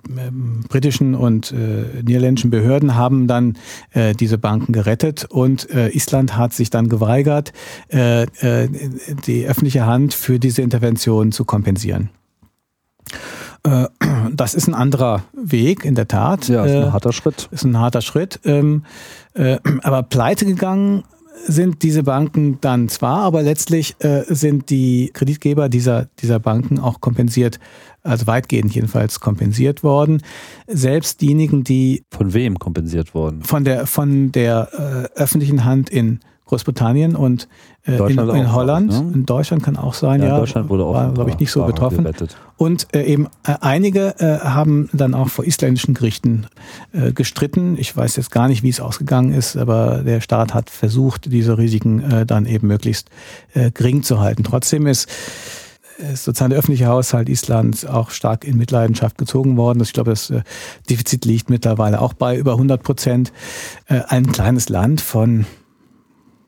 [0.67, 3.57] britischen und äh, niederländischen Behörden haben dann
[3.91, 7.53] äh, diese Banken gerettet und äh, Island hat sich dann geweigert,
[7.91, 8.69] äh, äh,
[9.25, 12.09] die öffentliche Hand für diese Intervention zu kompensieren.
[13.63, 13.85] Äh,
[14.33, 16.47] das ist ein anderer Weg, in der Tat.
[16.47, 17.49] Ja, ist ein äh, harter Schritt.
[17.51, 18.39] Ist ein harter Schritt.
[18.45, 18.83] Ähm,
[19.35, 21.03] äh, aber pleite gegangen
[21.47, 27.59] sind diese Banken dann zwar, aber letztlich sind die Kreditgeber dieser, dieser Banken auch kompensiert,
[28.03, 30.21] also weitgehend jedenfalls kompensiert worden.
[30.67, 32.03] Selbst diejenigen, die.
[32.11, 33.43] Von wem kompensiert worden?
[33.43, 37.47] Von der, von der öffentlichen Hand in Großbritannien und
[37.85, 38.91] äh, in, in Holland.
[38.91, 39.11] Auch, ne?
[39.13, 40.29] In Deutschland kann auch sein, ja.
[40.29, 42.03] ja Deutschland wurde auch, glaube ich, nicht so betroffen.
[42.03, 42.35] Gerettet.
[42.57, 46.47] Und äh, eben äh, einige äh, haben dann auch vor isländischen Gerichten
[46.91, 47.77] äh, gestritten.
[47.77, 51.59] Ich weiß jetzt gar nicht, wie es ausgegangen ist, aber der Staat hat versucht, diese
[51.59, 53.09] Risiken äh, dann eben möglichst
[53.73, 54.43] gering zu halten.
[54.43, 55.09] Trotzdem ist
[55.97, 59.81] ist sozusagen der öffentliche Haushalt Islands auch stark in Mitleidenschaft gezogen worden.
[59.81, 60.31] Ich glaube, das
[60.89, 63.33] Defizit liegt mittlerweile auch bei über 100 Prozent.
[63.87, 65.45] Ein kleines Land von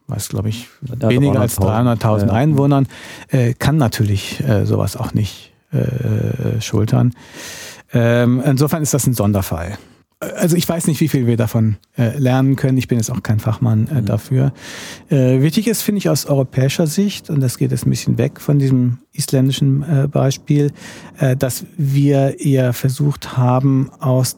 [0.07, 0.67] was glaube ich
[0.99, 2.33] ja, weniger als 300.000 ja.
[2.33, 2.87] Einwohnern,
[3.29, 7.13] äh, kann natürlich äh, sowas auch nicht äh, schultern.
[7.93, 9.77] Ähm, insofern ist das ein Sonderfall.
[10.19, 12.77] also ich weiß nicht, wie viel wir davon äh, lernen können.
[12.77, 14.05] Ich bin jetzt auch kein Fachmann äh, mhm.
[14.05, 14.53] dafür.
[15.09, 18.39] Äh, wichtig ist, finde ich, aus europäischer Sicht, und das geht jetzt ein bisschen weg
[18.39, 20.71] von diesem isländischen Beispiel,
[21.37, 24.37] dass wir eher versucht haben, aus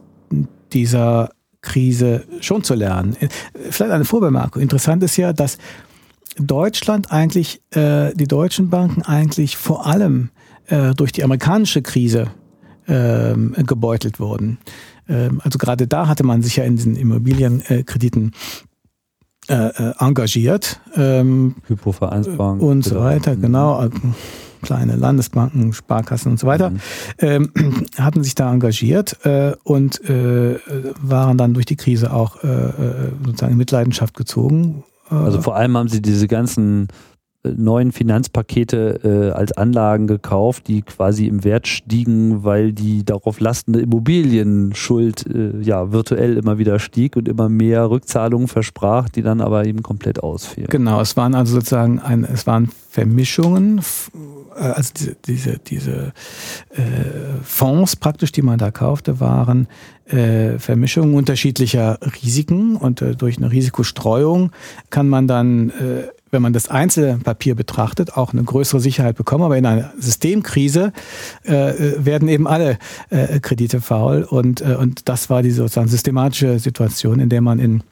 [0.73, 1.29] dieser
[1.63, 3.17] Krise schon zu lernen.
[3.71, 4.61] Vielleicht eine Vorbemerkung.
[4.61, 5.57] Interessant ist ja, dass
[6.37, 10.29] Deutschland eigentlich, äh, die deutschen Banken eigentlich vor allem
[10.67, 12.27] äh, durch die amerikanische Krise
[12.85, 13.33] äh,
[13.63, 14.59] gebeutelt wurden.
[15.07, 18.67] Ähm, also gerade da hatte man sich ja in diesen Immobilienkrediten äh,
[19.47, 20.79] äh, engagiert.
[20.95, 22.61] Ähm, Hypovereinsbank.
[22.61, 23.83] Und so weiter, genau.
[23.85, 23.89] Äh,
[24.63, 26.79] kleine Landesbanken, Sparkassen und so weiter, mhm.
[27.19, 27.51] ähm,
[27.97, 30.57] hatten sich da engagiert äh, und äh,
[31.01, 32.71] waren dann durch die Krise auch äh,
[33.25, 34.83] sozusagen in Mitleidenschaft gezogen.
[35.09, 36.87] Also vor allem haben sie diese ganzen
[37.43, 43.81] neuen Finanzpakete äh, als Anlagen gekauft, die quasi im Wert stiegen, weil die darauf lastende
[43.81, 49.65] Immobilienschuld äh, ja virtuell immer wieder stieg und immer mehr Rückzahlungen versprach, die dann aber
[49.65, 50.67] eben komplett ausfielen.
[50.69, 53.81] Genau, es waren also sozusagen ein, es waren Vermischungen,
[54.55, 56.13] äh, also diese, diese, diese
[56.69, 56.81] äh,
[57.43, 59.67] Fonds praktisch, die man da kaufte, waren
[60.05, 64.51] äh, Vermischungen unterschiedlicher Risiken und äh, durch eine Risikostreuung
[64.89, 66.03] kann man dann äh,
[66.33, 69.43] wenn man das Einzelpapier betrachtet, auch eine größere Sicherheit bekommen.
[69.43, 70.91] Aber in einer Systemkrise
[71.43, 72.77] äh, werden eben alle
[73.09, 74.23] äh, Kredite faul.
[74.23, 77.83] Und, äh, und das war die sozusagen systematische Situation, in der man in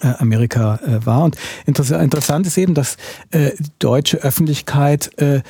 [0.00, 1.24] äh, Amerika äh, war.
[1.24, 2.96] Und interessant ist eben, dass
[3.30, 5.42] äh, deutsche Öffentlichkeit äh,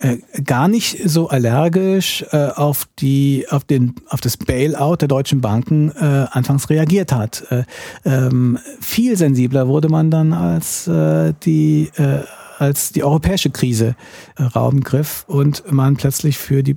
[0.00, 5.40] äh, gar nicht so allergisch äh, auf die auf den auf das Bailout der deutschen
[5.40, 7.44] Banken äh, anfangs reagiert hat.
[7.50, 7.64] Äh,
[8.04, 11.90] ähm, viel sensibler wurde man dann als äh, die
[12.58, 13.96] als die europäische Krise
[14.36, 16.76] äh, Raum griff und man plötzlich für die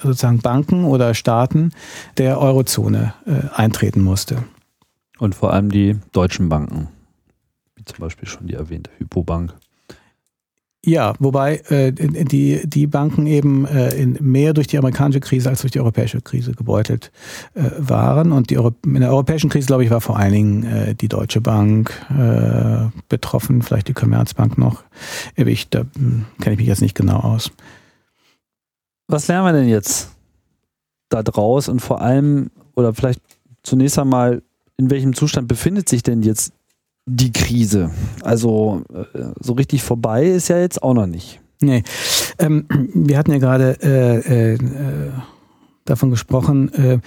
[0.00, 1.72] sozusagen Banken oder Staaten
[2.18, 3.14] der Eurozone
[3.54, 4.44] eintreten musste.
[5.18, 6.88] Und vor allem die deutschen Banken,
[7.76, 9.54] wie zum Beispiel schon die erwähnte Hypobank.
[10.86, 15.62] Ja, wobei äh, die, die Banken eben äh, in, mehr durch die amerikanische Krise als
[15.62, 17.10] durch die europäische Krise gebeutelt
[17.54, 18.30] äh, waren.
[18.30, 21.08] Und die Euro in der europäischen Krise, glaube ich, war vor allen Dingen äh, die
[21.08, 24.84] Deutsche Bank äh, betroffen, vielleicht die Commerzbank noch.
[25.34, 27.50] Ich, da hm, kenne ich mich jetzt nicht genau aus.
[29.08, 30.12] Was lernen wir denn jetzt
[31.08, 33.20] da draus und vor allem, oder vielleicht
[33.64, 34.40] zunächst einmal,
[34.76, 36.52] in welchem Zustand befindet sich denn jetzt
[37.06, 37.90] die Krise.
[38.22, 41.40] Also äh, so richtig vorbei ist ja jetzt auch noch nicht.
[41.60, 41.82] Nee.
[42.38, 44.58] Ähm, wir hatten ja gerade äh, äh,
[45.84, 46.98] davon gesprochen, äh,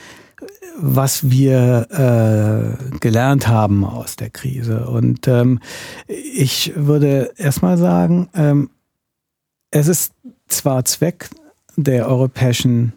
[0.82, 4.88] was wir äh, gelernt haben aus der Krise.
[4.88, 5.60] Und ähm,
[6.08, 8.70] ich würde erstmal sagen, ähm,
[9.72, 10.14] es ist
[10.48, 11.30] zwar Zweck
[11.76, 12.94] der europäischen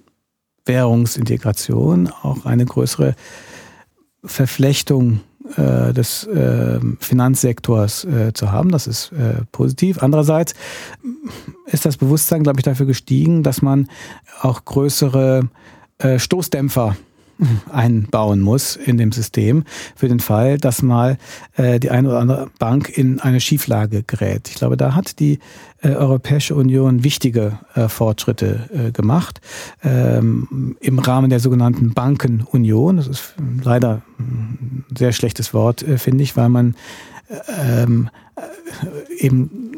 [0.64, 3.16] Währungsintegration auch eine größere
[4.24, 5.20] Verflechtung
[5.56, 8.70] äh, des äh, Finanzsektors äh, zu haben.
[8.70, 10.02] Das ist äh, positiv.
[10.02, 10.54] Andererseits
[11.66, 13.88] ist das Bewusstsein, glaube ich, dafür gestiegen, dass man
[14.40, 15.48] auch größere
[15.98, 16.96] äh, Stoßdämpfer
[17.70, 19.64] einbauen muss in dem System
[19.96, 21.18] für den Fall, dass mal
[21.56, 24.48] äh, die eine oder andere Bank in eine Schieflage gerät.
[24.48, 25.38] Ich glaube, da hat die
[25.80, 29.40] äh, Europäische Union wichtige äh, Fortschritte äh, gemacht
[29.82, 32.96] ähm, im Rahmen der sogenannten Bankenunion.
[32.96, 36.74] Das ist leider ein sehr schlechtes Wort, äh, finde ich, weil man
[37.58, 39.72] ähm, äh, eben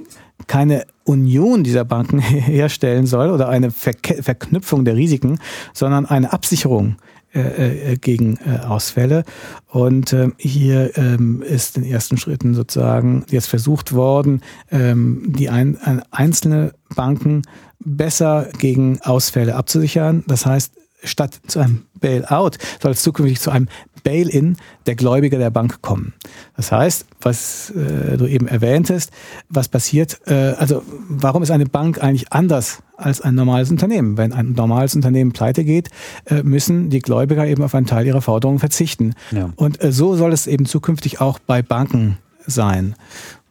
[0.46, 5.38] keine Union dieser Banken herstellen soll oder eine Verke Verknüpfung der Risiken,
[5.72, 6.96] sondern eine Absicherung
[7.34, 9.24] äh, äh, gegen äh, Ausfälle.
[9.66, 15.78] Und ähm, hier ähm, ist in ersten Schritten sozusagen jetzt versucht worden, ähm, die ein,
[16.10, 17.42] einzelne Banken
[17.80, 20.22] besser gegen Ausfälle abzusichern.
[20.28, 23.68] Das heißt, statt zu einem Bailout soll es zukünftig zu einem
[24.02, 26.12] Bail-in der Gläubiger der Bank kommen.
[26.56, 29.10] Das heißt, was äh, du eben erwähntest,
[29.48, 34.18] was passiert, äh, also warum ist eine Bank eigentlich anders als ein normales Unternehmen?
[34.18, 35.88] Wenn ein normales Unternehmen pleite geht,
[36.26, 39.14] äh, müssen die Gläubiger eben auf einen Teil ihrer Forderungen verzichten.
[39.30, 39.50] Ja.
[39.56, 42.94] Und äh, so soll es eben zukünftig auch bei Banken sein.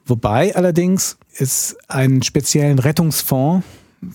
[0.06, 3.66] Wobei allerdings es einen speziellen Rettungsfonds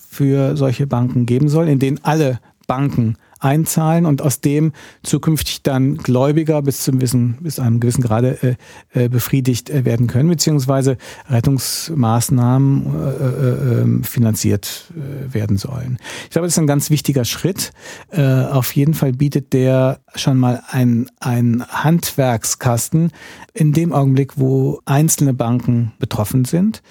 [0.08, 4.72] für solche Banken geben soll, in den alle Banken einzahlen und aus dem
[5.02, 8.56] zukünftig dann Gläubiger bis zum Wissen, bis einem gewissen Grade
[8.94, 10.96] äh, äh, befriedigt äh, werden können, beziehungsweise
[11.28, 15.98] Rettungsmaßnahmen äh, äh, ähm, finanziert äh, werden sollen.
[16.24, 17.72] Ich glaube, das ist ein ganz wichtiger Schritt.
[18.12, 23.12] Auf jeden Fall bietet der schon mal ein, ein Handwerkskasten
[23.54, 26.82] in dem Augenblick, wo einzelne Banken betroffen sind.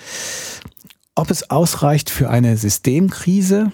[1.15, 3.71] Ob es ausreicht für eine Systemkrise,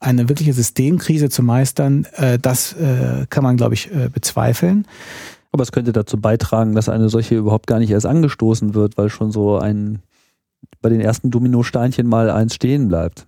[0.00, 4.86] eine wirkliche Systemkrise zu meistern, äh, das äh, kann man, glaube ich, äh, bezweifeln.
[5.52, 9.10] Aber es könnte dazu beitragen, dass eine solche überhaupt gar nicht erst angestoßen wird, weil
[9.10, 10.00] schon so ein
[10.80, 13.26] bei den ersten Dominosteinchen mal eins stehen bleibt.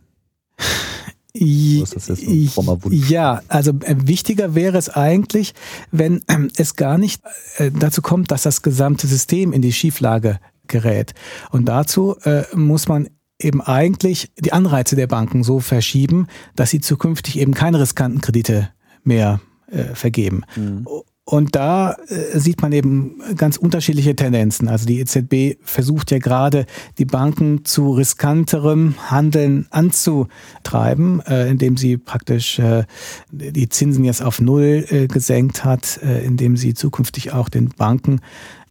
[2.92, 5.54] Ja, also äh, wichtiger wäre es eigentlich,
[5.90, 7.22] wenn äh, es gar nicht
[7.56, 11.14] äh, dazu kommt, dass das gesamte System in die Schieflage gerät.
[11.50, 13.08] Und dazu äh, muss man
[13.44, 18.70] eben eigentlich die Anreize der Banken so verschieben, dass sie zukünftig eben keine riskanten Kredite
[19.04, 19.40] mehr
[19.70, 20.42] äh, vergeben.
[20.56, 20.86] Mhm.
[21.24, 24.66] Und da äh, sieht man eben ganz unterschiedliche Tendenzen.
[24.66, 26.66] Also die EZB versucht ja gerade,
[26.98, 32.84] die Banken zu riskanterem Handeln anzutreiben, äh, indem sie praktisch äh,
[33.30, 38.20] die Zinsen jetzt auf Null äh, gesenkt hat, äh, indem sie zukünftig auch den Banken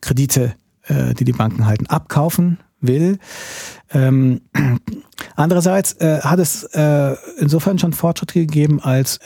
[0.02, 0.54] Kredite,
[0.84, 3.20] äh, die die Banken halten, abkaufen will.
[3.94, 4.42] Ähm,
[5.36, 9.20] andererseits äh, hat es äh, insofern schon Fortschritte gegeben, als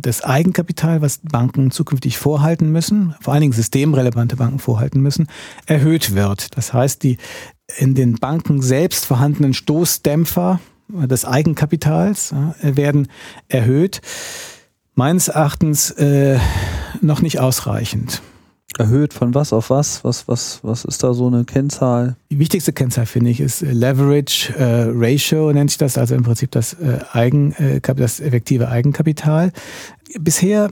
[0.00, 5.28] das Eigenkapital, was Banken zukünftig vorhalten müssen, vor allen Dingen systemrelevante Banken vorhalten müssen,
[5.66, 6.56] erhöht wird.
[6.56, 7.18] Das heißt, die
[7.78, 13.08] in den Banken selbst vorhandenen Stoßdämpfer des Eigenkapitals äh, werden
[13.48, 14.00] erhöht.
[14.94, 16.38] Meines Erachtens äh,
[17.02, 18.22] noch nicht ausreichend.
[18.78, 20.04] Erhöht von was auf was?
[20.04, 22.14] Was, was, was ist da so eine Kennzahl?
[22.30, 26.50] Die wichtigste Kennzahl, finde ich, ist Leverage äh, Ratio, nennt sich das, also im Prinzip
[26.50, 29.52] das, äh, Eigen, äh, das effektive Eigenkapital.
[30.20, 30.68] Bisher,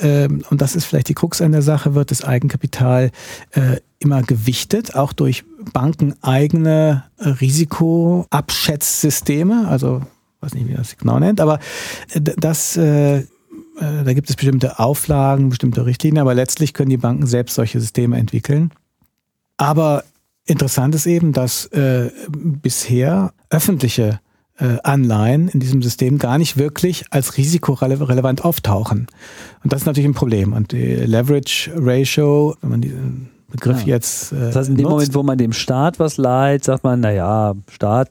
[0.00, 3.10] äh, äh, und das ist vielleicht die Krux an der Sache, wird das Eigenkapital
[3.52, 10.02] äh, immer gewichtet, auch durch bankeneigene Risikoabschätzsysteme, also
[10.40, 11.58] weiß nicht, wie das genau nennt, aber
[12.12, 13.24] äh, das äh,
[13.80, 17.80] äh, da gibt es bestimmte Auflagen, bestimmte Richtlinien, aber letztlich können die Banken selbst solche
[17.80, 18.70] Systeme entwickeln.
[19.56, 20.04] Aber
[20.44, 24.20] interessant ist eben, dass äh, bisher öffentliche
[24.58, 29.06] äh, Anleihen in diesem System gar nicht wirklich als risikorelevant auftauchen.
[29.64, 30.52] Und das ist natürlich ein Problem.
[30.52, 33.94] Und die Leverage Ratio, wenn man diesen Begriff ja.
[33.94, 34.32] jetzt.
[34.32, 37.00] Äh, das heißt, in dem nutzt, Moment, wo man dem Staat was leiht, sagt man,
[37.00, 38.10] naja, Staat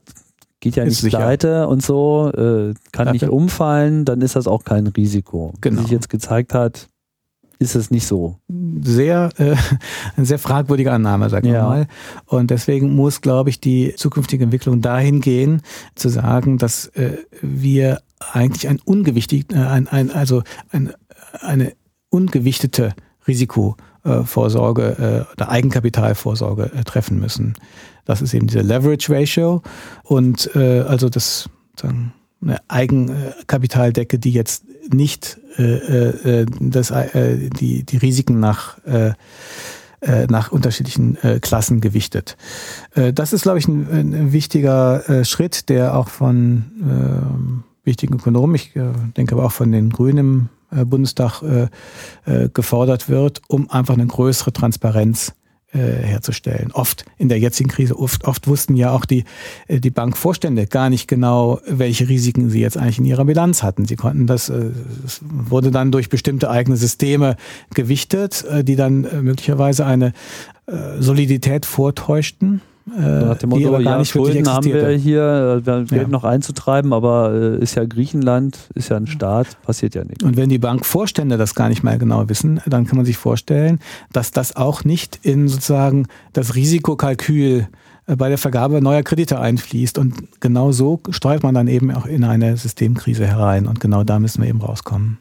[0.59, 3.13] geht ja nicht pleite und so, äh, kann Dafür.
[3.13, 5.53] nicht umfallen, dann ist das auch kein Risiko.
[5.61, 5.79] Genau.
[5.79, 6.89] Wie sich jetzt gezeigt hat,
[7.59, 8.37] ist es nicht so.
[8.81, 9.55] Sehr, äh,
[10.15, 11.67] eine sehr fragwürdige Annahme, sagen wir ja.
[11.67, 11.87] mal.
[12.25, 15.61] Und deswegen muss, glaube ich, die zukünftige Entwicklung dahin gehen,
[15.95, 20.93] zu sagen, dass äh, wir eigentlich ein ungewichtig, äh, ein, ein, also ein,
[21.41, 21.73] eine
[22.09, 22.93] ungewichtete
[23.27, 27.55] Risikovorsorge äh, oder Eigenkapitalvorsorge äh, treffen müssen.
[28.05, 29.61] Das ist eben diese Leverage Ratio
[30.03, 31.49] und äh, also das
[31.79, 39.13] sagen, eine Eigenkapitaldecke, die jetzt nicht äh, äh, das, äh, die, die Risiken nach, äh,
[40.01, 42.37] äh nach unterschiedlichen äh, Klassen gewichtet.
[42.95, 48.15] Äh, das ist, glaube ich, ein, ein wichtiger äh, Schritt, der auch von äh, wichtigen
[48.15, 51.67] Ökonomen, ich äh, denke aber auch von den Grünen äh, Bundestag äh,
[52.25, 55.33] äh, gefordert wird, um einfach eine größere Transparenz
[55.71, 56.71] äh, herzustellen.
[56.71, 59.23] Oft in der jetzigen Krise, oft, oft wussten ja auch die,
[59.67, 63.85] äh, die Bankvorstände gar nicht genau, welche Risiken sie jetzt eigentlich in ihrer Bilanz hatten.
[63.85, 64.71] Sie konnten das, äh,
[65.05, 67.35] es wurde dann durch bestimmte eigene Systeme
[67.73, 70.13] gewichtet, die dann möglicherweise eine
[70.99, 76.07] Solidität vortäuschten äh, Nach dem Motto, ja, nicht Schulden haben wir hier, wir Geld ja.
[76.07, 80.23] noch einzutreiben, aber äh, ist ja Griechenland, ist ja ein Staat, passiert ja nichts.
[80.23, 83.79] Und wenn die Bankvorstände das gar nicht mal genau wissen, dann kann man sich vorstellen,
[84.11, 87.67] dass das auch nicht in sozusagen das Risikokalkül
[88.07, 89.97] äh, bei der Vergabe neuer Kredite einfließt.
[89.97, 93.67] Und genau so steuert man dann eben auch in eine Systemkrise herein.
[93.67, 95.19] Und genau da müssen wir eben rauskommen.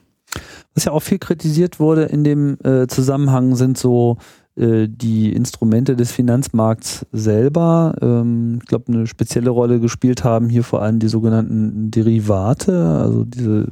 [0.74, 5.94] Was ja auch viel kritisiert wurde in dem äh, Zusammenhang sind so äh, die Instrumente
[5.94, 11.08] des Finanzmarkts selber, ähm, ich glaube, eine spezielle Rolle gespielt haben hier vor allem die
[11.08, 13.68] sogenannten Derivate, also diese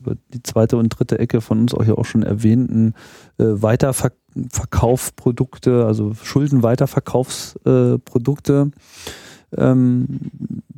[0.00, 2.94] über die zweite und dritte Ecke von uns auch ja auch schon erwähnten
[3.38, 8.70] äh, Weiterverkaufsprodukte, also Schuldenweiterverkaufsprodukte.
[9.56, 10.20] Ähm,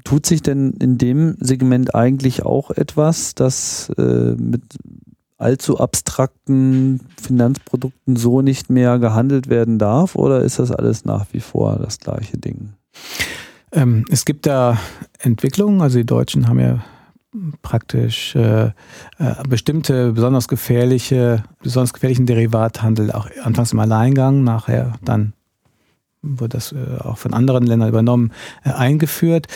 [0.04, 4.62] tut sich denn in dem Segment eigentlich auch etwas, das äh, mit
[5.39, 11.40] allzu abstrakten Finanzprodukten so nicht mehr gehandelt werden darf oder ist das alles nach wie
[11.40, 12.74] vor das gleiche Ding?
[13.73, 14.78] Ähm, es gibt da
[15.19, 16.85] Entwicklungen, also die Deutschen haben ja
[17.62, 18.73] praktisch äh, äh,
[19.48, 25.32] bestimmte besonders gefährliche, besonders gefährlichen Derivathandel auch anfangs im Alleingang, nachher dann
[26.24, 28.32] wurde das äh, auch von anderen Ländern übernommen,
[28.65, 29.47] äh, eingeführt.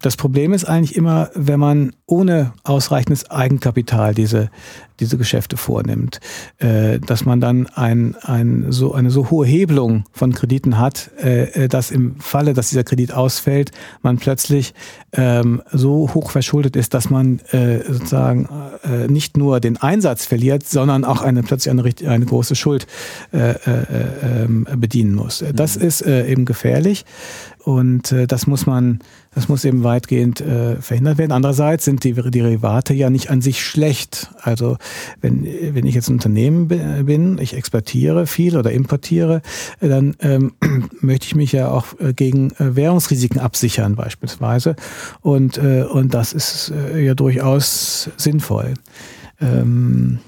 [0.00, 4.50] Das Problem ist eigentlich immer, wenn man ohne ausreichendes Eigenkapital diese
[5.00, 6.20] diese Geschäfte vornimmt,
[6.58, 11.64] äh, dass man dann ein, ein, so, eine so hohe Hebelung von Krediten hat, äh,
[11.64, 13.72] äh, dass im Falle, dass dieser Kredit ausfällt,
[14.02, 14.74] man plötzlich
[15.12, 18.48] ähm, so hoch verschuldet ist, dass man äh, sozusagen
[18.84, 22.86] äh, nicht nur den Einsatz verliert, sondern auch eine plötzlich eine, eine große Schuld
[23.32, 25.44] äh, äh, ähm, bedienen muss.
[25.54, 25.86] Das mhm.
[25.86, 27.04] ist äh, eben gefährlich.
[27.64, 28.98] Und äh, das muss man,
[29.34, 31.32] das muss eben weitgehend äh, verhindert werden.
[31.32, 34.30] Andererseits sind die Derivate ja nicht an sich schlecht.
[34.40, 34.76] Also
[35.20, 39.42] wenn, wenn ich jetzt ein Unternehmen bin, ich exportiere viel oder importiere,
[39.80, 40.52] dann ähm,
[41.00, 44.76] möchte ich mich ja auch äh, gegen äh, Währungsrisiken absichern beispielsweise.
[45.20, 48.74] Und, äh, und das ist äh, ja durchaus sinnvoll.
[49.40, 50.20] Ähm,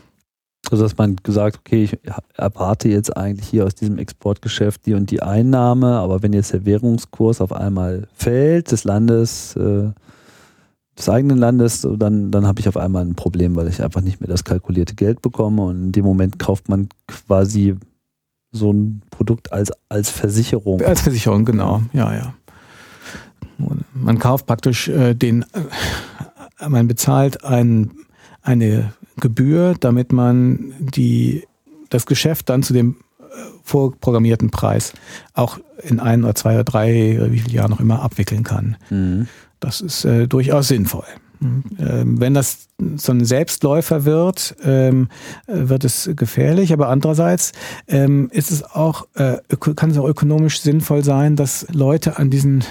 [0.70, 1.98] also dass man gesagt, okay, ich
[2.34, 6.64] erwarte jetzt eigentlich hier aus diesem Exportgeschäft die und die Einnahme, aber wenn jetzt der
[6.64, 9.90] Währungskurs auf einmal fällt des Landes, äh,
[10.98, 14.20] des eigenen Landes, dann, dann habe ich auf einmal ein Problem, weil ich einfach nicht
[14.20, 17.76] mehr das kalkulierte Geld bekomme und in dem Moment kauft man quasi
[18.52, 20.80] so ein Produkt als, als Versicherung.
[20.82, 22.34] Als Versicherung, genau, ja, ja.
[23.94, 27.93] Man kauft praktisch äh, den, äh, man bezahlt ein,
[28.43, 31.44] eine Gebühr, damit man die,
[31.90, 33.24] das Geschäft dann zu dem äh,
[33.62, 34.93] vorprogrammierten Preis
[35.34, 38.76] auch in ein oder zwei oder drei oder wie viele Jahren noch immer abwickeln kann.
[38.90, 39.28] Mhm.
[39.60, 41.05] Das ist äh, durchaus sinnvoll.
[41.40, 45.09] Ähm, wenn das so ein Selbstläufer wird, ähm,
[45.47, 46.72] äh, wird es gefährlich.
[46.72, 47.52] Aber andererseits
[47.88, 52.64] ähm, ist es auch, äh, kann es auch ökonomisch sinnvoll sein, dass Leute an diesen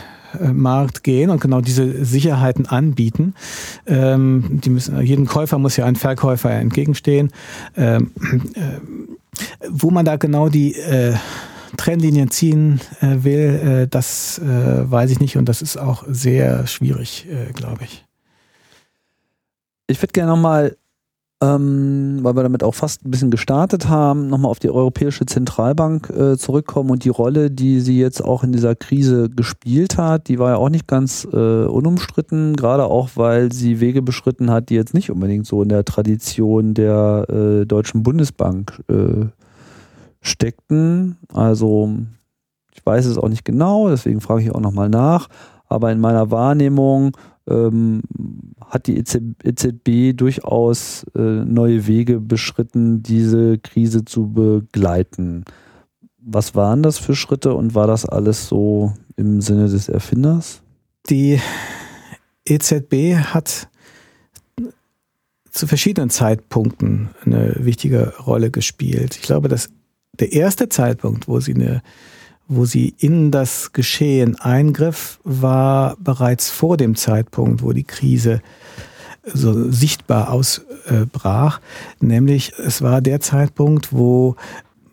[0.54, 3.34] Markt gehen und genau diese Sicherheiten anbieten.
[3.88, 7.32] Ähm, die müssen, jedem Käufer muss ja ein Verkäufer entgegenstehen.
[7.76, 8.12] Ähm,
[8.56, 8.80] äh,
[9.70, 11.14] wo man da genau die äh,
[11.78, 16.68] Trennlinien ziehen äh, will, äh, das äh, weiß ich nicht und das ist auch sehr
[16.68, 18.06] schwierig, glaube ich.
[19.88, 20.78] Ich würde gerne nochmal
[21.42, 26.10] ähm, weil wir damit auch fast ein bisschen gestartet haben, nochmal auf die Europäische Zentralbank
[26.10, 30.40] äh, zurückkommen und die Rolle, die sie jetzt auch in dieser Krise gespielt hat, die
[30.40, 34.76] war ja auch nicht ganz äh, unumstritten, gerade auch, weil sie Wege beschritten hat, die
[34.76, 39.26] jetzt nicht unbedingt so in der Tradition der äh, Deutschen Bundesbank äh,
[40.22, 41.18] steckten.
[41.34, 41.90] Also
[42.74, 45.28] ich weiß es auch nicht genau, deswegen frage ich auch nochmal nach,
[45.68, 47.12] aber in meiner Wahrnehmung
[47.48, 48.02] ähm,
[48.66, 55.46] hat die EZB durchaus äh, neue Wege beschritten, diese Krise zu begleiten.
[56.18, 60.62] Was waren das für Schritte und war das alles so im Sinne des Erfinders?
[61.10, 61.40] Die
[62.46, 63.70] EZB hat
[65.52, 69.16] zu verschiedenen Zeitpunkten eine wichtige Rolle gespielt.
[69.16, 69.70] Ich glaube, dass
[70.20, 71.82] der erste Zeitpunkt, wo sie eine
[72.48, 78.42] wo sie in das Geschehen eingriff, war bereits vor dem Zeitpunkt, wo die Krise
[79.24, 81.60] so sichtbar ausbrach.
[82.00, 84.36] Nämlich es war der Zeitpunkt, wo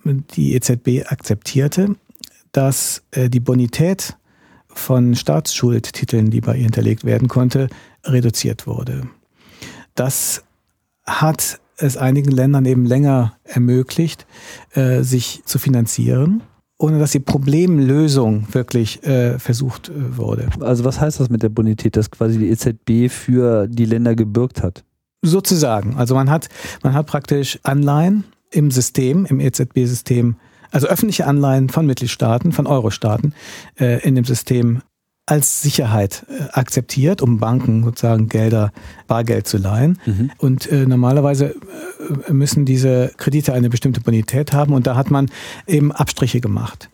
[0.05, 1.95] die EZB akzeptierte,
[2.53, 4.17] dass äh, die Bonität
[4.69, 7.69] von Staatsschuldtiteln, die bei ihr hinterlegt werden konnte,
[8.05, 9.07] reduziert wurde.
[9.95, 10.43] Das
[11.05, 14.27] hat es einigen Ländern eben länger ermöglicht,
[14.73, 16.43] äh, sich zu finanzieren
[16.83, 20.49] ohne dass die Problemlösung wirklich äh, versucht äh, wurde.
[20.61, 24.63] Also was heißt das mit der Bonität, dass quasi die EZB für die Länder gebürgt
[24.63, 24.85] hat?
[25.23, 25.97] Sozusagen.
[25.97, 26.49] Also man hat,
[26.83, 30.37] man hat praktisch Anleihen im System, im EZB-System,
[30.73, 33.33] also öffentliche Anleihen von Mitgliedstaaten, von Euro-Staaten
[33.79, 34.83] äh, in dem System
[35.27, 38.73] als Sicherheit äh, akzeptiert, um Banken sozusagen Gelder,
[39.07, 39.99] Bargeld zu leihen.
[40.05, 40.31] Mhm.
[40.39, 41.55] Und äh, normalerweise
[42.29, 45.31] äh, müssen diese Kredite eine bestimmte Bonität haben und da hat man
[45.67, 46.91] eben Abstriche gemacht.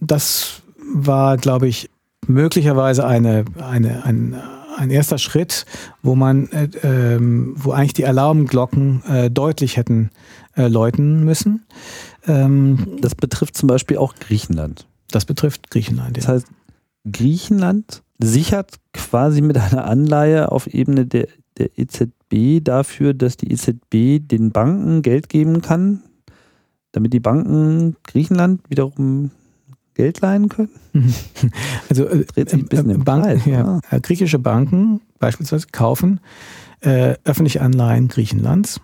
[0.00, 0.62] Das
[0.92, 1.88] war, glaube ich,
[2.26, 4.36] möglicherweise eine, eine, ein,
[4.76, 5.64] ein erster Schritt,
[6.02, 10.10] wo man, äh, ähm, wo eigentlich die Alarmglocken äh, deutlich hätten
[10.54, 11.64] läuten müssen.
[12.26, 14.86] Ähm, das betrifft zum Beispiel auch Griechenland.
[15.10, 16.18] Das betrifft Griechenland.
[16.18, 16.20] Ja.
[16.20, 16.46] Das heißt,
[17.10, 24.26] Griechenland sichert quasi mit einer Anleihe auf Ebene der, der EZB dafür, dass die EZB
[24.26, 26.02] den Banken Geld geben kann,
[26.92, 29.30] damit die Banken Griechenland wiederum
[29.94, 30.70] Geld leihen können?
[31.88, 36.20] Also äh, dreht sich ein bisschen äh, Bank, Preis, ja, äh, griechische Banken beispielsweise kaufen
[36.82, 38.80] äh, öffentliche Anleihen Griechenlands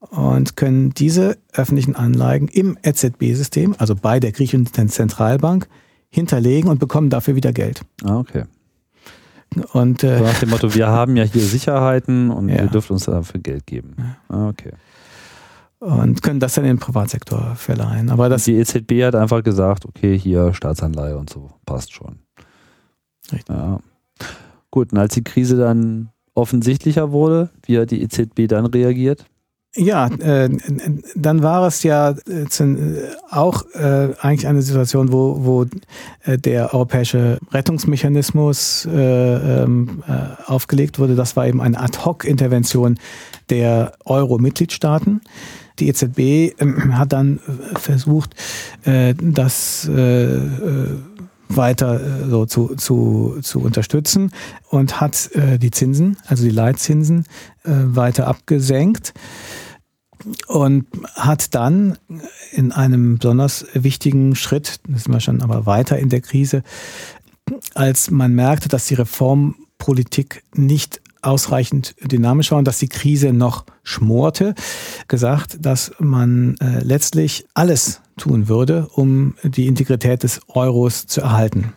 [0.00, 5.68] und können diese öffentlichen Anleihen im EZB-System, also bei der griechischen Zentralbank,
[6.12, 7.82] hinterlegen und bekommen dafür wieder Geld.
[8.04, 8.44] Ah, okay.
[9.72, 12.62] Und, äh, so nach dem Motto, wir haben ja hier Sicherheiten und ja.
[12.62, 13.96] ihr dürft uns dafür Geld geben.
[14.28, 14.72] Ah, okay.
[15.80, 18.10] Und können das dann in den Privatsektor verleihen.
[18.10, 22.20] Aber das die EZB hat einfach gesagt, okay, hier Staatsanleihe und so, passt schon.
[23.32, 23.48] Richtig.
[23.48, 23.80] Ja.
[24.70, 29.26] Gut, und als die Krise dann offensichtlicher wurde, wie hat die EZB dann reagiert?
[29.74, 30.50] Ja, äh,
[31.14, 32.46] dann war es ja äh,
[33.30, 35.64] auch äh, eigentlich eine Situation, wo, wo
[36.24, 41.14] äh, der europäische Rettungsmechanismus äh, ähm, äh, aufgelegt wurde.
[41.14, 42.98] Das war eben eine Ad-hoc-Intervention
[43.48, 45.22] der Euro-Mitgliedstaaten.
[45.78, 46.54] Die EZB äh,
[46.92, 48.34] hat dann äh, versucht,
[48.84, 50.40] äh, das äh,
[51.48, 54.32] weiter äh, so zu, zu, zu unterstützen
[54.68, 57.24] und hat äh, die Zinsen, also die Leitzinsen,
[57.64, 59.14] äh, weiter abgesenkt
[60.46, 61.98] und hat dann
[62.52, 66.62] in einem besonders wichtigen Schritt, das sind wir schon aber weiter in der Krise,
[67.74, 73.64] als man merkte, dass die Reformpolitik nicht ausreichend dynamisch war und dass die Krise noch
[73.84, 74.54] schmorte,
[75.08, 81.72] gesagt, dass man äh, letztlich alles tun würde, um die Integrität des Euros zu erhalten.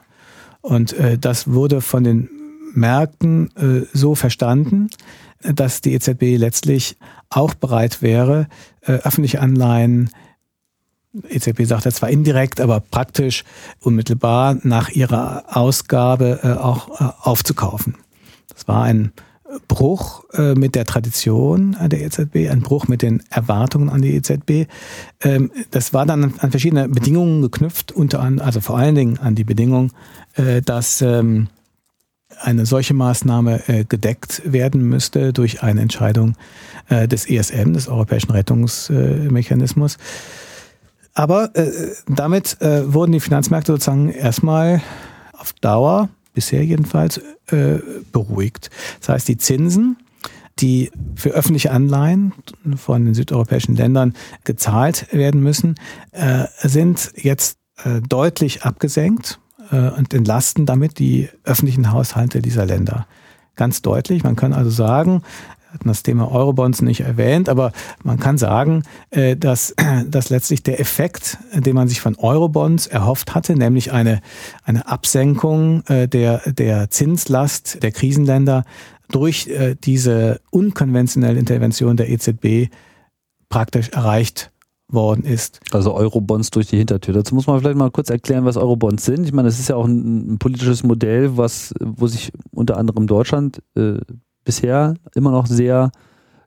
[0.61, 2.29] Und äh, das wurde von den
[2.73, 4.89] Märkten äh, so verstanden,
[5.53, 6.97] dass die EZB letztlich
[7.29, 8.47] auch bereit wäre,
[8.81, 10.09] äh, öffentliche Anleihen
[11.29, 13.45] EZB sagt das zwar indirekt, aber praktisch
[13.79, 17.95] unmittelbar nach ihrer Ausgabe äh, auch äh, aufzukaufen.
[18.53, 19.11] Das war ein
[19.69, 24.67] Bruch mit der Tradition der EZB, ein Bruch mit den Erwartungen an die EZB.
[25.21, 29.35] Ähm, das war dann an verschiedene Bedingungen geknüpft, unter anderem, also vor allen Dingen an
[29.35, 29.91] die Bedingung,
[30.65, 31.47] dass ähm,
[32.41, 36.35] eine solche Maßnahme äh, gedeckt werden müsste durch eine Entscheidung
[36.89, 39.97] äh, des ESM, des Europäischen Rettungsmechanismus.
[41.13, 41.71] Aber äh,
[42.07, 44.81] damit äh, wurden die Finanzmärkte sozusagen erstmal
[45.33, 47.79] auf Dauer, bisher jedenfalls, äh,
[48.11, 48.69] beruhigt.
[48.99, 49.97] Das heißt, die Zinsen,
[50.59, 52.33] die für öffentliche Anleihen
[52.75, 54.13] von den südeuropäischen Ländern
[54.45, 55.75] gezahlt werden müssen,
[56.59, 57.57] sind jetzt
[58.07, 59.41] deutlich abgesenkt
[59.71, 63.07] äh, und entlasten damit die öffentlichen Haushalte dieser Länder.
[63.55, 64.23] Ganz deutlich.
[64.23, 65.21] Man kann also sagen,
[65.71, 67.71] hatten das Thema Eurobonds nicht erwähnt, aber
[68.03, 69.75] man kann sagen, äh, dass,
[70.07, 74.21] dass letztlich der Effekt, den man sich von Eurobonds erhofft hatte, nämlich eine,
[74.63, 78.63] eine Absenkung äh, der, der Zinslast der Krisenländer
[79.09, 79.47] durch
[79.83, 82.71] diese unkonventionelle Intervention der EZB
[83.49, 84.51] praktisch erreicht
[84.95, 85.59] worden ist.
[85.71, 87.13] Also Eurobonds durch die Hintertür.
[87.13, 89.25] Dazu muss man vielleicht mal kurz erklären, was Eurobonds sind.
[89.25, 93.07] Ich meine, es ist ja auch ein, ein, politisches Modell, was, wo sich unter anderem
[93.07, 93.97] Deutschland äh,
[94.43, 95.91] bisher immer noch sehr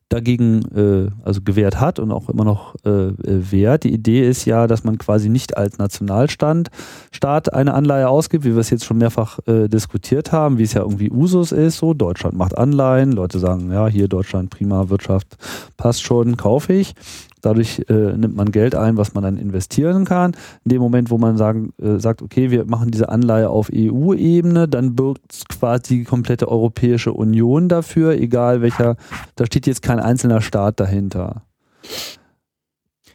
[0.08, 3.84] dagegen äh, also gewehrt hat und auch immer noch äh, wehrt.
[3.84, 6.68] Die Idee ist ja, dass man quasi nicht als Nationalstand
[7.12, 10.72] Staat eine Anleihe ausgibt, wie wir es jetzt schon mehrfach äh, diskutiert haben, wie es
[10.72, 11.78] ja irgendwie Usus ist.
[11.78, 15.36] So Deutschland macht Anleihen, Leute sagen, ja hier Deutschland prima Wirtschaft
[15.76, 16.94] passt schon, kaufe ich.
[17.40, 20.32] Dadurch äh, nimmt man Geld ein, was man dann investieren kann.
[20.64, 24.68] In dem Moment, wo man sagen, äh, sagt, okay, wir machen diese Anleihe auf EU-Ebene,
[24.68, 28.96] dann birgt quasi die komplette Europäische Union dafür, egal welcher,
[29.36, 31.42] da steht jetzt kein einzelner Staat dahinter.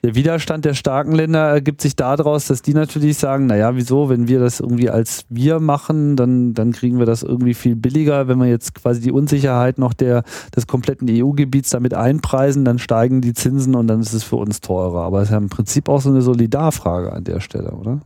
[0.05, 4.27] Der Widerstand der starken Länder ergibt sich daraus, dass die natürlich sagen, naja, wieso, wenn
[4.27, 8.27] wir das irgendwie als wir machen, dann, dann kriegen wir das irgendwie viel billiger.
[8.27, 10.23] Wenn wir jetzt quasi die Unsicherheit noch der,
[10.53, 14.59] des kompletten EU-Gebiets damit einpreisen, dann steigen die Zinsen und dann ist es für uns
[14.59, 15.03] teurer.
[15.03, 18.01] Aber es ist ja im Prinzip auch so eine Solidarfrage an der Stelle, oder?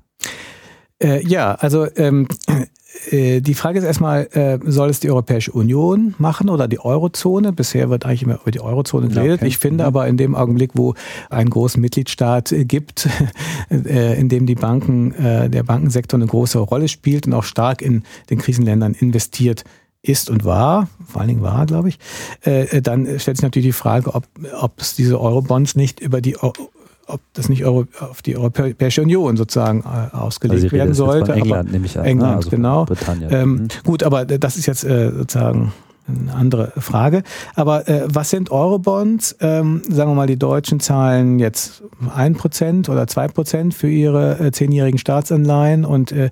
[1.02, 2.65] Äh, ja, also ähm, äh,
[3.11, 7.52] die Frage ist erstmal, äh, soll es die Europäische Union machen oder die Eurozone?
[7.52, 9.40] Bisher wird eigentlich immer über die Eurozone geredet.
[9.41, 9.48] Okay.
[9.48, 9.88] Ich finde mhm.
[9.88, 10.94] aber in dem Augenblick, wo
[11.30, 13.07] einen großen Mitgliedstaat äh, gibt,
[13.69, 18.38] in dem die Banken, der Bankensektor eine große Rolle spielt und auch stark in den
[18.38, 19.64] Krisenländern investiert,
[20.02, 21.99] ist und war, vor allen Dingen war, glaube ich,
[22.44, 24.26] dann stellt sich natürlich die Frage, ob,
[24.60, 26.38] ob es diese Eurobonds nicht über die
[27.08, 31.34] ob das nicht Euro, auf die Europäische Union sozusagen äh, ausgelegt also werden sollte.
[31.34, 32.04] England nehme ich an.
[32.04, 32.10] Ne?
[32.10, 32.86] England, also genau.
[33.30, 33.68] Ähm, mhm.
[33.84, 35.74] Gut, aber das ist jetzt äh, sozusagen
[36.08, 37.24] eine andere Frage.
[37.56, 39.36] Aber äh, was sind Eurobonds?
[39.42, 44.40] Ähm, sagen wir mal, die Deutschen zahlen jetzt ein Prozent oder zwei Prozent für ihre
[44.40, 46.30] äh, zehnjährigen Staatsanleihen und äh,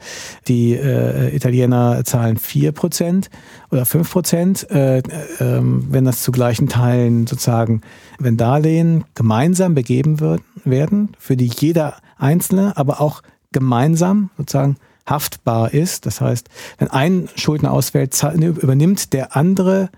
[0.47, 3.29] die äh, Italiener zahlen vier Prozent
[3.71, 4.69] oder fünf Prozent.
[4.71, 5.01] Äh,
[5.39, 7.81] ähm, wenn das zu gleichen Teilen sozusagen,
[8.19, 13.21] wenn Darlehen gemeinsam begeben wird, werden, für die jeder Einzelne, aber auch
[13.51, 16.05] gemeinsam sozusagen haftbar ist.
[16.05, 19.89] Das heißt, wenn ein Schuldner ausfällt, übernimmt der andere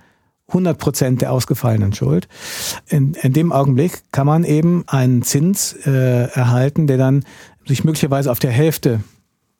[0.50, 2.28] 100 Prozent der ausgefallenen Schuld.
[2.88, 7.26] In, in dem Augenblick kann man eben einen Zins äh, erhalten, der dann
[7.66, 9.02] sich möglicherweise auf der Hälfte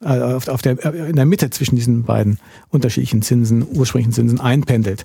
[0.00, 2.38] äh, auf, der, in der Mitte zwischen diesen beiden
[2.70, 5.04] unterschiedlichen Zinsen, ursprünglichen Zinsen einpendelt.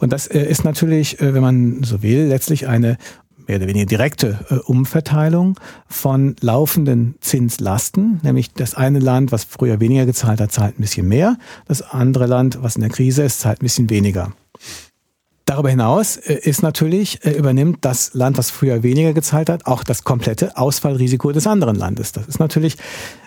[0.00, 2.98] Und das äh, ist natürlich, äh, wenn man so will, letztlich eine
[3.46, 9.80] mehr oder weniger direkte äh, Umverteilung von laufenden Zinslasten, nämlich das eine Land, was früher
[9.80, 11.36] weniger gezahlt hat, zahlt ein bisschen mehr,
[11.66, 14.32] das andere Land, was in der Krise ist, zahlt ein bisschen weniger.
[15.44, 19.84] Darüber hinaus äh, ist natürlich, äh, übernimmt das Land, was früher weniger gezahlt hat, auch
[19.84, 22.12] das komplette Ausfallrisiko des anderen Landes.
[22.12, 22.76] Das ist natürlich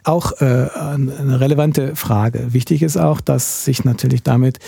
[0.03, 2.53] auch äh, eine relevante Frage.
[2.53, 4.59] Wichtig ist auch, dass sich natürlich damit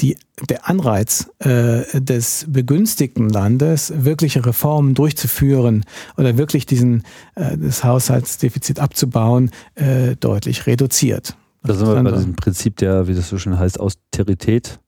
[0.00, 0.16] die,
[0.48, 5.84] der Anreiz des begünstigten Landes, wirkliche Reformen durchzuführen
[6.16, 7.04] oder wirklich diesen,
[7.34, 9.50] das Haushaltsdefizit abzubauen,
[10.18, 11.36] deutlich reduziert.
[11.62, 14.80] Da sind wir bei diesem Prinzip der, wie das so schön heißt, Austerität.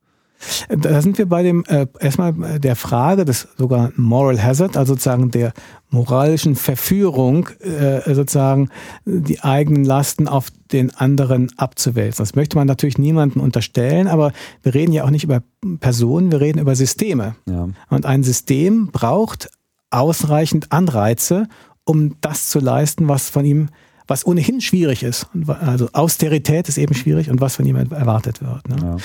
[0.68, 5.30] Da sind wir bei dem äh, erstmal der Frage des sogenannten Moral Hazard, also sozusagen
[5.30, 5.52] der
[5.90, 8.70] moralischen Verführung, äh, sozusagen
[9.04, 12.22] die eigenen Lasten auf den anderen abzuwälzen.
[12.22, 14.32] Das möchte man natürlich niemandem unterstellen, aber
[14.62, 15.42] wir reden ja auch nicht über
[15.80, 17.36] Personen, wir reden über Systeme.
[17.48, 17.68] Ja.
[17.88, 19.50] Und ein System braucht
[19.90, 21.48] ausreichend Anreize,
[21.84, 23.68] um das zu leisten, was von ihm
[24.06, 25.26] was ohnehin schwierig ist.
[25.60, 28.68] Also Austerität ist eben schwierig und was von jemandem erwartet wird.
[28.68, 28.76] Ne?
[28.80, 28.96] Ja.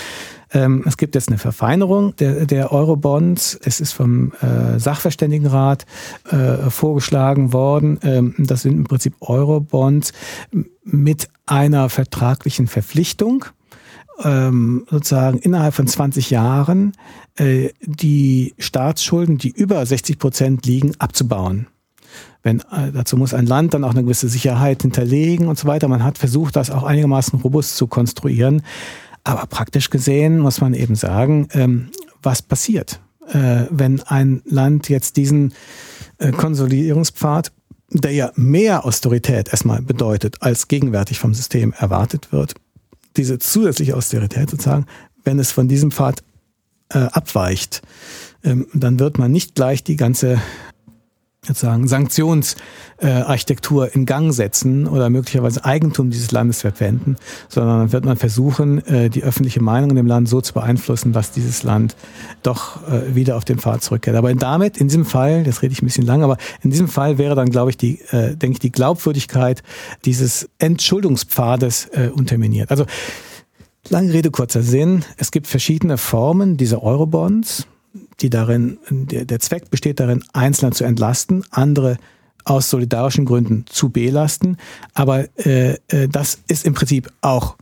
[0.64, 3.60] Ähm, es gibt jetzt eine Verfeinerung der, der Eurobonds.
[3.64, 5.86] Es ist vom äh, Sachverständigenrat
[6.30, 8.00] äh, vorgeschlagen worden.
[8.04, 10.14] Ähm, das sind im Prinzip Eurobonds
[10.84, 13.46] mit einer vertraglichen Verpflichtung
[14.24, 16.94] ähm, sozusagen innerhalb von 20 Jahren
[17.36, 21.68] äh, die Staatsschulden, die über 60 Prozent liegen, abzubauen.
[22.44, 25.88] Wenn, äh, dazu muss ein Land dann auch eine gewisse Sicherheit hinterlegen und so weiter.
[25.88, 28.64] Man hat versucht, das auch einigermaßen robust zu konstruieren.
[29.24, 31.90] Aber praktisch gesehen muss man eben sagen, ähm,
[32.24, 35.54] was passiert, äh, wenn ein Land jetzt diesen
[36.18, 37.52] äh, Konsolidierungspfad,
[37.90, 42.56] der ja mehr Austerität erstmal bedeutet, als gegenwärtig vom System erwartet wird,
[43.18, 44.86] diese zusätzliche Austerität sozusagen,
[45.24, 46.24] wenn es von diesem Pfad
[46.90, 47.82] äh, abweicht,
[48.44, 50.42] ähm, dann wird man nicht gleich die ganze
[51.44, 57.16] sozusagen Sanktionsarchitektur äh, in Gang setzen oder möglicherweise Eigentum dieses Landes verpfänden,
[57.50, 61.14] sondern dann wird man versuchen, äh, die öffentliche Meinung in dem Land so zu beeinflussen,
[61.14, 61.96] dass dieses Land
[62.44, 64.16] doch äh, wieder auf den Pfad zurückkehrt.
[64.16, 67.18] Aber damit, in diesem Fall, das rede ich ein bisschen lang, aber in diesem Fall
[67.18, 69.64] wäre dann, glaube ich, die, äh, denke ich, die Glaubwürdigkeit
[70.06, 72.70] dieses Entschuldungspfades äh, unterminiert.
[72.70, 72.86] Also
[73.90, 75.04] Lange Rede, kurzer Sinn.
[75.18, 77.66] Es gibt verschiedene Formen dieser Eurobonds
[78.22, 81.98] die darin, der, der Zweck besteht darin, Einzelne zu entlasten, andere
[82.44, 84.58] aus solidarischen Gründen zu belasten.
[84.94, 87.56] Aber äh, äh, das ist im Prinzip auch,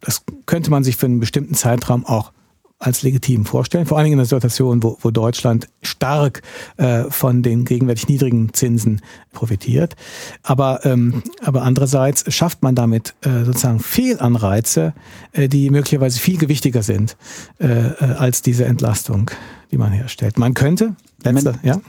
[0.00, 2.32] das könnte man sich für einen bestimmten Zeitraum auch
[2.78, 3.86] als legitim vorstellen.
[3.86, 6.42] Vor allen Dingen in einer Situation, wo, wo Deutschland stark
[6.76, 9.00] äh, von den gegenwärtig niedrigen Zinsen
[9.32, 9.96] profitiert.
[10.42, 14.94] Aber, ähm, aber andererseits schafft man damit äh, sozusagen Fehlanreize,
[15.32, 17.16] äh, die möglicherweise viel gewichtiger sind
[17.60, 19.30] äh, äh als diese Entlastung,
[19.70, 20.38] die man herstellt.
[20.38, 21.80] Man könnte, letzter, ja?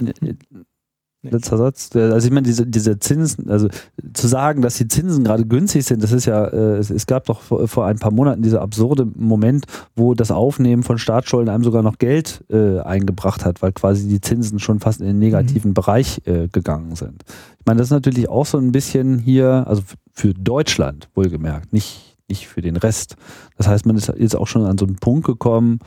[1.21, 1.93] Letzter Satz.
[1.93, 3.67] Also ich meine, diese, diese Zinsen, also
[4.13, 7.25] zu sagen, dass die Zinsen gerade günstig sind, das ist ja, äh, es, es, gab
[7.25, 9.65] doch vor, vor, ein paar Monaten dieser absurde Moment,
[9.97, 14.21] wo das Aufnehmen von Staatsschulden einem sogar noch Geld äh, eingebracht hat, weil quasi die
[14.21, 15.73] Zinsen schon fast in den negativen mhm.
[15.73, 17.25] Bereich äh, gegangen sind.
[17.59, 19.81] Ich meine, das ist natürlich auch so ein bisschen hier, also
[20.13, 23.17] für Deutschland wohlgemerkt, nicht, nicht für den Rest.
[23.57, 25.79] Das heißt, man ist jetzt auch schon an so einen Punkt gekommen,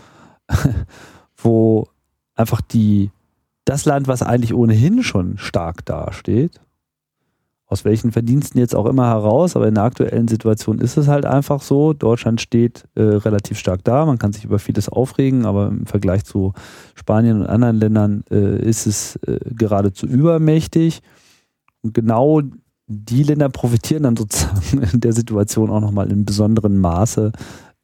[1.39, 1.89] wo
[2.35, 3.11] einfach die
[3.65, 6.61] das Land, was eigentlich ohnehin schon stark dasteht,
[7.67, 11.25] aus welchen Verdiensten jetzt auch immer heraus, aber in der aktuellen Situation ist es halt
[11.25, 11.95] einfach so.
[11.95, 16.25] Deutschland steht äh, relativ stark da, man kann sich über vieles aufregen, aber im Vergleich
[16.25, 16.53] zu
[16.95, 21.01] Spanien und anderen Ländern äh, ist es äh, geradezu übermächtig.
[21.81, 22.43] Und genau
[22.87, 27.33] die Länder profitieren dann sozusagen in der Situation auch nochmal in besonderem Maße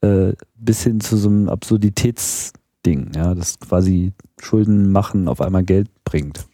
[0.02, 5.88] äh, bis hin zu so einem Absurditätsding, ja, das quasi Schulden machen auf einmal Geld
[6.04, 6.46] bringt.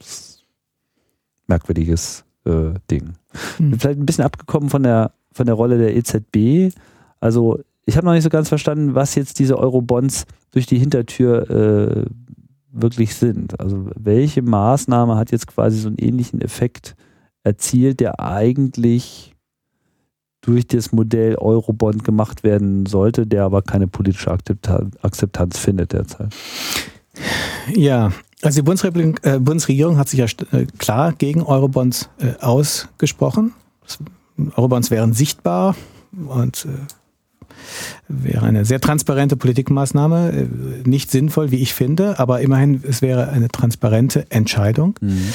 [1.46, 3.14] Merkwürdiges äh, Ding.
[3.56, 3.78] Hm.
[3.78, 6.74] Vielleicht ein bisschen abgekommen von der, von der Rolle der EZB.
[7.20, 11.50] Also ich habe noch nicht so ganz verstanden, was jetzt diese Eurobonds durch die Hintertür
[11.50, 12.04] äh,
[12.70, 13.58] wirklich sind.
[13.60, 16.96] Also welche Maßnahme hat jetzt quasi so einen ähnlichen Effekt
[17.42, 19.34] erzielt, der eigentlich
[20.40, 26.34] durch das Modell Eurobond gemacht werden sollte, der aber keine politische Akzeptanz findet derzeit.
[27.74, 28.12] Ja,
[28.42, 33.52] also die Bundesrepublik, äh, Bundesregierung hat sich ja äh, klar gegen Eurobonds äh, ausgesprochen.
[34.56, 35.76] Eurobonds wären sichtbar
[36.26, 36.68] und äh,
[38.08, 43.28] wäre eine sehr transparente Politikmaßnahme, äh, nicht sinnvoll, wie ich finde, aber immerhin, es wäre
[43.28, 44.94] eine transparente Entscheidung.
[45.00, 45.28] Mhm.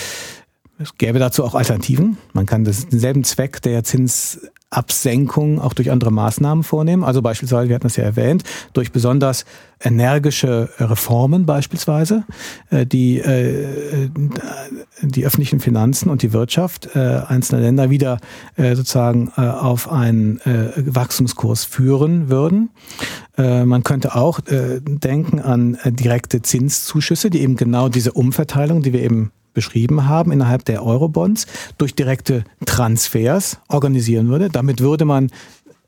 [0.82, 2.18] Es gäbe dazu auch Alternativen.
[2.34, 4.40] Man kann das, denselben Zweck der Zins
[4.72, 7.04] Absenkung auch durch andere Maßnahmen vornehmen.
[7.04, 8.44] Also beispielsweise, wir hatten das ja erwähnt,
[8.74, 9.46] durch besonders
[9.82, 12.24] energische Reformen beispielsweise,
[12.70, 14.10] äh, die äh,
[15.02, 18.20] die öffentlichen Finanzen und die Wirtschaft äh, einzelner Länder wieder
[18.58, 20.42] sozusagen auf einen
[20.76, 22.70] Wachstumskurs führen würden.
[23.38, 29.32] Man könnte auch denken an direkte Zinszuschüsse, die eben genau diese Umverteilung, die wir eben
[29.54, 31.48] beschrieben haben, innerhalb der Eurobonds
[31.78, 34.50] durch direkte Transfers organisieren würde.
[34.50, 35.30] Damit würde man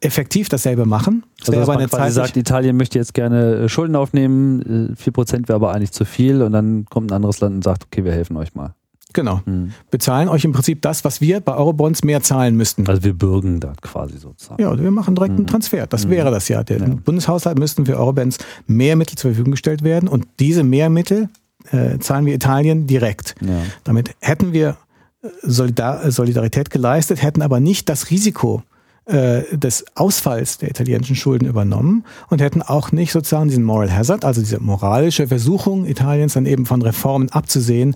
[0.01, 1.23] effektiv dasselbe machen.
[1.39, 5.47] Das also dass man quasi sagt, Italien möchte jetzt gerne äh, Schulden aufnehmen, 4% äh,
[5.47, 8.11] wäre aber eigentlich zu viel und dann kommt ein anderes Land und sagt, okay, wir
[8.11, 8.73] helfen euch mal.
[9.13, 9.41] Genau.
[9.45, 9.71] Hm.
[9.89, 12.88] Bezahlen euch im Prinzip das, was wir bei Eurobonds mehr zahlen müssten.
[12.88, 14.61] Also wir bürgen da quasi sozusagen.
[14.61, 15.47] Ja, wir machen direkt einen hm.
[15.47, 15.85] Transfer.
[15.88, 16.11] Das hm.
[16.11, 16.63] wäre das ja.
[16.63, 16.85] Der ja.
[16.88, 21.29] Bundeshaushalt müssten für Eurobonds mehr Mittel zur Verfügung gestellt werden und diese Mehrmittel
[21.72, 23.35] äh, zahlen wir Italien direkt.
[23.41, 23.61] Ja.
[23.84, 24.77] Damit hätten wir
[25.22, 28.64] äh, Solidar Solidarität geleistet, hätten aber nicht das Risiko
[29.06, 34.23] äh, des Ausfalls der italienischen Schulden übernommen und hätten auch nicht sozusagen diesen Moral Hazard,
[34.23, 37.95] also diese moralische Versuchung Italiens dann eben von Reformen abzusehen,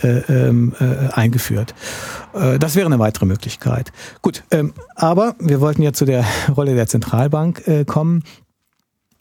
[0.00, 1.74] äh, ähm, äh, eingeführt.
[2.34, 3.90] Äh, das wäre eine weitere Möglichkeit.
[4.22, 6.24] Gut, ähm, aber wir wollten ja zu der
[6.56, 8.22] Rolle der Zentralbank äh, kommen.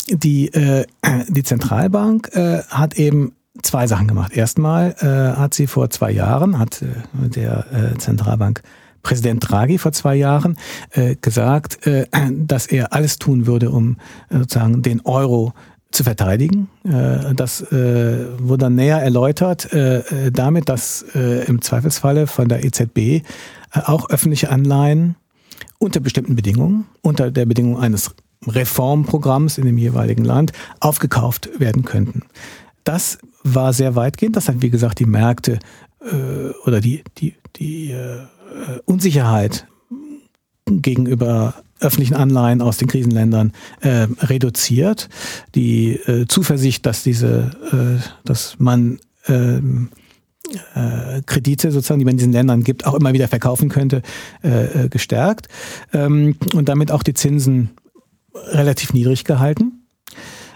[0.10, 0.86] Die, äh,
[1.30, 4.36] die Zentralbank äh, hat eben zwei Sachen gemacht.
[4.36, 8.64] Erstmal äh, hat sie vor zwei Jahren, hat äh, der äh, Zentralbank
[9.04, 10.58] Präsident Draghi vor zwei Jahren
[10.92, 13.98] äh, gesagt, äh, dass er alles tun würde, um
[14.30, 15.54] äh, sozusagen den Euro
[15.92, 16.70] zu verteidigen.
[16.84, 22.64] Äh, das äh, wurde dann näher erläutert äh, damit, dass äh, im Zweifelsfalle von der
[22.64, 23.22] EZB äh,
[23.72, 25.16] auch öffentliche Anleihen
[25.78, 28.16] unter bestimmten Bedingungen, unter der Bedingung eines
[28.48, 32.24] Reformprogramms in dem jeweiligen Land aufgekauft werden könnten.
[32.84, 34.36] Das war sehr weitgehend.
[34.36, 35.60] Das hat, wie gesagt, die Märkte
[36.02, 38.28] äh, oder die, die, die äh,
[38.86, 39.68] Unsicherheit
[40.66, 43.52] gegenüber öffentlichen Anleihen aus den Krisenländern
[43.82, 45.10] äh, reduziert.
[45.56, 49.90] Die äh, Zuversicht, dass diese, äh, dass man ähm,
[50.76, 54.02] äh, Kredite sozusagen, die man diesen Ländern gibt, auch immer wieder verkaufen könnte,
[54.44, 55.48] äh, äh gestärkt
[55.94, 57.72] ähm, und damit auch die Zinsen
[58.34, 59.83] relativ niedrig gehalten.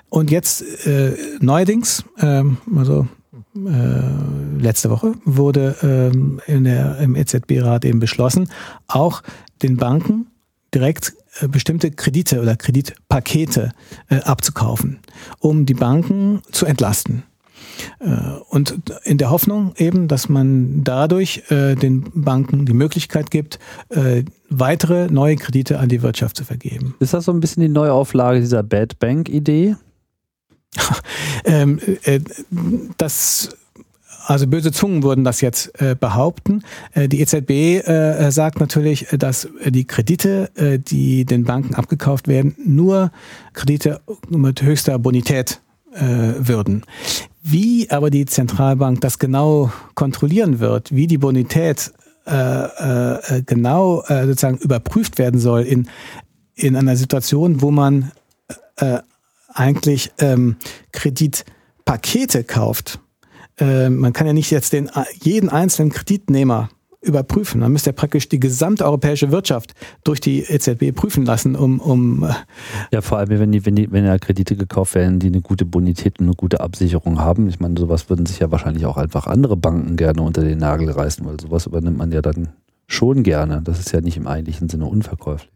[0.09, 3.07] Und jetzt äh, neuerdings, ähm, also
[3.55, 8.49] äh, letzte Woche, wurde ähm, in der, im EZB-Rat eben beschlossen,
[8.87, 9.21] auch
[9.61, 10.27] den Banken
[10.73, 13.71] direkt äh, bestimmte Kredite oder Kreditpakete
[14.09, 14.99] äh, abzukaufen,
[15.39, 17.23] um die Banken zu entlasten.
[17.99, 18.07] Äh,
[18.49, 23.59] und in der Hoffnung eben, dass man dadurch äh, den Banken die Möglichkeit gibt,
[23.89, 26.95] äh, weitere neue Kredite an die Wirtschaft zu vergeben.
[26.99, 29.75] Ist das so ein bisschen die Neuauflage dieser Bad Bank-Idee?
[31.45, 32.19] ähm, äh,
[32.97, 33.49] das
[34.27, 36.63] also böse Zungen würden das jetzt äh, behaupten.
[36.93, 37.49] Äh, die EZB
[37.87, 43.11] äh, sagt natürlich, dass die Kredite, äh, die den Banken abgekauft werden, nur
[43.53, 45.61] Kredite mit höchster Bonität
[45.93, 46.01] äh,
[46.39, 46.83] würden.
[47.41, 51.93] Wie aber die Zentralbank das genau kontrollieren wird, wie die Bonität
[52.25, 55.87] äh, genau sozusagen überprüft werden soll in,
[56.55, 58.11] in einer Situation, wo man
[59.57, 60.57] eigentlich ähm,
[60.91, 62.99] Kreditpakete kauft,
[63.59, 64.89] äh, man kann ja nicht jetzt den,
[65.21, 66.69] jeden einzelnen Kreditnehmer
[67.01, 67.61] überprüfen.
[67.61, 69.73] Man müsste ja praktisch die gesamte europäische Wirtschaft
[70.03, 72.33] durch die EZB prüfen lassen, um, um äh,
[72.91, 75.65] Ja, vor allem, wenn die, wenn die, wenn ja Kredite gekauft werden, die eine gute
[75.65, 77.47] Bonität und eine gute Absicherung haben.
[77.49, 80.89] Ich meine, sowas würden sich ja wahrscheinlich auch einfach andere Banken gerne unter den Nagel
[80.89, 82.49] reißen, weil sowas übernimmt man ja dann
[82.87, 83.61] schon gerne.
[83.63, 85.51] Das ist ja nicht im eigentlichen Sinne unverkäuflich.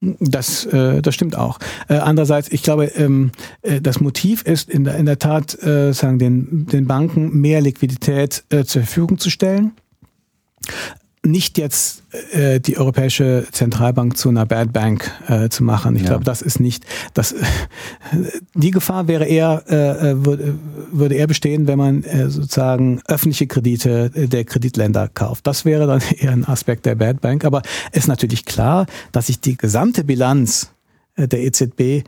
[0.00, 1.58] Das, äh, das stimmt auch.
[1.88, 5.92] Äh, andererseits, ich glaube, ähm, äh, das Motiv ist in der, in der Tat, äh,
[5.92, 9.72] sagen den, den Banken mehr Liquidität äh, zur Verfügung zu stellen
[11.22, 12.02] nicht jetzt
[12.32, 15.94] äh, die Europäische Zentralbank zu einer Bad Bank äh, zu machen.
[15.96, 16.08] Ich ja.
[16.08, 17.34] glaube, das ist nicht das.
[18.54, 20.58] Die Gefahr wäre eher äh, äh würde,
[20.90, 25.46] würde eher bestehen, wenn man äh, sozusagen öffentliche Kredite äh, der Kreditländer kauft.
[25.46, 27.44] Das wäre dann eher ein Aspekt der Bad Bank.
[27.44, 30.70] Aber es ist natürlich klar, dass sich die gesamte Bilanz
[31.16, 32.04] äh, der EZB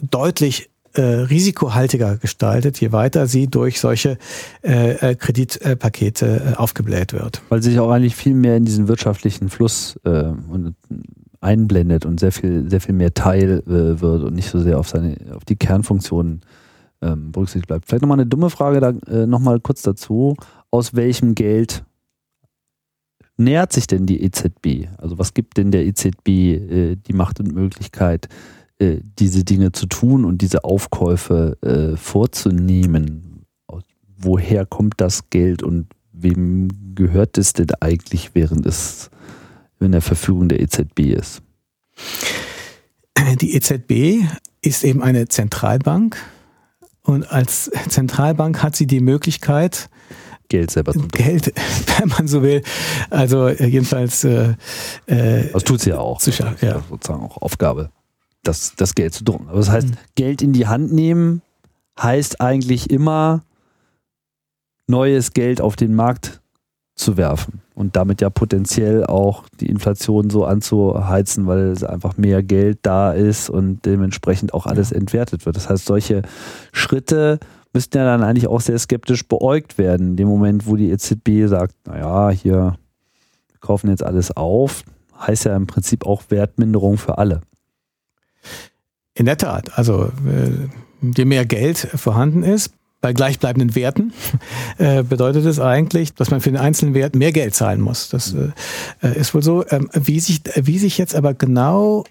[0.00, 4.18] deutlich äh, risikohaltiger gestaltet, je weiter sie durch solche
[4.62, 7.42] äh, äh Kreditpakete äh, aufgebläht wird.
[7.48, 10.74] Weil sie sich auch eigentlich viel mehr in diesen wirtschaftlichen Fluss äh, und
[11.40, 14.88] einblendet und sehr viel, sehr viel mehr Teil äh, wird und nicht so sehr auf
[14.88, 16.40] seine, auf die Kernfunktionen
[17.02, 17.86] ähm, berücksichtigt bleibt.
[17.86, 20.36] Vielleicht nochmal eine dumme Frage da äh, nochmal kurz dazu.
[20.70, 21.84] Aus welchem Geld
[23.36, 24.88] nähert sich denn die EZB?
[24.98, 28.28] Also was gibt denn der EZB äh, die Macht und Möglichkeit,
[28.78, 33.44] äh, diese Dinge zu tun und diese Aufkäufe äh, vorzunehmen.
[34.18, 39.10] Woher kommt das Geld und wem gehört es denn eigentlich, während es
[39.78, 41.42] in der Verfügung der EZB ist?
[43.40, 44.24] Die EZB
[44.62, 46.16] ist eben eine Zentralbank
[47.02, 49.88] und als Zentralbank hat sie die Möglichkeit,
[50.48, 51.12] Geld selber zu drucken.
[51.12, 51.52] Geld,
[51.98, 52.62] wenn man so will.
[53.10, 54.24] Also äh, jedenfalls.
[54.24, 54.54] Äh,
[55.06, 56.20] äh das tut sie ja auch.
[56.20, 56.82] Schaffen, ja.
[56.88, 57.90] Sozusagen auch Aufgabe,
[58.46, 59.48] das, das Geld zu drucken.
[59.48, 59.96] Aber das heißt, mhm.
[60.14, 61.42] Geld in die Hand nehmen
[62.00, 63.42] heißt eigentlich immer
[64.86, 66.40] neues Geld auf den Markt
[66.94, 72.42] zu werfen und damit ja potenziell auch die Inflation so anzuheizen, weil es einfach mehr
[72.42, 75.56] Geld da ist und dementsprechend auch alles entwertet wird.
[75.56, 76.22] Das heißt, solche
[76.72, 77.38] Schritte
[77.74, 81.46] müssten ja dann eigentlich auch sehr skeptisch beäugt werden, in dem Moment, wo die EZB
[81.46, 82.78] sagt, naja, hier
[83.50, 84.82] wir kaufen jetzt alles auf,
[85.18, 87.42] heißt ja im Prinzip auch Wertminderung für alle.
[89.16, 92.70] In der Tat, also äh, je mehr Geld vorhanden ist,
[93.00, 94.12] bei gleichbleibenden Werten
[94.78, 98.10] äh, bedeutet es eigentlich, dass man für den einzelnen Wert mehr Geld zahlen muss.
[98.10, 99.64] Das äh, ist wohl so.
[99.70, 102.04] Ähm, wie, sich, wie sich jetzt aber genau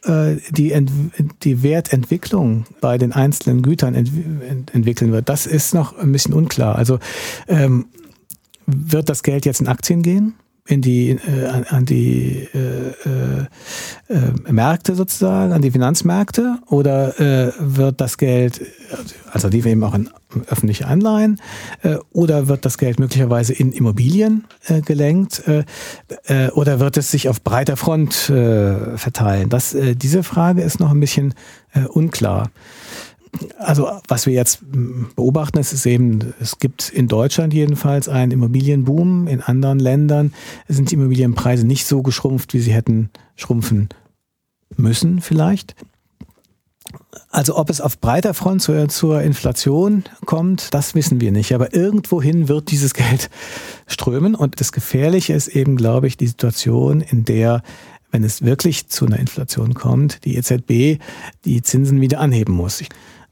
[0.52, 0.86] die,
[1.44, 4.12] die Wertentwicklung bei den einzelnen Gütern ent
[4.48, 6.76] ent entwickeln wird, das ist noch ein bisschen unklar.
[6.76, 7.00] Also
[7.48, 7.86] ähm,
[8.66, 10.34] wird das Geld jetzt in Aktien gehen?
[10.68, 13.46] In die, äh, an, an die äh, äh,
[14.10, 18.62] äh, Märkte sozusagen, an die Finanzmärkte oder äh, wird das Geld,
[19.32, 20.10] also die eben auch in
[20.48, 21.40] öffentliche Anleihen,
[21.84, 25.66] äh, oder wird das Geld möglicherweise in Immobilien äh, gelenkt äh,
[26.26, 29.50] äh, oder wird es sich auf breiter Front äh, verteilen?
[29.50, 31.36] Das, äh, diese Frage ist noch ein bisschen
[31.74, 32.50] äh, unklar
[33.58, 34.60] also was wir jetzt
[35.16, 39.28] beobachten, ist, ist eben, es gibt in Deutschland jedenfalls einen Immobilienboom.
[39.28, 40.34] In anderen Ländern
[40.68, 43.90] sind die Immobilienpreise nicht so geschrumpft, wie sie hätten schrumpfen
[44.78, 45.76] müssen vielleicht.
[47.30, 51.54] Also ob es auf breiter Front zur, zur, Inflation kommt, das wissen wir nicht.
[51.54, 53.30] Aber irgendwohin wird dieses Geld
[53.88, 54.36] strömen.
[54.36, 57.62] Und das Gefährliche ist eben, glaube ich, die Situation, in der,
[58.12, 61.02] wenn es wirklich zu einer Inflation kommt, die EZB
[61.44, 62.82] die Zinsen wieder anheben muss.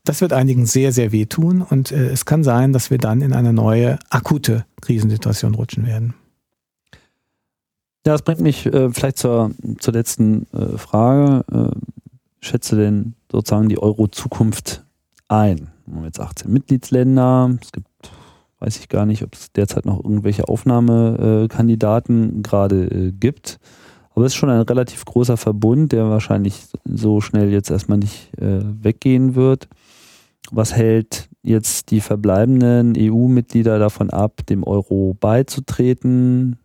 [0.05, 3.31] Das wird einigen sehr, sehr wehtun und äh, es kann sein, dass wir dann in
[3.31, 6.13] eine neue akute Krisensituation rutschen werden.
[8.05, 11.45] Ja, das bringt mich äh, vielleicht zur, zur letzten äh, Frage.
[11.49, 11.69] Äh,
[12.41, 14.83] schätze denn sozusagen die Euro-Zukunft
[15.29, 15.69] ein?
[15.85, 17.57] Wir haben jetzt 18 Mitgliedsländer.
[17.61, 17.87] Es gibt,
[18.59, 23.57] weiß ich gar nicht, ob es derzeit noch irgendwelche Aufnahmekandidaten gerade äh, gibt.
[24.15, 28.37] Aber es ist schon ein relativ großer Verbund, der wahrscheinlich so schnell jetzt erstmal nicht
[28.37, 29.69] äh, weggehen wird.
[30.51, 36.57] Was hält jetzt die verbleibenden EU-Mitglieder davon ab, dem Euro beizutreten?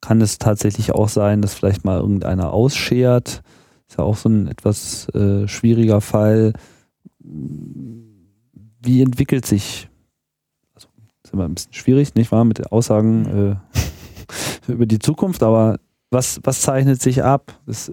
[0.00, 3.42] Kann es tatsächlich auch sein, dass vielleicht mal irgendeiner ausschert?
[3.88, 6.54] Ist ja auch so ein etwas äh, schwieriger Fall.
[7.20, 9.88] Wie entwickelt sich,
[10.74, 10.88] also
[11.22, 13.58] ist immer ein bisschen schwierig, nicht wahr, mit den Aussagen
[14.66, 15.78] äh, über die Zukunft, aber
[16.10, 17.60] was, was zeichnet sich ab?
[17.66, 17.92] Das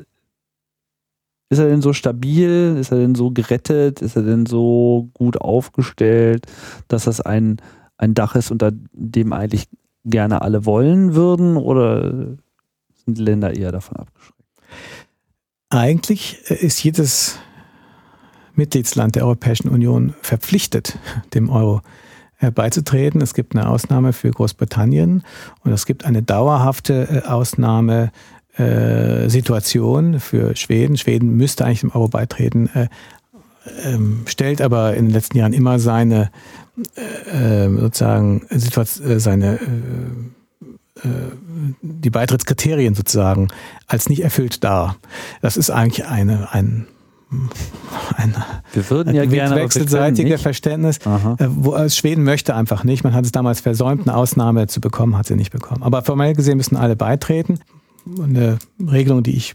[1.50, 2.78] ist er denn so stabil?
[2.80, 4.02] Ist er denn so gerettet?
[4.02, 6.46] Ist er denn so gut aufgestellt,
[6.88, 7.58] dass das ein,
[7.98, 9.68] ein Dach ist, unter dem eigentlich
[10.06, 11.58] gerne alle wollen würden?
[11.58, 12.38] Oder
[13.06, 14.40] sind Länder eher davon abgeschreckt?
[15.72, 17.40] Eigentlich ist jedes
[18.54, 20.98] Mitgliedsland der Europäischen Union verpflichtet,
[21.34, 21.82] dem Euro
[22.54, 23.22] beizutreten.
[23.22, 25.24] Es gibt eine Ausnahme für Großbritannien
[25.64, 28.12] und es gibt eine dauerhafte äh, Ausnahme
[28.58, 30.98] äh, Situation für Schweden.
[30.98, 32.88] Schweden müsste eigentlich dem Euro beitreten, äh,
[33.84, 36.32] ähm, stellt aber in den letzten Jahren immer seine
[37.32, 41.10] äh, ähm, sozusagen Situation, äh, seine äh, äh,
[41.82, 43.50] die Beitrittskriterien sozusagen
[43.88, 44.98] als nicht erfüllt dar.
[45.42, 46.88] Das ist eigentlich eine, ein
[48.16, 48.34] ein
[48.74, 51.00] wir würden ja gerne wechselseitige Verständnis.
[51.06, 51.38] Aha.
[51.40, 53.04] Wo Schweden möchte einfach nicht.
[53.04, 55.84] Man hat es damals versäumt, eine Ausnahme zu bekommen, hat sie nicht bekommen.
[55.84, 57.60] Aber formell gesehen müssen alle beitreten
[58.22, 59.54] eine Regelung, die ich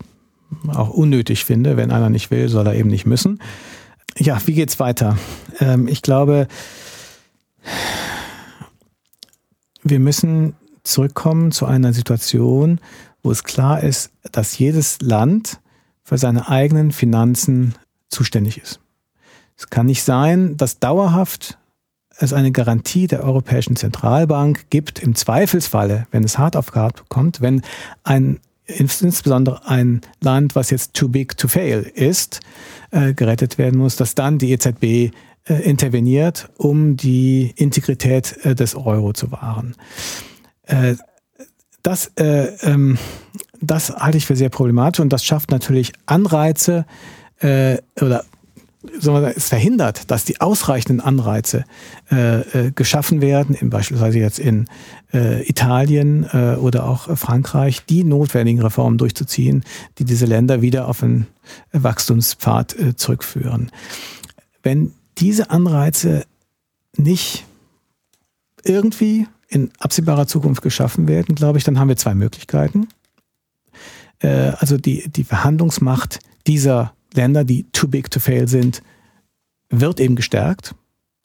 [0.69, 1.77] auch unnötig finde.
[1.77, 3.41] Wenn einer nicht will, soll er eben nicht müssen.
[4.17, 5.19] Ja, wie geht's weiter?
[5.61, 6.47] Ähm, ich glaube,
[9.83, 12.81] wir müssen zurückkommen zu einer Situation,
[13.23, 15.61] wo es klar ist, dass jedes Land
[16.03, 17.75] für seine eigenen Finanzen
[18.09, 18.81] zuständig ist.
[19.57, 21.59] Es kann nicht sein, dass dauerhaft
[22.19, 27.41] es eine Garantie der Europäischen Zentralbank gibt, im Zweifelsfalle, wenn es hart auf hart kommt,
[27.41, 27.63] wenn
[28.03, 32.41] ein insbesondere ein Land, was jetzt too big to fail ist,
[32.91, 35.13] äh, gerettet werden muss, dass dann die EZB
[35.47, 39.77] äh, interveniert, um die Integrität äh, des Euro zu wahren.
[40.63, 40.95] Äh,
[41.83, 42.97] das, äh, ähm,
[43.61, 46.87] das halte ich für sehr problematisch und das schafft natürlich Anreize
[47.41, 48.25] äh, oder
[49.37, 51.65] es verhindert, dass die ausreichenden Anreize
[52.11, 54.67] äh, äh, geschaffen werden, in, beispielsweise jetzt in
[55.13, 59.65] äh, Italien äh, oder auch Frankreich, die notwendigen Reformen durchzuziehen,
[59.99, 61.27] die diese Länder wieder auf einen
[61.73, 63.71] Wachstumspfad äh, zurückführen.
[64.63, 66.25] Wenn diese Anreize
[66.97, 67.45] nicht
[68.65, 72.89] irgendwie in absehbarer Zukunft geschaffen werden, glaube ich, dann haben wir zwei Möglichkeiten.
[74.21, 78.83] Äh, also die, die Verhandlungsmacht dieser Länder, die too big to fail sind,
[79.71, 80.75] wird eben gestärkt.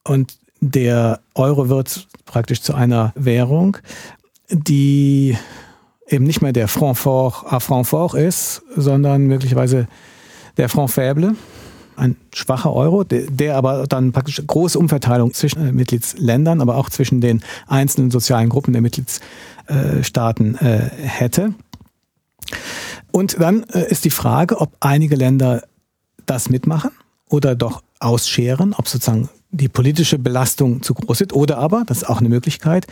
[0.04, 3.78] Und der Euro wird praktisch zu einer Währung,
[4.50, 5.38] die
[6.08, 9.88] eben nicht mehr der Franc fort à Franc fort ist, sondern möglicherweise
[10.58, 11.36] der Franc faible,
[11.96, 16.90] ein schwacher Euro, der, der aber dann praktisch große Umverteilung zwischen äh, Mitgliedsländern, aber auch
[16.90, 21.54] zwischen den einzelnen sozialen Gruppen der Mitgliedsstaaten äh, hätte.
[23.12, 25.64] Und dann äh, ist die Frage, ob einige Länder
[26.30, 26.92] das mitmachen
[27.30, 32.10] oder doch ausscheren, ob sozusagen die politische Belastung zu groß ist oder aber, das ist
[32.10, 32.86] auch eine Möglichkeit,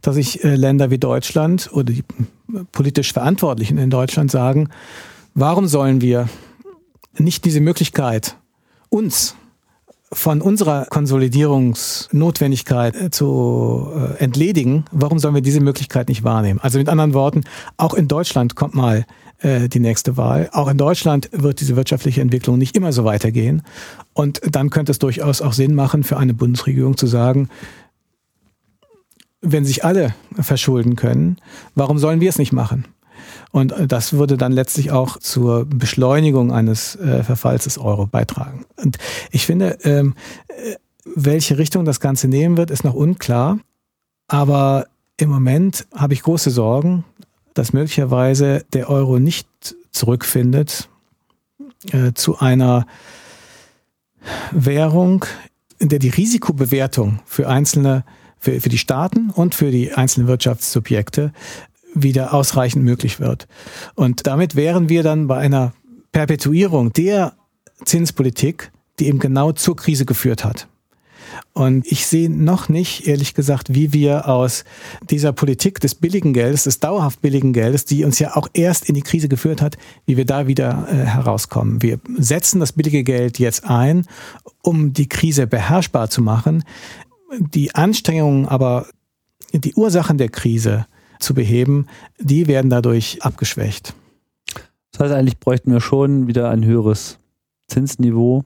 [0.00, 2.04] dass sich äh, Länder wie Deutschland oder die
[2.72, 4.68] politisch Verantwortlichen in Deutschland sagen,
[5.34, 6.28] warum sollen wir
[7.18, 8.36] nicht diese Möglichkeit
[8.90, 9.34] uns
[10.12, 16.60] von unserer Konsolidierungsnotwendigkeit äh, zu äh, entledigen, warum sollen wir diese Möglichkeit nicht wahrnehmen?
[16.62, 17.42] Also mit anderen Worten,
[17.76, 19.04] auch in Deutschland kommt mal
[19.38, 20.48] äh, die nächste Wahl.
[20.52, 23.62] Auch in Deutschland wird diese wirtschaftliche Entwicklung nicht immer so weitergehen.
[24.12, 27.48] Und dann könnte es durchaus auch Sinn machen, für eine Bundesregierung zu sagen,
[29.40, 31.36] wenn sich alle verschulden können,
[31.74, 32.86] warum sollen wir es nicht machen?
[33.52, 38.64] Und das würde dann letztlich auch zur Beschleunigung eines äh, Verfalls des Euro beitragen.
[38.76, 38.98] Und
[39.30, 40.14] ich finde, ähm,
[40.48, 40.74] äh,
[41.04, 43.58] welche Richtung das Ganze nehmen wird, ist noch unklar.
[44.26, 44.86] Aber
[45.18, 47.04] im Moment habe ich große Sorgen,
[47.54, 49.48] dass möglicherweise der Euro nicht
[49.90, 50.88] zurückfindet
[51.92, 52.86] äh, zu einer
[54.50, 55.24] Währung,
[55.78, 58.04] in der die Risikobewertung für einzelne,
[58.38, 61.32] für, für die Staaten und für die einzelnen Wirtschaftssubjekte
[61.94, 63.46] wieder ausreichend möglich wird.
[63.94, 65.72] Und damit wären wir dann bei einer
[66.12, 67.34] Perpetuierung der
[67.84, 70.68] Zinspolitik, die eben genau zur Krise geführt hat.
[71.52, 74.64] Und ich sehe noch nicht, ehrlich gesagt, wie wir aus
[75.10, 78.94] dieser Politik des billigen Geldes, des dauerhaft billigen Geldes, die uns ja auch erst in
[78.94, 79.76] die Krise geführt hat,
[80.06, 81.82] wie wir da wieder äh, herauskommen.
[81.82, 84.06] Wir setzen das billige Geld jetzt ein,
[84.62, 86.64] um die Krise beherrschbar zu machen.
[87.38, 88.86] Die Anstrengungen aber,
[89.52, 90.86] die Ursachen der Krise
[91.20, 91.86] zu beheben,
[92.18, 93.94] die werden dadurch abgeschwächt.
[94.92, 97.18] Das heißt, eigentlich bräuchten wir schon wieder ein höheres
[97.68, 98.44] Zinsniveau.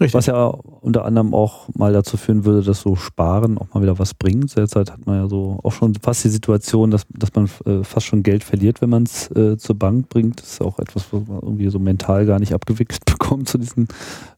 [0.00, 0.14] Richtig.
[0.14, 3.98] Was ja unter anderem auch mal dazu führen würde, dass so Sparen auch mal wieder
[3.98, 4.56] was bringt.
[4.56, 8.06] Derzeit hat man ja so auch schon fast die Situation, dass, dass man äh, fast
[8.06, 10.40] schon Geld verliert, wenn man es äh, zur Bank bringt.
[10.40, 13.88] Das ist auch etwas, was man irgendwie so mental gar nicht abgewickelt bekommt zu diesen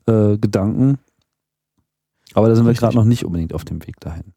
[0.06, 0.98] äh, Gedanken.
[2.34, 4.32] Aber da sind wir gerade noch nicht unbedingt auf dem Weg dahin.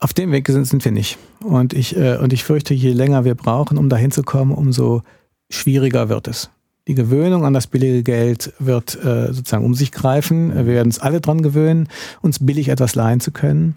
[0.00, 1.16] Auf dem Weg sind, sind wir nicht.
[1.40, 5.02] Und ich, äh, und ich fürchte, je länger wir brauchen, um dahin zu kommen, umso
[5.48, 6.50] schwieriger wird es.
[6.86, 10.54] Die Gewöhnung an das billige Geld wird äh, sozusagen um sich greifen.
[10.54, 11.88] Wir werden uns alle dran gewöhnen,
[12.20, 13.74] uns billig etwas leihen zu können.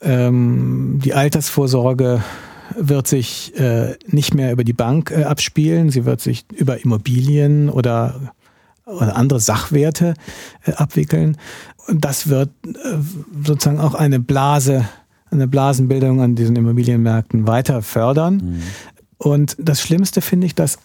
[0.00, 2.22] Ähm, die Altersvorsorge
[2.76, 5.90] wird sich äh, nicht mehr über die Bank äh, abspielen.
[5.90, 8.32] Sie wird sich über Immobilien oder,
[8.84, 10.14] oder andere Sachwerte
[10.64, 11.36] äh, abwickeln.
[11.86, 12.96] Und das wird äh,
[13.44, 14.84] sozusagen auch eine Blase
[15.34, 18.36] eine Blasenbildung an diesen Immobilienmärkten weiter fördern.
[18.36, 18.62] Mhm.
[19.18, 20.78] Und das Schlimmste finde ich, dass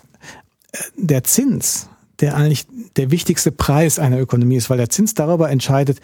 [0.96, 1.90] der Zins,
[2.20, 6.00] der eigentlich der wichtigste Preis einer Ökonomie ist, weil der Zins darüber entscheidet,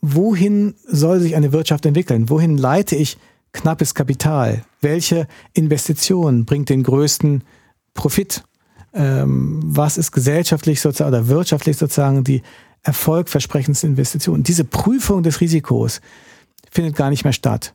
[0.00, 3.16] wohin soll sich eine Wirtschaft entwickeln, wohin leite ich
[3.52, 7.44] knappes Kapital, welche Investition bringt den größten
[7.94, 8.42] Profit,
[8.92, 12.42] ähm, was ist gesellschaftlich sozusagen oder wirtschaftlich sozusagen die
[12.82, 14.42] erfolgversprechendste Investition.
[14.42, 16.00] Diese Prüfung des Risikos
[16.70, 17.74] findet gar nicht mehr statt.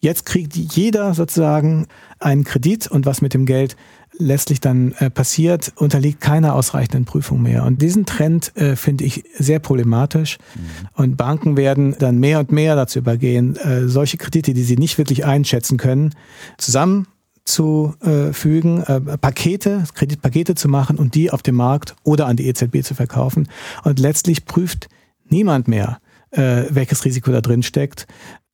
[0.00, 1.86] Jetzt kriegt jeder sozusagen
[2.18, 3.76] einen Kredit und was mit dem Geld
[4.18, 7.64] letztlich dann äh, passiert, unterliegt keiner ausreichenden Prüfung mehr.
[7.64, 10.38] Und diesen Trend äh, finde ich sehr problematisch.
[10.54, 10.60] Mhm.
[10.94, 14.98] Und Banken werden dann mehr und mehr dazu übergehen, äh, solche Kredite, die sie nicht
[14.98, 16.14] wirklich einschätzen können,
[16.58, 22.82] zusammenzufügen, äh, Pakete, Kreditpakete zu machen und die auf dem Markt oder an die EZB
[22.82, 23.48] zu verkaufen.
[23.84, 24.88] Und letztlich prüft
[25.28, 25.98] niemand mehr,
[26.30, 28.06] äh, welches Risiko da drin steckt,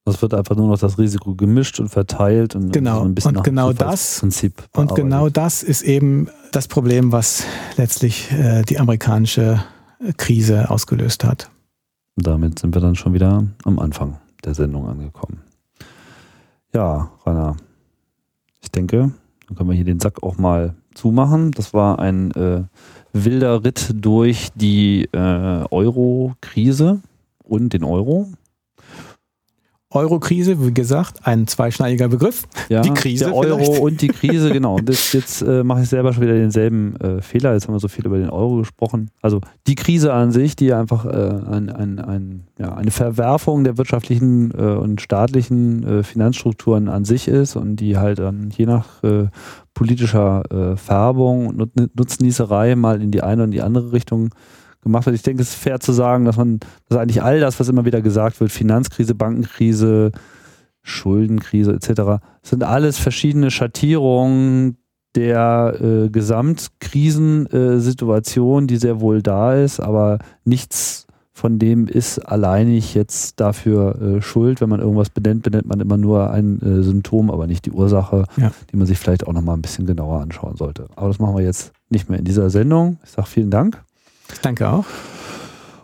[0.07, 3.37] es wird einfach nur noch das Risiko gemischt und verteilt und genau so ein bisschen
[3.37, 7.45] und genau das Prinzip und genau das ist eben das Problem, was
[7.77, 9.65] letztlich äh, die amerikanische
[10.17, 11.51] Krise ausgelöst hat.
[12.17, 15.41] Und damit sind wir dann schon wieder am Anfang der Sendung angekommen.
[16.73, 17.57] Ja, Rainer,
[18.61, 19.13] ich denke,
[19.47, 21.51] dann können wir hier den Sack auch mal zumachen.
[21.53, 22.63] Das war ein äh,
[23.13, 27.01] wilder Ritt durch die äh, Euro-Krise
[27.43, 28.29] und den Euro.
[29.95, 32.45] Euro-Krise, wie gesagt, ein zweischneidiger Begriff.
[32.69, 33.27] Ja, die Krise.
[33.27, 33.81] Der Euro vielleicht.
[33.81, 34.79] und die Krise, genau.
[34.79, 37.53] Das, jetzt äh, mache ich selber schon wieder denselben äh, Fehler.
[37.55, 39.11] Jetzt haben wir so viel über den Euro gesprochen.
[39.23, 43.79] Also die Krise an sich, die einfach äh, ein, ein, ein, ja, eine Verwerfung der
[43.79, 49.03] wirtschaftlichen äh, und staatlichen äh, Finanzstrukturen an sich ist und die halt dann je nach
[49.03, 49.29] äh,
[49.75, 54.31] politischer Färbung und Nutznießerei mal in die eine und die andere Richtung
[54.85, 55.17] gemacht wird.
[55.17, 57.85] Ich denke, es ist fair zu sagen, dass man, dass eigentlich all das, was immer
[57.85, 60.13] wieder gesagt wird, Finanzkrise, Bankenkrise,
[60.83, 64.77] Schuldenkrise etc., sind alles verschiedene Schattierungen
[65.15, 71.07] der äh, Gesamtkrisensituation, die sehr wohl da ist, aber nichts
[71.37, 74.61] von dem ist alleinig jetzt dafür äh, schuld.
[74.61, 78.27] Wenn man irgendwas benennt, benennt man immer nur ein äh, Symptom, aber nicht die Ursache,
[78.37, 78.53] ja.
[78.71, 80.87] die man sich vielleicht auch nochmal ein bisschen genauer anschauen sollte.
[80.95, 82.99] Aber das machen wir jetzt nicht mehr in dieser Sendung.
[83.03, 83.83] Ich sage vielen Dank.
[84.43, 84.85] Danke auch.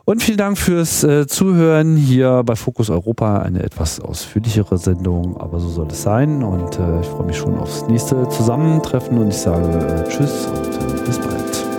[0.04, 3.42] Und vielen Dank fürs äh, Zuhören hier bei Fokus Europa.
[3.42, 6.42] Eine etwas ausführlichere Sendung, aber so soll es sein.
[6.42, 10.66] Und äh, ich freue mich schon aufs nächste Zusammentreffen und ich sage äh, Tschüss und
[10.66, 11.69] äh, bis bald.